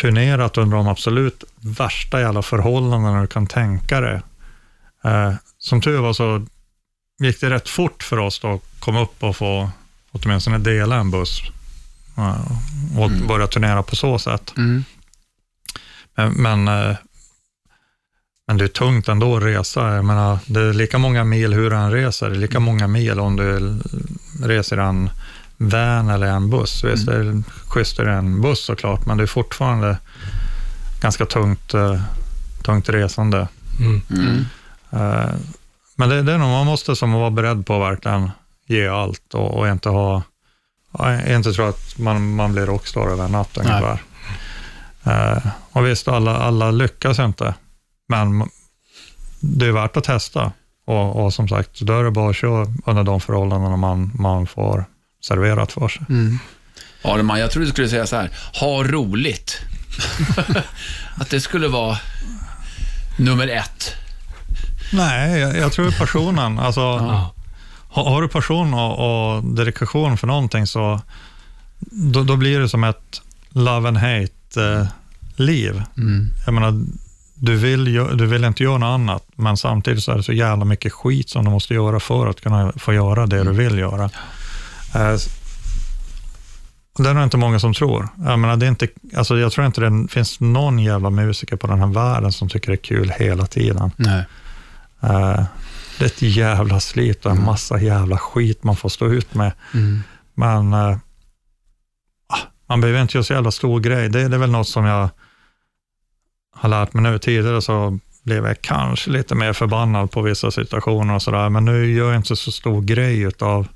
turnerat 0.00 0.58
under 0.58 0.76
de 0.76 0.88
absolut 0.88 1.44
värsta 1.60 2.20
jävla 2.20 2.42
förhållandena 2.42 3.20
du 3.20 3.26
kan 3.26 3.46
tänka 3.46 4.00
dig. 4.00 4.20
Eh, 5.04 5.32
som 5.58 5.80
tur 5.80 5.98
var 5.98 6.12
så 6.12 6.46
gick 7.18 7.40
det 7.40 7.50
rätt 7.50 7.68
fort 7.68 8.02
för 8.02 8.18
oss 8.18 8.38
då 8.38 8.54
att 8.54 8.80
komma 8.80 9.02
upp 9.02 9.22
och 9.22 9.36
få 9.36 9.70
åtminstone 10.12 10.58
dela 10.58 10.96
en 10.96 11.10
buss 11.10 11.42
eh, 12.16 12.98
och 12.98 13.10
börja 13.28 13.46
turnera 13.46 13.82
på 13.82 13.96
så 13.96 14.18
sätt. 14.18 14.54
Mm. 14.56 14.84
Men, 16.14 16.32
men, 16.32 16.68
eh, 16.68 16.96
men 18.46 18.56
det 18.56 18.64
är 18.64 18.68
tungt 18.68 19.08
ändå 19.08 19.36
att 19.36 19.42
resa. 19.42 19.94
Jag 19.94 20.04
menar, 20.04 20.38
det 20.46 20.60
är 20.60 20.72
lika 20.72 20.98
många 20.98 21.24
mil 21.24 21.54
hur 21.54 21.70
du 21.70 21.76
än 21.76 21.90
reser. 21.90 22.30
Det 22.30 22.36
är 22.36 22.40
lika 22.40 22.60
många 22.60 22.86
mil 22.86 23.20
om 23.20 23.36
du 23.36 23.78
reser 24.46 24.76
en 24.76 25.10
van 25.56 26.08
eller 26.08 26.26
en 26.26 26.50
buss. 26.50 26.84
Visst, 26.84 27.06
det 27.06 27.16
är 27.16 27.42
schysst 27.66 27.98
är 27.98 28.06
en 28.06 28.40
buss 28.40 28.64
såklart, 28.64 29.06
men 29.06 29.16
det 29.16 29.22
är 29.22 29.26
fortfarande 29.26 29.98
ganska 31.00 31.26
tungt, 31.26 31.74
eh, 31.74 32.00
tungt 32.62 32.88
resande. 32.88 33.48
Mm. 33.80 34.02
Mm. 34.10 34.44
Men 35.96 36.08
det, 36.08 36.22
det 36.22 36.32
är 36.32 36.38
nog, 36.38 36.48
man 36.48 36.66
måste 36.66 36.96
som 36.96 37.12
vara 37.12 37.30
beredd 37.30 37.66
på 37.66 37.74
att 37.74 37.90
verkligen 37.90 38.30
ge 38.66 38.88
allt 38.88 39.34
och, 39.34 39.58
och 39.58 39.68
inte 39.68 39.88
ha, 39.88 40.22
ja, 40.98 41.34
inte 41.36 41.52
tro 41.52 41.64
att 41.64 41.98
man, 41.98 42.34
man 42.34 42.52
blir 42.52 42.66
rockstar 42.66 43.08
över 43.08 43.24
en 43.24 43.32
natt 43.32 43.56
ungefär. 43.56 44.02
Eh, 45.04 45.38
och 45.72 45.86
visst, 45.86 46.08
alla, 46.08 46.36
alla 46.36 46.70
lyckas 46.70 47.18
inte, 47.18 47.54
men 48.08 48.48
det 49.40 49.66
är 49.66 49.72
värt 49.72 49.96
att 49.96 50.04
testa. 50.04 50.52
Och, 50.86 51.24
och 51.24 51.34
som 51.34 51.48
sagt, 51.48 51.80
då 51.80 51.98
är 51.98 52.04
det 52.04 52.10
bara 52.10 52.30
att 52.30 52.36
köra 52.36 52.66
under 52.86 53.04
de 53.04 53.20
förhållandena 53.20 53.76
man, 53.76 54.12
man 54.18 54.46
får 54.46 54.84
serverat 55.24 55.72
för 55.72 55.88
sig. 55.88 56.02
Arman, 57.04 57.40
jag 57.40 57.50
trodde 57.50 57.66
du 57.66 57.72
skulle 57.72 57.88
säga 57.88 58.06
så 58.06 58.16
här, 58.16 58.30
ha 58.60 58.84
roligt. 58.84 59.60
att 61.16 61.30
det 61.30 61.40
skulle 61.40 61.68
vara 61.68 61.98
nummer 63.18 63.48
ett. 63.48 63.94
Nej, 64.92 65.40
jag, 65.40 65.56
jag 65.56 65.72
tror 65.72 65.90
passionen. 65.90 66.58
Alltså, 66.58 66.80
Ja. 66.80 67.32
Har, 67.96 68.10
har 68.10 68.22
du 68.22 68.28
passion 68.28 68.74
och, 68.74 69.36
och 69.36 69.44
dedikation 69.44 70.16
för 70.16 70.26
någonting 70.26 70.66
så 70.66 71.00
då, 71.90 72.22
då 72.22 72.36
blir 72.36 72.60
det 72.60 72.68
som 72.68 72.84
ett 72.84 73.22
love 73.50 73.88
and 73.88 73.96
hate-liv. 73.98 75.82
Jag 76.46 76.54
menar, 76.54 76.84
du 77.34 77.56
vill, 77.56 77.84
du 77.94 78.26
vill 78.26 78.44
inte 78.44 78.62
göra 78.62 78.78
något 78.78 78.94
annat, 78.94 79.24
men 79.36 79.56
samtidigt 79.56 80.04
så 80.04 80.12
är 80.12 80.16
det 80.16 80.22
så 80.22 80.32
jävla 80.32 80.64
mycket 80.64 80.92
skit 80.92 81.30
som 81.30 81.44
du 81.44 81.50
måste 81.50 81.74
göra 81.74 82.00
för 82.00 82.26
att 82.26 82.40
kunna 82.40 82.72
få 82.76 82.94
göra 82.94 83.26
det 83.26 83.44
du 83.44 83.52
vill 83.52 83.78
göra. 83.78 84.04
Eh, 84.94 85.16
det 86.98 87.10
är 87.10 87.14
nog 87.14 87.22
inte 87.22 87.36
många 87.36 87.58
som 87.58 87.74
tror. 87.74 88.08
Jag, 88.24 88.38
menar, 88.38 88.56
det 88.56 88.66
är 88.66 88.70
inte, 88.70 88.88
alltså 89.16 89.38
jag 89.38 89.52
tror 89.52 89.66
inte 89.66 89.80
det 89.80 90.08
finns 90.08 90.40
någon 90.40 90.78
jävla 90.78 91.10
musiker 91.10 91.56
på 91.56 91.66
den 91.66 91.78
här 91.78 91.86
världen 91.86 92.32
som 92.32 92.48
tycker 92.48 92.66
det 92.66 92.74
är 92.74 92.84
kul 92.84 93.12
hela 93.18 93.46
tiden. 93.46 93.90
Nej. 93.96 94.24
Eh, 95.02 95.44
det 95.98 96.04
är 96.04 96.06
ett 96.06 96.22
jävla 96.22 96.80
slit 96.80 97.26
och 97.26 97.32
en 97.32 97.44
massa 97.44 97.80
jävla 97.80 98.18
skit 98.18 98.64
man 98.64 98.76
får 98.76 98.88
stå 98.88 99.06
ut 99.12 99.34
med. 99.34 99.52
Men 100.34 100.72
eh, 100.72 100.96
ah, 102.28 102.38
man 102.68 102.80
behöver 102.80 103.02
inte 103.02 103.16
göra 103.16 103.24
så 103.24 103.32
jävla 103.32 103.50
stor 103.50 103.80
grej. 103.80 104.08
Det, 104.08 104.28
det 104.28 104.36
är 104.36 104.40
väl 104.40 104.50
något 104.50 104.68
som 104.68 104.84
jag 104.84 105.08
har 106.54 106.68
lärt 106.68 106.92
mig 106.92 107.02
nu. 107.02 107.18
Tidigare 107.18 107.62
så 107.62 107.98
blev 108.22 108.46
jag 108.46 108.60
kanske 108.62 109.10
lite 109.10 109.34
mer 109.34 109.52
förbannad 109.52 110.10
på 110.10 110.22
vissa 110.22 110.50
situationer 110.50 111.14
och 111.14 111.22
sådär, 111.22 111.48
men 111.48 111.64
nu 111.64 111.92
gör 111.92 112.06
jag 112.12 112.16
inte 112.16 112.36
så 112.36 112.52
stor 112.52 112.82
grej 112.82 113.30
av 113.40 113.68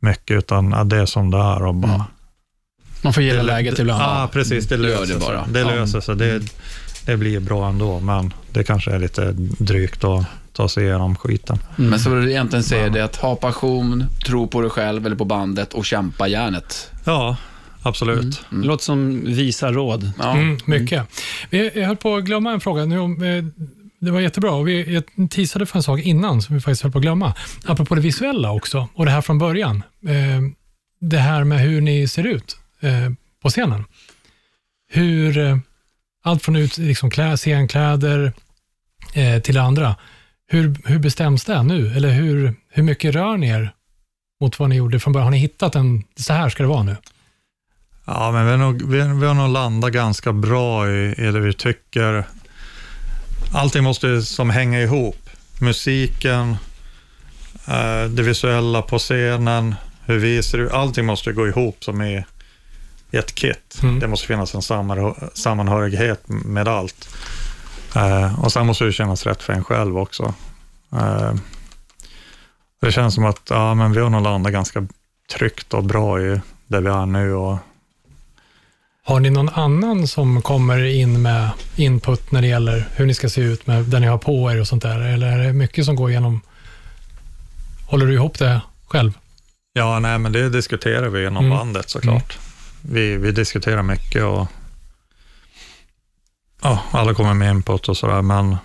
mycket, 0.00 0.36
utan 0.38 0.70
ja, 0.70 0.84
det 0.84 0.96
är 0.96 1.06
som 1.06 1.30
det 1.30 1.38
är 1.38 1.62
och 1.62 1.74
bara... 1.74 2.04
Man 3.02 3.12
får 3.12 3.22
gilla 3.22 3.36
det- 3.36 3.42
läget 3.42 3.76
det, 3.76 3.82
ibland. 3.82 4.02
Ja, 4.02 4.28
precis. 4.32 4.66
Det 4.68 4.74
Gör 4.76 4.82
löser 4.82 5.00
det 5.00 5.06
sig. 5.06 5.18
bara. 5.20 5.46
Det 5.46 5.60
Ja. 5.60 5.66
löser 5.70 6.00
sig. 6.00 6.16
Det, 6.16 6.40
det 7.06 7.16
blir 7.16 7.40
bra 7.40 7.68
ändå, 7.68 8.00
men 8.00 8.34
det 8.50 8.64
kanske 8.64 8.90
är 8.90 8.98
lite 8.98 9.32
drygt 9.58 10.04
att 10.04 10.24
ta 10.52 10.68
sig 10.68 10.84
igenom 10.84 11.16
skiten. 11.16 11.58
Men 11.76 12.00
så 12.00 12.10
vad 12.10 12.22
du 12.22 12.30
egentligen 12.30 12.62
säger 12.62 12.90
det 12.90 13.00
är 13.00 13.04
att 13.04 13.16
ha 13.16 13.36
passion, 13.36 14.04
tro 14.26 14.46
på 14.48 14.60
dig 14.60 14.70
själv 14.70 15.06
eller 15.06 15.16
på 15.16 15.24
bandet 15.24 15.74
och 15.74 15.84
kämpa 15.84 16.28
järnet. 16.28 16.90
Ja, 17.04 17.36
absolut. 17.82 18.42
Det 18.50 18.56
låter 18.66 18.84
som 18.84 19.24
visa 19.24 19.72
råd. 19.72 20.10
Ja. 20.18 20.36
Mm, 20.36 20.58
mycket. 20.64 21.06
Vi- 21.50 21.70
Jag 21.74 21.86
höll 21.86 21.96
på 21.96 22.16
att 22.16 22.24
glömma 22.24 22.52
en 22.52 22.60
fråga. 22.60 22.84
Nu, 22.84 22.96
eh, 23.38 23.44
det 24.00 24.10
var 24.10 24.20
jättebra. 24.20 24.50
Och 24.52 24.68
vi, 24.68 25.02
teasade 25.30 25.66
för 25.66 25.76
en 25.78 25.82
sak 25.82 26.00
innan 26.00 26.42
som 26.42 26.54
vi 26.54 26.60
faktiskt 26.60 26.82
höll 26.82 26.92
på 26.92 26.98
att 26.98 27.02
glömma. 27.02 27.34
Apropå 27.66 27.94
det 27.94 28.00
visuella 28.00 28.52
också 28.52 28.88
och 28.94 29.04
det 29.04 29.10
här 29.10 29.20
från 29.20 29.38
början. 29.38 29.76
Eh, 30.08 30.40
det 31.00 31.18
här 31.18 31.44
med 31.44 31.60
hur 31.60 31.80
ni 31.80 32.08
ser 32.08 32.24
ut 32.26 32.56
eh, 32.80 32.90
på 33.42 33.48
scenen. 33.50 33.84
Hur, 34.92 35.60
allt 36.22 36.42
från 36.42 36.56
ut, 36.56 36.78
liksom 36.78 37.10
klä, 37.10 37.36
scenkläder 37.36 38.32
eh, 39.14 39.42
till 39.42 39.54
det 39.54 39.62
andra. 39.62 39.96
Hur, 40.46 40.76
hur 40.84 40.98
bestäms 40.98 41.44
det 41.44 41.62
nu? 41.62 41.96
Eller 41.96 42.10
hur, 42.10 42.54
hur 42.68 42.82
mycket 42.82 43.14
rör 43.14 43.36
ni 43.36 43.48
er 43.48 43.74
mot 44.40 44.58
vad 44.58 44.68
ni 44.68 44.76
gjorde 44.76 45.00
från 45.00 45.12
början? 45.12 45.24
Har 45.24 45.30
ni 45.30 45.38
hittat 45.38 45.74
en, 45.74 46.04
så 46.16 46.32
här 46.32 46.48
ska 46.48 46.62
det 46.62 46.68
vara 46.68 46.82
nu? 46.82 46.96
Ja, 48.04 48.30
men 48.32 48.44
vi 48.44 48.50
har 48.50 48.58
nog, 48.58 48.90
vi, 48.90 48.98
vi 48.98 49.26
har 49.26 49.34
nog 49.34 49.48
landat 49.48 49.92
ganska 49.92 50.32
bra 50.32 50.90
i, 50.90 51.14
i 51.18 51.30
det 51.30 51.40
vi 51.40 51.52
tycker. 51.52 52.24
Allting 53.52 53.84
måste 53.84 54.22
som 54.22 54.50
hänga 54.50 54.82
ihop. 54.82 55.30
Musiken, 55.60 56.56
eh, 57.68 58.04
det 58.10 58.22
visuella 58.22 58.82
på 58.82 58.98
scenen, 58.98 59.74
hur 60.06 60.18
vi 60.18 60.42
ser 60.42 60.58
ut. 60.58 60.72
Allting 60.72 61.06
måste 61.06 61.32
gå 61.32 61.48
ihop 61.48 61.84
som 61.84 62.00
är 62.00 62.26
i 63.10 63.16
ett 63.16 63.34
kit. 63.34 63.78
Mm. 63.82 63.98
Det 63.98 64.08
måste 64.08 64.26
finnas 64.26 64.54
en 64.54 64.60
sammanhö- 64.60 65.30
sammanhörighet 65.34 66.22
med 66.28 66.68
allt. 66.68 67.08
Eh, 67.96 68.40
och 68.44 68.52
sen 68.52 68.66
måste 68.66 68.84
det 68.84 68.92
kännas 68.92 69.26
rätt 69.26 69.42
för 69.42 69.52
en 69.52 69.64
själv 69.64 69.98
också. 69.98 70.34
Eh, 70.92 71.32
det 72.80 72.92
känns 72.92 73.14
som 73.14 73.24
att 73.24 73.42
ja, 73.50 73.74
men 73.74 73.92
vi 73.92 74.00
har 74.00 74.10
nog 74.10 74.22
landat 74.22 74.52
ganska 74.52 74.86
tryggt 75.38 75.74
och 75.74 75.84
bra 75.84 76.20
i 76.20 76.40
där 76.66 76.80
vi 76.80 76.88
är 76.88 77.06
nu. 77.06 77.34
Och, 77.34 77.58
Har 79.04 79.20
ni 79.20 79.30
någon 79.30 79.48
annan 79.48 80.06
som 80.06 80.42
kommer 80.42 80.84
in 80.84 81.22
med 81.22 81.50
input 81.76 82.32
när 82.32 82.40
det 82.40 82.46
gäller 82.48 82.88
hur 82.96 83.06
ni 83.06 83.14
ska 83.14 83.28
se 83.28 83.40
ut 83.40 83.66
med 83.66 83.84
där 83.84 84.00
ni 84.00 84.06
har 84.06 84.18
på 84.18 84.52
er 84.52 84.60
och 84.60 84.66
sånt 84.68 84.82
där? 84.82 85.00
Eller 85.00 85.26
är 85.26 85.38
det 85.46 85.52
mycket 85.52 85.84
som 85.84 85.96
går 85.96 86.10
igenom? 86.10 86.40
Håller 87.86 88.06
du 88.06 88.14
ihop 88.14 88.38
det 88.38 88.60
själv? 88.88 89.12
ja, 89.72 89.98
nej, 89.98 90.18
men 90.18 90.32
det 90.32 90.48
diskuterar 90.48 91.08
vi 91.08 91.26
inom 91.26 91.44
Mm. 91.44 91.58
bandet 91.58 91.90
såklart. 91.90 92.38
Vi, 92.82 93.16
vi 93.16 93.32
diskuterar 93.32 93.82
mycket 93.82 94.22
och 94.24 94.46
ja, 96.62 96.82
alla 96.90 97.14
kommer 97.14 97.34
med 97.34 97.50
input 97.50 97.88
och 97.88 97.96
sådär, 97.96 98.22
men 98.22 98.56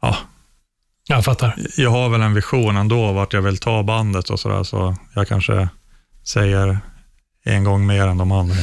ja, 0.00 0.16
Jag 1.08 1.24
fattar. 1.24 1.56
jag 1.76 1.90
har 1.90 2.08
väl 2.08 2.20
en 2.22 2.34
vision 2.34 2.76
ändå 2.76 3.12
vart 3.12 3.32
jag 3.32 3.42
vill 3.42 3.58
ta 3.58 3.82
bandet 3.82 4.30
och 4.30 4.40
sådär, 4.40 4.62
så 4.62 4.96
jag 5.14 5.28
kanske 5.28 5.68
säger 6.24 6.78
en 7.44 7.64
gång 7.64 7.86
mer 7.86 8.06
än 8.06 8.18
de 8.18 8.32
andra 8.32 8.54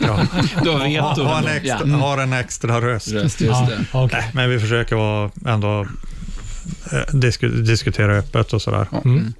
jag. 0.00 0.26
Du 0.64 0.70
har 0.70 0.88
veto. 0.88 1.22
ha, 1.22 1.32
ha, 1.32 1.38
en 1.38 1.46
extra, 1.48 1.78
Ja. 1.88 1.96
har 1.96 2.18
en 2.18 2.32
extra 2.32 2.80
röst. 2.80 3.08
Röst, 3.12 3.40
just 3.40 3.60
Ja, 3.60 3.66
det. 3.68 3.84
okej. 3.92 4.20
Nej, 4.20 4.30
men 4.34 4.50
vi 4.50 4.60
försöker 4.60 4.96
vara 4.96 5.30
ändå 5.46 5.86
eh, 6.92 7.14
disku, 7.14 7.48
diskutera 7.48 8.16
öppet 8.16 8.52
och 8.52 8.62
sådär. 8.62 8.86
Ja. 8.92 9.02
Mm. 9.04 9.32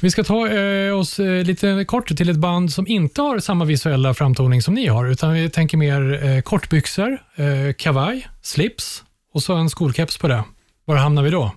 Vi 0.00 0.10
ska 0.10 0.24
ta 0.24 0.48
eh, 0.48 0.98
oss 0.98 1.18
eh, 1.18 1.44
lite 1.44 1.84
kort 1.84 2.16
till 2.16 2.28
ett 2.28 2.36
band 2.36 2.72
som 2.72 2.86
inte 2.86 3.22
har 3.22 3.38
samma 3.38 3.64
visuella 3.64 4.14
framtoning 4.14 4.62
som 4.62 4.74
ni 4.74 4.86
har, 4.86 5.06
utan 5.06 5.32
vi 5.32 5.50
tänker 5.50 5.76
mer 5.76 6.26
eh, 6.26 6.40
kortbyxor, 6.40 7.18
eh, 7.36 7.72
kavaj, 7.78 8.28
slips 8.42 9.04
och 9.34 9.42
så 9.42 9.54
en 9.54 9.70
skolkeps 9.70 10.18
på 10.18 10.28
det. 10.28 10.44
Var 10.84 10.96
hamnar 10.96 11.22
vi 11.22 11.30
då? 11.30 11.52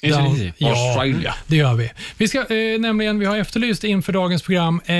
Ja, 0.00 0.36
Australia. 0.70 1.34
det 1.46 1.56
gör 1.56 1.74
vi. 1.74 1.90
Vi 2.16 2.28
ska 2.28 2.38
eh, 2.38 2.80
nämligen, 2.80 3.18
vi 3.18 3.26
har 3.26 3.36
efterlyst 3.36 3.84
inför 3.84 4.12
dagens 4.12 4.42
program 4.42 4.80
eh, 4.86 4.94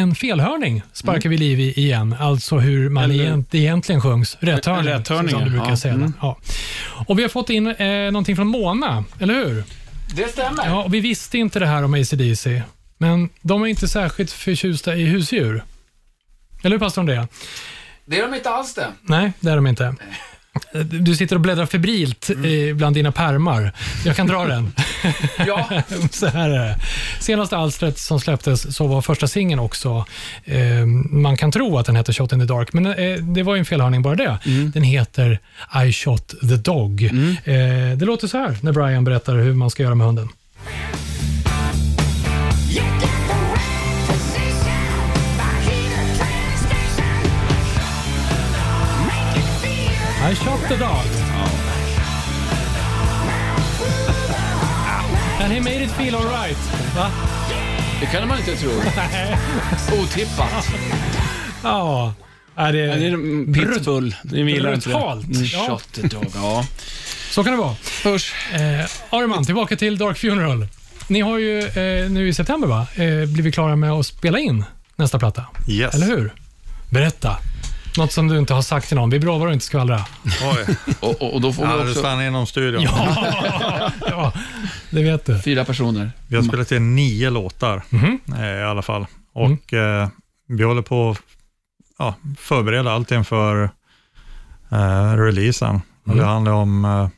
en 0.00 0.14
felhörning 0.14 0.82
sparkar 0.92 1.28
vi 1.28 1.36
liv 1.38 1.60
i 1.60 1.72
igen. 1.80 2.16
Alltså 2.20 2.58
hur 2.58 2.88
man 2.88 3.04
Eller- 3.04 3.24
egent, 3.24 3.54
egentligen 3.54 4.00
sjungs. 4.00 4.36
Rätthörning, 4.40 4.84
Rätthörning, 4.92 5.30
som 5.30 5.44
du 5.44 5.50
brukar 5.50 5.68
ja. 5.70 5.76
säga. 5.76 5.94
Mm. 5.94 6.12
Ja. 6.20 6.38
Och 7.06 7.18
vi 7.18 7.22
har 7.22 7.28
fått 7.28 7.50
in 7.50 7.66
eh, 7.66 7.86
någonting 8.10 8.36
från 8.36 8.46
Mona, 8.46 9.04
eller 9.20 9.34
hur? 9.34 9.64
Det 10.14 10.28
stämmer. 10.28 10.66
Ja, 10.66 10.86
vi 10.88 11.00
visste 11.00 11.38
inte 11.38 11.58
det 11.58 11.66
här 11.66 11.82
om 11.84 11.94
ACDC, 11.94 12.62
men 12.98 13.28
de 13.42 13.62
är 13.62 13.66
inte 13.66 13.88
särskilt 13.88 14.32
förtjusta 14.32 14.96
i 14.96 15.04
husdjur. 15.04 15.64
Eller 16.62 16.74
hur, 16.76 16.78
pastor 16.80 17.00
Andrea? 17.02 17.28
Det 18.06 18.18
är 18.18 18.22
de 18.28 18.34
inte 18.34 18.50
alls 18.50 18.74
det. 18.74 18.86
Nej, 19.02 19.32
det 19.40 19.50
är 19.50 19.56
de 19.56 19.66
inte. 19.66 19.94
Du 20.84 21.16
sitter 21.16 21.36
och 21.36 21.40
bläddrar 21.40 21.66
febrilt 21.66 22.30
eh, 22.30 22.76
bland 22.76 22.96
dina 22.96 23.12
pärmar. 23.12 23.72
Jag 24.04 24.16
kan 24.16 24.26
dra 24.26 24.44
den. 24.44 24.72
Ja. 25.46 25.68
Så 26.10 26.26
här 26.26 26.50
är 26.50 26.58
det. 26.58 26.78
Senaste 27.20 27.56
alstret 27.56 27.98
som 27.98 28.20
släpptes 28.20 28.76
så 28.76 28.86
var 28.86 29.02
första 29.02 29.28
singeln 29.28 29.60
också, 29.60 30.04
eh, 30.44 30.86
man 31.10 31.36
kan 31.36 31.52
tro 31.52 31.78
att 31.78 31.86
den 31.86 31.96
heter 31.96 32.12
Shot 32.12 32.32
in 32.32 32.40
the 32.40 32.46
Dark, 32.46 32.72
men 32.72 32.86
eh, 32.86 33.16
det 33.16 33.42
var 33.42 33.54
ju 33.54 33.58
en 33.58 33.64
felhörning 33.64 34.02
bara 34.02 34.14
det. 34.14 34.38
Den 34.74 34.82
heter 34.82 35.38
I 35.86 35.92
shot 35.92 36.28
the 36.28 36.56
dog. 36.56 37.02
Eh, 37.04 37.12
det 37.96 38.04
låter 38.04 38.28
så 38.28 38.38
här 38.38 38.56
när 38.60 38.72
Brian 38.72 39.04
berättar 39.04 39.34
hur 39.36 39.54
man 39.54 39.70
ska 39.70 39.82
göra 39.82 39.94
med 39.94 40.06
hunden. 40.06 40.28
You 42.70 43.19
I 50.30 50.34
shot 50.34 50.60
the 50.68 50.76
dog. 50.76 51.06
And 55.40 55.52
he 55.52 55.60
made 55.60 55.84
it 55.84 55.90
feel 55.90 56.14
alright. 56.14 56.56
Va? 56.96 57.10
Det 58.00 58.06
kan 58.06 58.28
man 58.28 58.38
inte 58.38 58.56
tro. 58.56 58.70
Otippat. 60.02 60.68
Ja. 61.62 62.14
Är 62.56 62.72
det, 62.72 62.78
Ja, 62.78 62.96
det 62.96 63.06
är 63.06 63.54
pitbull. 63.54 64.14
Gillar 64.32 64.74
inte 64.74 64.88
det. 64.88 64.92
Ja, 64.92 65.20
Shot 65.68 65.92
the 65.92 66.02
dog. 66.02 66.26
Ja. 66.34 66.66
så 67.30 67.44
kan 67.44 67.52
det 67.52 67.58
vara. 67.58 67.74
Usch. 68.06 68.34
Eh, 68.54 68.86
Arman, 69.10 69.44
tillbaka 69.44 69.76
till 69.76 69.98
Dark 69.98 70.18
Funeral. 70.18 70.66
Ni 71.08 71.20
har 71.20 71.38
ju 71.38 71.58
eh, 71.58 72.10
nu 72.10 72.28
i 72.28 72.34
september 72.34 72.68
va, 72.68 72.86
eh, 72.94 73.26
blivit 73.28 73.54
klara 73.54 73.76
med 73.76 73.92
att 73.92 74.06
spela 74.06 74.38
in 74.38 74.64
nästa 74.96 75.18
platta. 75.18 75.46
Yes. 75.68 75.94
Eller 75.94 76.06
hur? 76.06 76.32
Berätta. 76.90 77.36
Något 77.98 78.12
som 78.12 78.28
du 78.28 78.38
inte 78.38 78.54
har 78.54 78.62
sagt 78.62 78.88
till 78.88 78.96
någon. 78.96 79.10
Vi 79.10 79.16
är 79.16 79.20
bra 79.20 79.38
vad 79.38 79.48
du 79.48 79.52
inte 79.52 79.64
skvallra. 79.64 80.04
Oj, 80.24 80.76
Och, 81.00 81.22
och, 81.22 81.34
och 81.34 81.40
då 81.40 81.52
får 81.52 81.64
ja, 81.64 81.76
vi 81.76 81.82
du 81.82 81.88
också 81.88 82.00
stannar 82.00 82.22
inom 82.22 82.46
studion. 82.46 82.82
Ja, 82.82 83.92
ja 84.06 84.32
det 84.90 85.02
vet 85.02 85.26
du. 85.26 85.38
fyra 85.42 85.64
personer. 85.64 86.10
Vi 86.28 86.36
har 86.36 86.42
spelat 86.42 86.72
in 86.72 86.94
nio 86.96 87.30
låtar 87.30 87.82
Mhm. 87.90 88.18
eh, 88.38 88.44
i 88.46 88.62
alla 88.62 88.82
fall. 88.82 89.06
Och 89.32 89.72
eh, 89.74 90.08
vi 90.48 90.64
håller 90.64 90.82
på 90.82 91.10
att 91.10 91.18
ja, 91.98 92.14
förbereda 92.38 92.92
allt 92.92 93.10
inför 93.10 93.70
eh, 94.72 95.12
releasen. 95.16 95.80
Mm. 96.06 96.18
det 96.18 96.24
handlar 96.24 96.52
om 96.52 96.84
eh, 96.84 97.08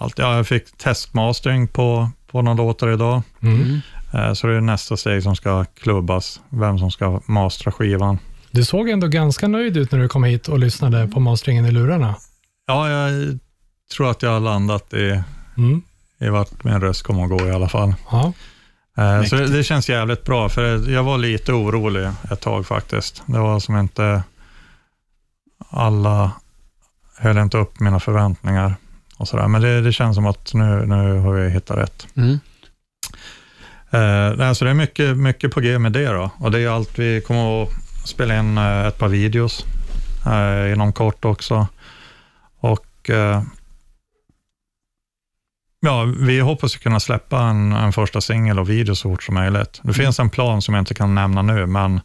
allt. 0.00 0.18
Ja, 0.18 0.36
jag 0.36 0.46
fick 0.46 0.76
testmastering 0.76 1.68
på, 1.68 2.10
på 2.26 2.42
några 2.42 2.56
låtar 2.56 2.88
idag. 2.92 3.22
Mm. 3.42 3.80
Eh, 4.14 4.32
så 4.32 4.46
det 4.46 4.56
är 4.56 4.60
nästa 4.60 4.96
steg 4.96 5.22
som 5.22 5.36
ska 5.36 5.64
klubbas, 5.64 6.40
vem 6.48 6.78
som 6.78 6.90
ska 6.90 7.20
mastra 7.26 7.72
skivan. 7.72 8.18
Du 8.52 8.64
såg 8.64 8.88
ändå 8.88 9.06
ganska 9.06 9.48
nöjd 9.48 9.76
ut 9.76 9.92
när 9.92 9.98
du 9.98 10.08
kom 10.08 10.24
hit 10.24 10.48
och 10.48 10.58
lyssnade 10.58 11.08
på 11.08 11.20
masteringen 11.20 11.66
i 11.66 11.70
lurarna. 11.70 12.14
Ja, 12.66 12.90
jag 12.90 13.38
tror 13.96 14.10
att 14.10 14.22
jag 14.22 14.30
har 14.30 14.40
landat 14.40 14.92
i, 14.94 15.22
Mm. 15.56 15.82
i 16.20 16.28
vart 16.28 16.64
min 16.64 16.80
röst 16.80 17.02
kommer 17.02 17.24
att 17.24 17.30
gå 17.30 17.46
i 17.48 17.50
alla 17.50 17.68
fall. 17.68 17.94
Ja. 18.10 18.32
Eh, 18.98 19.24
Så 19.24 19.36
det, 19.36 19.46
det 19.46 19.64
känns 19.64 19.88
jävligt 19.88 20.24
bra, 20.24 20.48
för 20.48 20.90
jag 20.90 21.02
var 21.02 21.18
lite 21.18 21.52
orolig 21.52 22.08
ett 22.32 22.40
tag 22.40 22.66
faktiskt. 22.66 23.22
Det 23.26 23.38
var 23.38 23.60
som 23.60 23.76
inte 23.78 24.22
alla 25.68 26.30
höll 27.18 27.38
inte 27.38 27.58
upp 27.58 27.80
mina 27.80 28.00
förväntningar 28.00 28.74
och 29.16 29.28
sådär. 29.28 29.48
Men 29.48 29.62
det, 29.62 29.80
det 29.80 29.92
känns 29.92 30.14
som 30.16 30.26
att 30.26 30.54
nu, 30.54 30.86
nu 30.86 31.18
har 31.18 31.32
vi 31.32 31.50
hittat 31.50 31.76
rätt. 31.78 32.06
Mm. 32.16 32.38
Eh, 33.90 34.52
så 34.52 34.64
det 34.64 34.70
är 34.70 34.74
mycket, 34.74 35.16
mycket 35.16 35.52
på 35.54 35.60
G 35.60 35.78
med 35.78 35.92
det 35.92 36.06
då. 36.06 36.30
Och 36.38 36.50
det 36.50 36.60
är 36.60 36.68
allt, 36.68 36.98
vi 36.98 37.20
kommer 37.20 37.62
att 37.62 37.68
spela 38.04 38.38
in 38.38 38.58
eh, 38.58 38.86
ett 38.86 38.98
par 38.98 39.08
videos 39.08 39.66
eh, 40.26 40.72
inom 40.72 40.92
kort 40.92 41.24
också. 41.24 41.66
Och 42.60 43.10
eh, 43.10 43.42
ja, 45.80 46.04
vi 46.04 46.40
hoppas 46.40 46.76
kunna 46.76 47.00
släppa 47.00 47.42
en, 47.42 47.72
en 47.72 47.92
första 47.92 48.20
singel 48.20 48.58
och 48.58 48.70
video 48.70 48.94
så 48.94 49.10
fort 49.10 49.22
som 49.22 49.34
möjligt. 49.34 49.80
Det 49.82 49.92
finns 49.92 50.20
en 50.20 50.30
plan 50.30 50.62
som 50.62 50.74
jag 50.74 50.82
inte 50.82 50.94
kan 50.94 51.14
nämna 51.14 51.42
nu, 51.42 51.66
men 51.66 52.00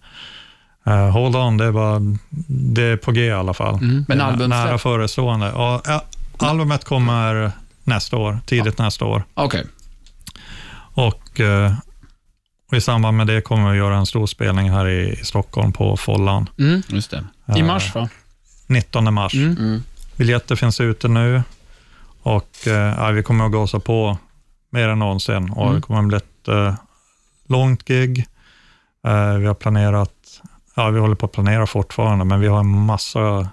eh, 0.86 1.10
hold 1.10 1.36
on, 1.36 1.58
det 1.58 1.66
är, 1.66 1.72
bara, 1.72 2.00
det 2.48 2.84
är 2.84 2.98
på 2.98 3.12
G 3.12 3.26
i 3.26 3.32
alla 3.32 3.54
fall. 3.54 3.76
Mm. 3.76 4.06
Men 4.08 4.22
albumsläpp? 4.22 4.50
Nära 4.50 4.78
förestående. 4.78 5.46
Ja, 5.56 5.82
ja, 5.86 6.04
albumet 6.38 6.86
kommer 6.86 7.52
nästa 7.84 8.18
år, 8.18 8.40
tidigt 8.46 8.78
nästa 8.78 9.06
år. 9.06 9.24
Okej. 9.34 9.66
Och, 10.94 11.40
eh, 11.40 11.74
och 12.72 12.78
i 12.78 12.82
samband 12.82 13.18
med 13.18 13.28
det 13.28 13.42
kommer 13.42 13.64
vi 13.72 13.80
att 13.80 13.86
göra 13.86 13.98
en 13.98 14.06
stor 14.06 14.28
spelning 14.28 14.70
här 14.72 14.88
i, 14.88 15.10
i 15.10 15.16
Stockholm 15.26 15.72
på 15.74 15.98
Follan. 15.98 16.50
Mm. 16.60 16.82
Just 16.88 17.12
det. 17.12 17.26
I 17.56 17.60
Eh, 17.60 17.66
mars 17.66 17.96
va? 17.96 18.10
19 18.68 19.14
mars. 19.14 19.34
Mm. 19.34 19.58
Mm. 19.58 19.84
Biljetter 20.16 20.56
finns 20.56 20.82
ute 20.82 21.08
nu 21.08 21.44
och 22.24 22.68
eh, 22.68 23.12
vi 23.12 23.24
kommer 23.24 23.46
att 23.46 23.52
gasa 23.52 23.80
på 23.80 24.18
mer 24.70 24.88
än 24.88 25.00
någonsin. 25.00 25.50
Och 25.50 25.64
Mm. 25.64 25.76
Det 25.76 25.82
kommer 25.82 26.00
att 26.00 26.08
bli 26.08 26.18
ett 26.18 26.48
eh, 26.48 26.74
långt 27.48 27.86
gig. 27.86 28.26
Eh, 29.08 29.34
vi 29.34 29.46
har 29.48 29.54
planerat, 29.54 30.42
ja 30.76 30.90
vi 30.90 31.00
håller 31.00 31.16
på 31.16 31.26
att 31.26 31.32
planera 31.32 31.68
fortfarande, 31.68 32.26
men 32.26 32.40
vi 32.40 32.48
har 32.48 32.60
en 32.60 32.86
massa 32.86 33.50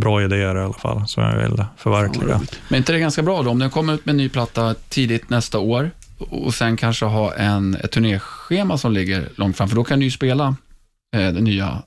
bra 0.00 0.22
idéer 0.22 0.56
i 0.56 0.60
alla 0.60 0.72
fall, 0.72 1.06
som 1.08 1.22
jag 1.22 1.36
vill 1.36 1.64
förverkliga. 1.76 2.40
Men 2.68 2.78
inte 2.78 2.92
det 2.92 2.98
är 2.98 3.00
ganska 3.00 3.22
bra 3.22 3.42
då, 3.42 3.50
om 3.50 3.58
den 3.58 3.70
kommer 3.70 3.94
ut 3.94 4.04
med 4.04 4.12
en 4.12 4.16
ny 4.16 4.28
platta 4.28 4.74
tidigt 4.88 5.30
nästa 5.30 5.58
år 5.58 5.90
och 6.30 6.54
sen 6.54 6.76
kanske 6.76 7.04
ha 7.04 7.34
en, 7.34 7.74
ett 7.74 7.92
turnéschema 7.92 8.78
som 8.78 8.92
ligger 8.92 9.28
långt 9.36 9.56
fram, 9.56 9.68
för 9.68 9.76
då 9.76 9.84
kan 9.84 9.98
du 9.98 10.04
ju 10.04 10.10
spela 10.10 10.56
eh, 11.16 11.32
det 11.32 11.40
nya, 11.40 11.82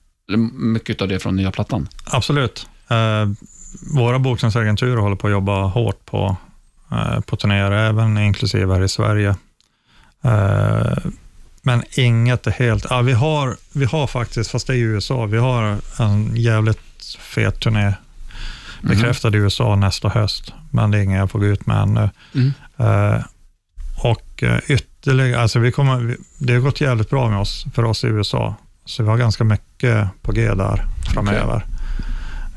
mycket 0.54 1.02
av 1.02 1.08
det 1.08 1.20
från 1.20 1.36
nya 1.36 1.52
plattan. 1.52 1.88
Absolut. 2.06 2.68
Eh, 2.88 3.30
våra 3.96 4.20
bokningsagenturer 4.20 4.98
håller 4.98 5.16
på 5.16 5.28
att 5.28 5.32
jobba 5.32 5.64
hårt 5.64 6.06
på, 6.06 6.38
eh, 6.92 7.20
på 7.20 7.36
turnéer, 7.36 7.72
även 7.72 8.18
inklusive 8.18 8.74
här 8.74 8.84
i 8.84 8.90
Sverige. 8.90 9.36
Eh, 10.22 10.98
men 11.62 11.84
inget 11.98 12.48
är 12.48 12.52
helt... 12.52 12.86
Ja, 12.90 13.02
vi, 13.02 13.14
har, 13.14 13.58
vi 13.74 13.86
har 13.86 14.08
faktiskt, 14.08 14.52
fast 14.52 14.68
det 14.68 14.74
är 14.74 14.78
i 14.78 14.82
USA, 14.82 15.26
vi 15.26 15.38
har 15.38 15.78
en 16.00 16.36
jävligt 16.36 17.18
fet 17.20 17.60
turné 17.60 17.94
bekräftad 18.82 19.36
i 19.36 19.38
USA 19.38 19.76
nästa 19.76 20.10
höst, 20.10 20.54
men 20.72 20.92
det 20.92 20.98
är 20.98 21.02
ingen 21.02 21.20
jag 21.20 21.32
får 21.32 21.40
gå 21.40 21.46
ut 21.46 21.66
med 21.66 21.82
ännu. 21.82 22.10
Mm. 22.36 22.54
Och 24.36 24.44
eh, 24.44 24.60
ytterligare, 24.68 25.42
alltså 25.42 25.60
vi 25.60 25.72
kommer, 25.72 26.18
det 26.38 26.54
har 26.54 26.60
gått 26.60 26.82
jävligt 26.82 27.10
bra 27.10 27.30
med 27.30 27.40
oss, 27.40 27.66
för 27.74 27.86
oss 27.86 28.04
i 28.04 28.08
USA, 28.08 28.56
så 28.86 29.04
vi 29.04 29.10
har 29.10 29.18
ganska 29.18 29.44
mycket 29.44 30.08
på 30.22 30.32
G 30.32 30.54
där 30.54 30.86
framöver. 31.14 31.66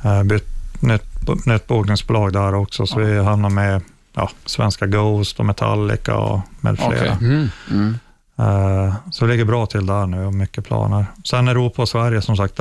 Eh, 0.04 0.22
bytt 0.22 0.82
nytt, 0.82 1.46
nytt 1.46 1.66
bokningsbolag 1.66 2.32
där 2.32 2.54
också, 2.54 2.86
så 2.86 2.98
vi 2.98 3.18
hamnar 3.18 3.50
med 3.50 3.82
ja, 4.14 4.30
svenska 4.44 4.86
Ghost 4.86 5.40
och 5.40 5.46
Metallica 5.46 6.16
och 6.16 6.40
med 6.60 6.76
flera. 6.78 7.14
Okej. 7.14 7.48
Mm. 7.70 7.98
Eh, 8.38 8.94
Så 9.10 9.24
det 9.24 9.32
ligger 9.32 9.44
bra 9.44 9.66
till 9.66 9.86
där 9.86 10.06
nu 10.06 10.24
och 10.26 10.34
mycket 10.34 10.64
planer. 10.64 11.06
Sen 11.24 11.48
Europa 11.48 11.82
och 11.82 11.88
Sverige 11.88 12.22
som 12.22 12.36
sagt, 12.36 12.60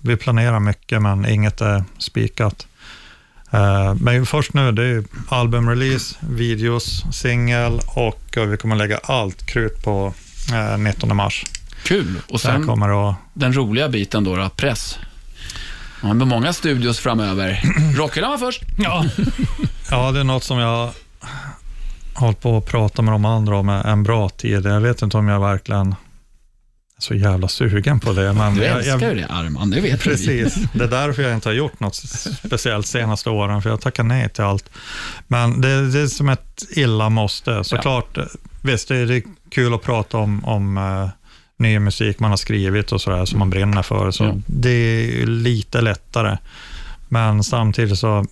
vi 0.00 0.16
planerar 0.16 0.60
mycket 0.60 1.02
men 1.02 1.26
inget 1.26 1.60
är 1.60 1.84
spikat. 1.98 2.66
Eh, 3.50 3.94
Men 3.94 4.26
först 4.26 4.54
nu, 4.54 4.72
det 4.72 4.84
är 4.84 5.04
albumrelease, 5.28 6.16
videos, 6.20 7.04
singel 7.12 7.80
och 7.86 8.36
eh, 8.36 8.44
vi 8.44 8.56
kommer 8.56 8.76
lägga 8.76 9.00
allt 9.02 9.46
krut 9.46 9.82
på 9.82 10.14
eh, 10.52 10.78
19 10.78 11.16
mars. 11.16 11.44
Kul. 11.84 12.20
Och 12.28 12.40
Sen 12.40 12.66
kommer 12.66 13.10
att 13.10 13.16
den 13.34 13.52
roliga 13.52 13.88
biten 13.88 14.24
då, 14.24 14.36
då 14.36 14.48
press. 14.56 14.98
Ja, 16.02 16.14
med 16.14 16.26
många 16.26 16.52
studios 16.52 16.98
framöver. 16.98 17.62
Rockhyllan 17.96 18.30
var 18.30 18.38
först. 18.38 18.62
Ja, 18.78 19.04
Ja, 19.90 20.12
det 20.12 20.20
är 20.20 20.24
något 20.24 20.44
som 20.44 20.58
jag 20.58 20.66
har 20.76 20.90
hållit 22.14 22.40
på 22.40 22.56
att 22.56 22.66
prata 22.66 23.02
med 23.02 23.14
de 23.14 23.24
andra 23.24 23.56
om 23.56 23.68
en 23.68 24.02
bra 24.02 24.28
tid. 24.28 24.66
Jag 24.66 24.80
vet 24.80 25.02
inte 25.02 25.16
om 25.16 25.28
jag 25.28 25.40
verkligen 25.40 25.94
så 26.98 27.14
jävla 27.14 27.48
sugen 27.48 28.00
på 28.00 28.12
det. 28.12 28.32
Men 28.32 28.54
Du 28.54 28.64
jag, 28.64 28.76
älskar 28.76 29.00
jag, 29.00 29.14
ju 29.14 29.20
det, 29.20 29.26
Arman. 29.26 29.70
Det 29.70 29.80
vet 29.80 30.06
vi. 30.06 30.10
Precis, 30.10 30.54
det 30.72 30.84
är 30.84 30.88
därför 30.88 31.22
jag 31.22 31.34
inte 31.34 31.48
har 31.48 31.54
gjort 31.54 31.80
något 31.80 31.94
speciellt 32.46 32.86
senaste 32.86 33.30
åren, 33.30 33.62
för 33.62 33.70
jag 33.70 33.80
tackar 33.80 34.02
nej 34.02 34.28
till 34.28 34.44
allt. 34.44 34.70
Men 35.26 35.60
det, 35.60 35.90
det 35.90 36.00
är 36.00 36.06
som 36.06 36.28
ett 36.28 36.64
illa 36.70 37.08
måste. 37.08 37.64
Såklart, 37.64 38.18
visst 38.62 38.88
det 38.88 38.96
är, 38.96 39.06
det 39.06 39.16
är 39.16 39.22
kul 39.50 39.74
att 39.74 39.82
prata 39.82 40.18
om, 40.18 40.44
om 40.44 40.78
uh, 40.78 41.08
ny 41.56 41.78
musik 41.78 42.20
man 42.20 42.30
har 42.30 42.36
skrivit 42.36 42.92
och 42.92 43.00
sådär, 43.00 43.24
som 43.24 43.38
man 43.38 43.50
brinner 43.50 43.82
för. 43.82 44.10
Så 44.10 44.24
Ja. 44.24 44.34
Det 44.46 44.70
är 44.70 45.26
lite 45.26 45.80
lättare. 45.80 46.38
Men 47.08 47.44
samtidigt 47.44 47.98
så 47.98 48.26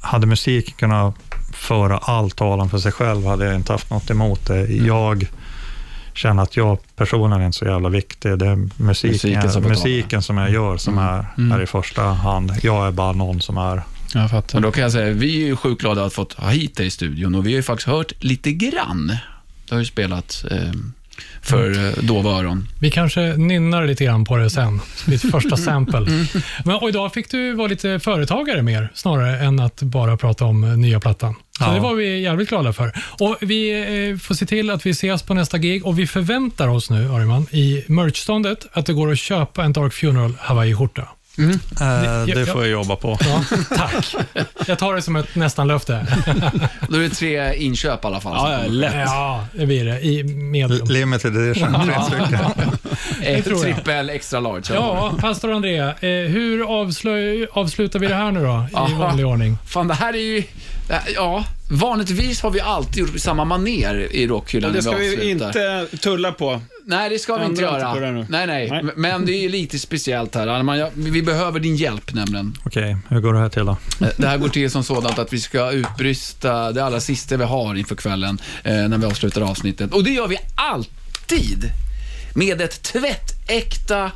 hade 0.00 0.26
musiken 0.26 0.74
kunnat 0.74 1.14
föra 1.54 1.98
all 1.98 2.30
talan 2.30 2.70
för 2.70 2.78
sig 2.78 2.92
själv, 2.92 3.26
hade 3.26 3.44
jag 3.44 3.54
inte 3.54 3.72
haft 3.72 3.90
något 3.90 4.10
emot 4.10 4.46
det. 4.46 4.58
Mm. 4.58 4.86
Känner 6.16 6.42
att 6.42 6.56
jag 6.56 6.78
personligen 6.96 7.42
är 7.42 7.46
inte 7.46 7.58
så 7.58 7.64
jävla 7.64 7.88
viktig. 7.88 8.38
Det 8.38 8.46
är 8.46 8.56
musiken, 8.56 8.76
Musiken 8.82 9.10
musiken, 9.12 9.50
som 9.52 9.62
betalar. 9.62 10.20
som 10.20 10.38
jag 10.38 10.50
gör 10.50 10.76
som 10.76 10.98
Mm. 10.98 11.04
är, 11.14 11.26
Mm. 11.38 11.52
är 11.58 11.62
i 11.62 11.66
första 11.66 12.02
hand. 12.02 12.52
Jag 12.62 12.86
är 12.86 12.90
bara 12.92 13.12
någon 13.12 13.40
som 13.40 13.56
är... 13.56 13.82
Jag 14.14 14.30
fattar. 14.30 14.54
Men 14.54 14.62
då 14.62 14.72
kan 14.72 14.82
jag 14.82 14.92
säga, 14.92 15.12
vi 15.12 15.42
är 15.42 15.46
ju 15.46 15.56
sjukt 15.56 15.80
glada 15.80 16.00
att 16.00 16.04
ha 16.16 16.24
fått 16.24 16.32
ha 16.32 16.48
hit 16.50 16.76
dig 16.76 16.86
i 16.86 16.90
studion 16.90 17.34
och 17.34 17.46
vi 17.46 17.50
har 17.50 17.56
ju 17.56 17.62
faktiskt 17.62 17.88
hört 17.88 18.12
lite 18.24 18.52
grann. 18.52 19.16
Du 19.68 19.74
har 19.74 19.78
ju 19.78 19.84
spelat 19.84 20.44
eh, 20.50 20.58
för 21.42 21.86
eh, 21.86 22.04
dova 22.04 22.30
öron. 22.30 22.68
vi 22.80 22.90
kanske 22.90 23.20
nynnar 23.36 23.86
lite 23.86 24.04
grann 24.04 24.24
på 24.24 24.36
det 24.36 24.50
sen. 24.50 24.80
Mitt 25.06 25.30
första 25.30 25.56
sample. 25.56 26.06
Men, 26.64 26.76
och 26.76 26.88
idag 26.88 27.12
fick 27.12 27.30
du 27.30 27.52
vara 27.54 27.68
lite 27.68 27.98
företagare 28.00 28.62
mer, 28.62 28.90
snarare 28.94 29.38
än 29.38 29.60
att 29.60 29.82
bara 29.82 30.16
prata 30.16 30.44
om 30.44 30.64
eh, 30.64 30.76
nya 30.76 31.00
plattan. 31.00 31.34
Så 31.58 31.64
Ja. 31.64 31.70
det 31.70 31.80
var 31.80 31.94
vi 31.94 32.20
jävligt 32.20 32.48
glada 32.48 32.72
för. 32.72 32.92
Och 33.20 33.36
Vi 33.40 33.70
eh, 34.10 34.18
får 34.18 34.34
se 34.34 34.46
till 34.46 34.70
att 34.70 34.86
vi 34.86 34.90
ses 34.90 35.22
på 35.22 35.34
nästa 35.34 35.58
gig 35.58 35.86
och 35.86 35.98
vi 35.98 36.06
förväntar 36.06 36.68
oss 36.68 36.90
nu, 36.90 37.12
Ariman, 37.12 37.46
i 37.50 37.84
merchståndet 37.88 38.66
att 38.72 38.86
det 38.86 38.92
går 38.92 39.12
att 39.12 39.18
köpa 39.18 39.64
en 39.64 39.72
Dark 39.72 39.92
Funeral 39.92 40.32
Hawaii-skjorta. 40.40 41.08
Eh, 41.38 41.46
ja, 41.80 42.26
det 42.34 42.40
ja. 42.40 42.46
får 42.46 42.62
jag 42.62 42.70
jobba 42.70 42.96
på. 42.96 43.18
Ja, 43.20 43.44
tack. 43.76 44.14
Jag 44.66 44.78
tar 44.78 44.94
det 44.94 45.02
som 45.02 45.16
ett 45.16 45.34
nästan-löfte. 45.34 46.06
Då 46.88 46.96
är 46.96 47.00
det 47.00 47.08
tre 47.10 47.54
inköp 47.56 48.04
i 48.04 48.06
alla 48.06 48.20
fall. 48.20 48.32
Ja, 48.34 48.62
ja, 48.62 48.68
lätt. 48.68 48.94
Ja, 48.94 49.46
det 49.52 49.66
blir 49.66 49.84
det. 49.84 50.00
I 50.00 50.24
medium. 50.24 50.86
Limited 50.88 51.36
edition, 51.36 51.74
tre 51.84 52.02
stycken. 52.02 52.38
Eh, 53.22 53.32
jag. 53.48 53.60
trippel 53.62 54.10
extra 54.10 54.40
large. 54.40 54.62
Ja, 54.74 55.14
pastor 55.20 55.52
André, 55.52 55.78
eh, 55.78 55.92
hur 56.30 56.62
avslutar 57.52 57.98
vi 57.98 58.06
det 58.06 58.14
här 58.14 58.30
nu 58.32 58.40
då, 58.44 58.66
i 58.90 58.94
vanlig 58.94 59.26
ordning? 59.26 59.58
Fan, 59.66 59.88
det 59.88 59.94
här 59.94 60.12
är 60.14 60.18
ju... 60.18 60.42
det 60.86 60.94
här- 60.94 61.12
Ja, 61.14 61.44
vanligtvis 61.70 62.40
har 62.40 62.50
vi 62.50 62.60
alltid 62.60 62.96
gjort 62.96 63.14
i 63.14 63.18
samma 63.20 63.44
maner 63.44 64.08
i 64.12 64.26
rockhyllan 64.26 64.70
Det 64.72 64.74
när 64.76 64.82
ska 64.82 64.96
vi 64.96 65.08
avslutar. 65.14 65.56
inte 65.88 65.96
tulla 65.96 66.32
på. 66.32 66.60
Nej, 66.88 67.10
det 67.10 67.18
ska 67.18 67.36
vi 67.36 67.40
inte 67.44 67.50
inte 67.62 67.72
på 67.72 67.78
göra. 67.78 68.00
det 68.00 68.10
nu. 68.12 68.26
Nej, 68.28 68.46
nej, 68.46 68.68
Nej. 68.70 68.84
Men 68.96 69.26
det 69.26 69.32
är 69.32 69.48
lite 69.48 69.78
speciellt 69.78 70.34
här. 70.34 70.46
Arman, 70.46 70.78
jag- 70.78 70.90
Vi 70.94 71.22
behöver 71.22 71.60
din 71.60 71.76
hjälp 71.76 72.14
nämligen. 72.14 72.54
Okej, 72.64 72.96
hur 73.08 73.20
går 73.20 73.32
det 73.32 73.38
här 73.40 73.48
till 73.48 73.64
då? 73.66 73.76
Eh, 74.00 74.08
Det 74.16 74.26
här 74.28 74.38
går 74.38 74.48
till 74.48 74.70
som 74.70 74.84
sådant 74.84 75.18
att 75.18 75.32
vi 75.32 75.40
ska 75.40 75.70
utbrista 75.70 76.72
det 76.72 76.84
allra 76.84 77.00
sista 77.00 77.36
vi 77.36 77.44
har 77.44 77.74
inför 77.74 77.94
kvällen 77.96 78.40
eh, 78.64 78.74
när 78.74 78.98
vi 78.98 79.06
avslutar 79.06 79.40
avsnittet. 79.40 79.92
Och 79.94 80.04
det 80.04 80.10
gör 80.10 80.28
vi 80.28 80.36
alltid 80.54 81.70
med 82.34 82.60
ett 82.60 82.82
tvättäkta 82.82 84.10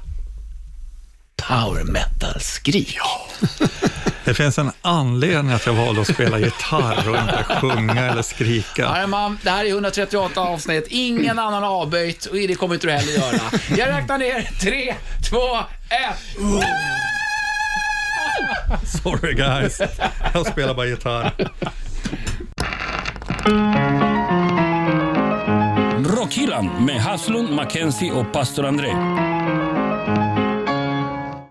power 1.49 1.85
metal-skrik. 1.85 2.97
Det 4.25 4.35
finns 4.35 4.59
en 4.59 4.71
anledning 4.83 5.53
att 5.53 5.67
jag 5.67 5.73
valde 5.73 6.01
att 6.01 6.07
spela 6.07 6.39
gitarr 6.39 7.09
och 7.09 7.17
inte 7.17 7.45
sjunga 7.45 8.07
eller 8.07 8.23
skrika. 8.23 8.89
Arman, 8.89 9.39
det 9.43 9.51
här 9.51 9.65
är 9.65 9.69
138 9.69 10.41
avsnitt. 10.41 10.87
Ingen 10.89 11.39
annan 11.39 11.63
har 11.63 11.71
avböjt 11.71 12.27
och 12.27 12.37
det 12.37 12.55
kommer 12.55 12.75
inte 12.75 12.87
du 12.87 12.93
heller 12.93 13.13
göra. 13.13 13.41
Jag 13.77 13.89
räknar 13.89 14.19
ner. 14.19 14.43
3, 14.61 14.95
2, 15.31 15.39
1. 15.89 16.07
Sorry 19.03 19.35
guys, 19.35 19.81
jag 20.35 20.47
spelar 20.47 20.75
bara 20.75 20.87
gitarr. 20.87 21.33
Rockhyllan 26.17 26.85
med 26.85 27.01
Haslund, 27.01 27.51
Mackenzie 27.51 28.13
och 28.13 28.33
pastor 28.33 28.67
André. 28.67 28.91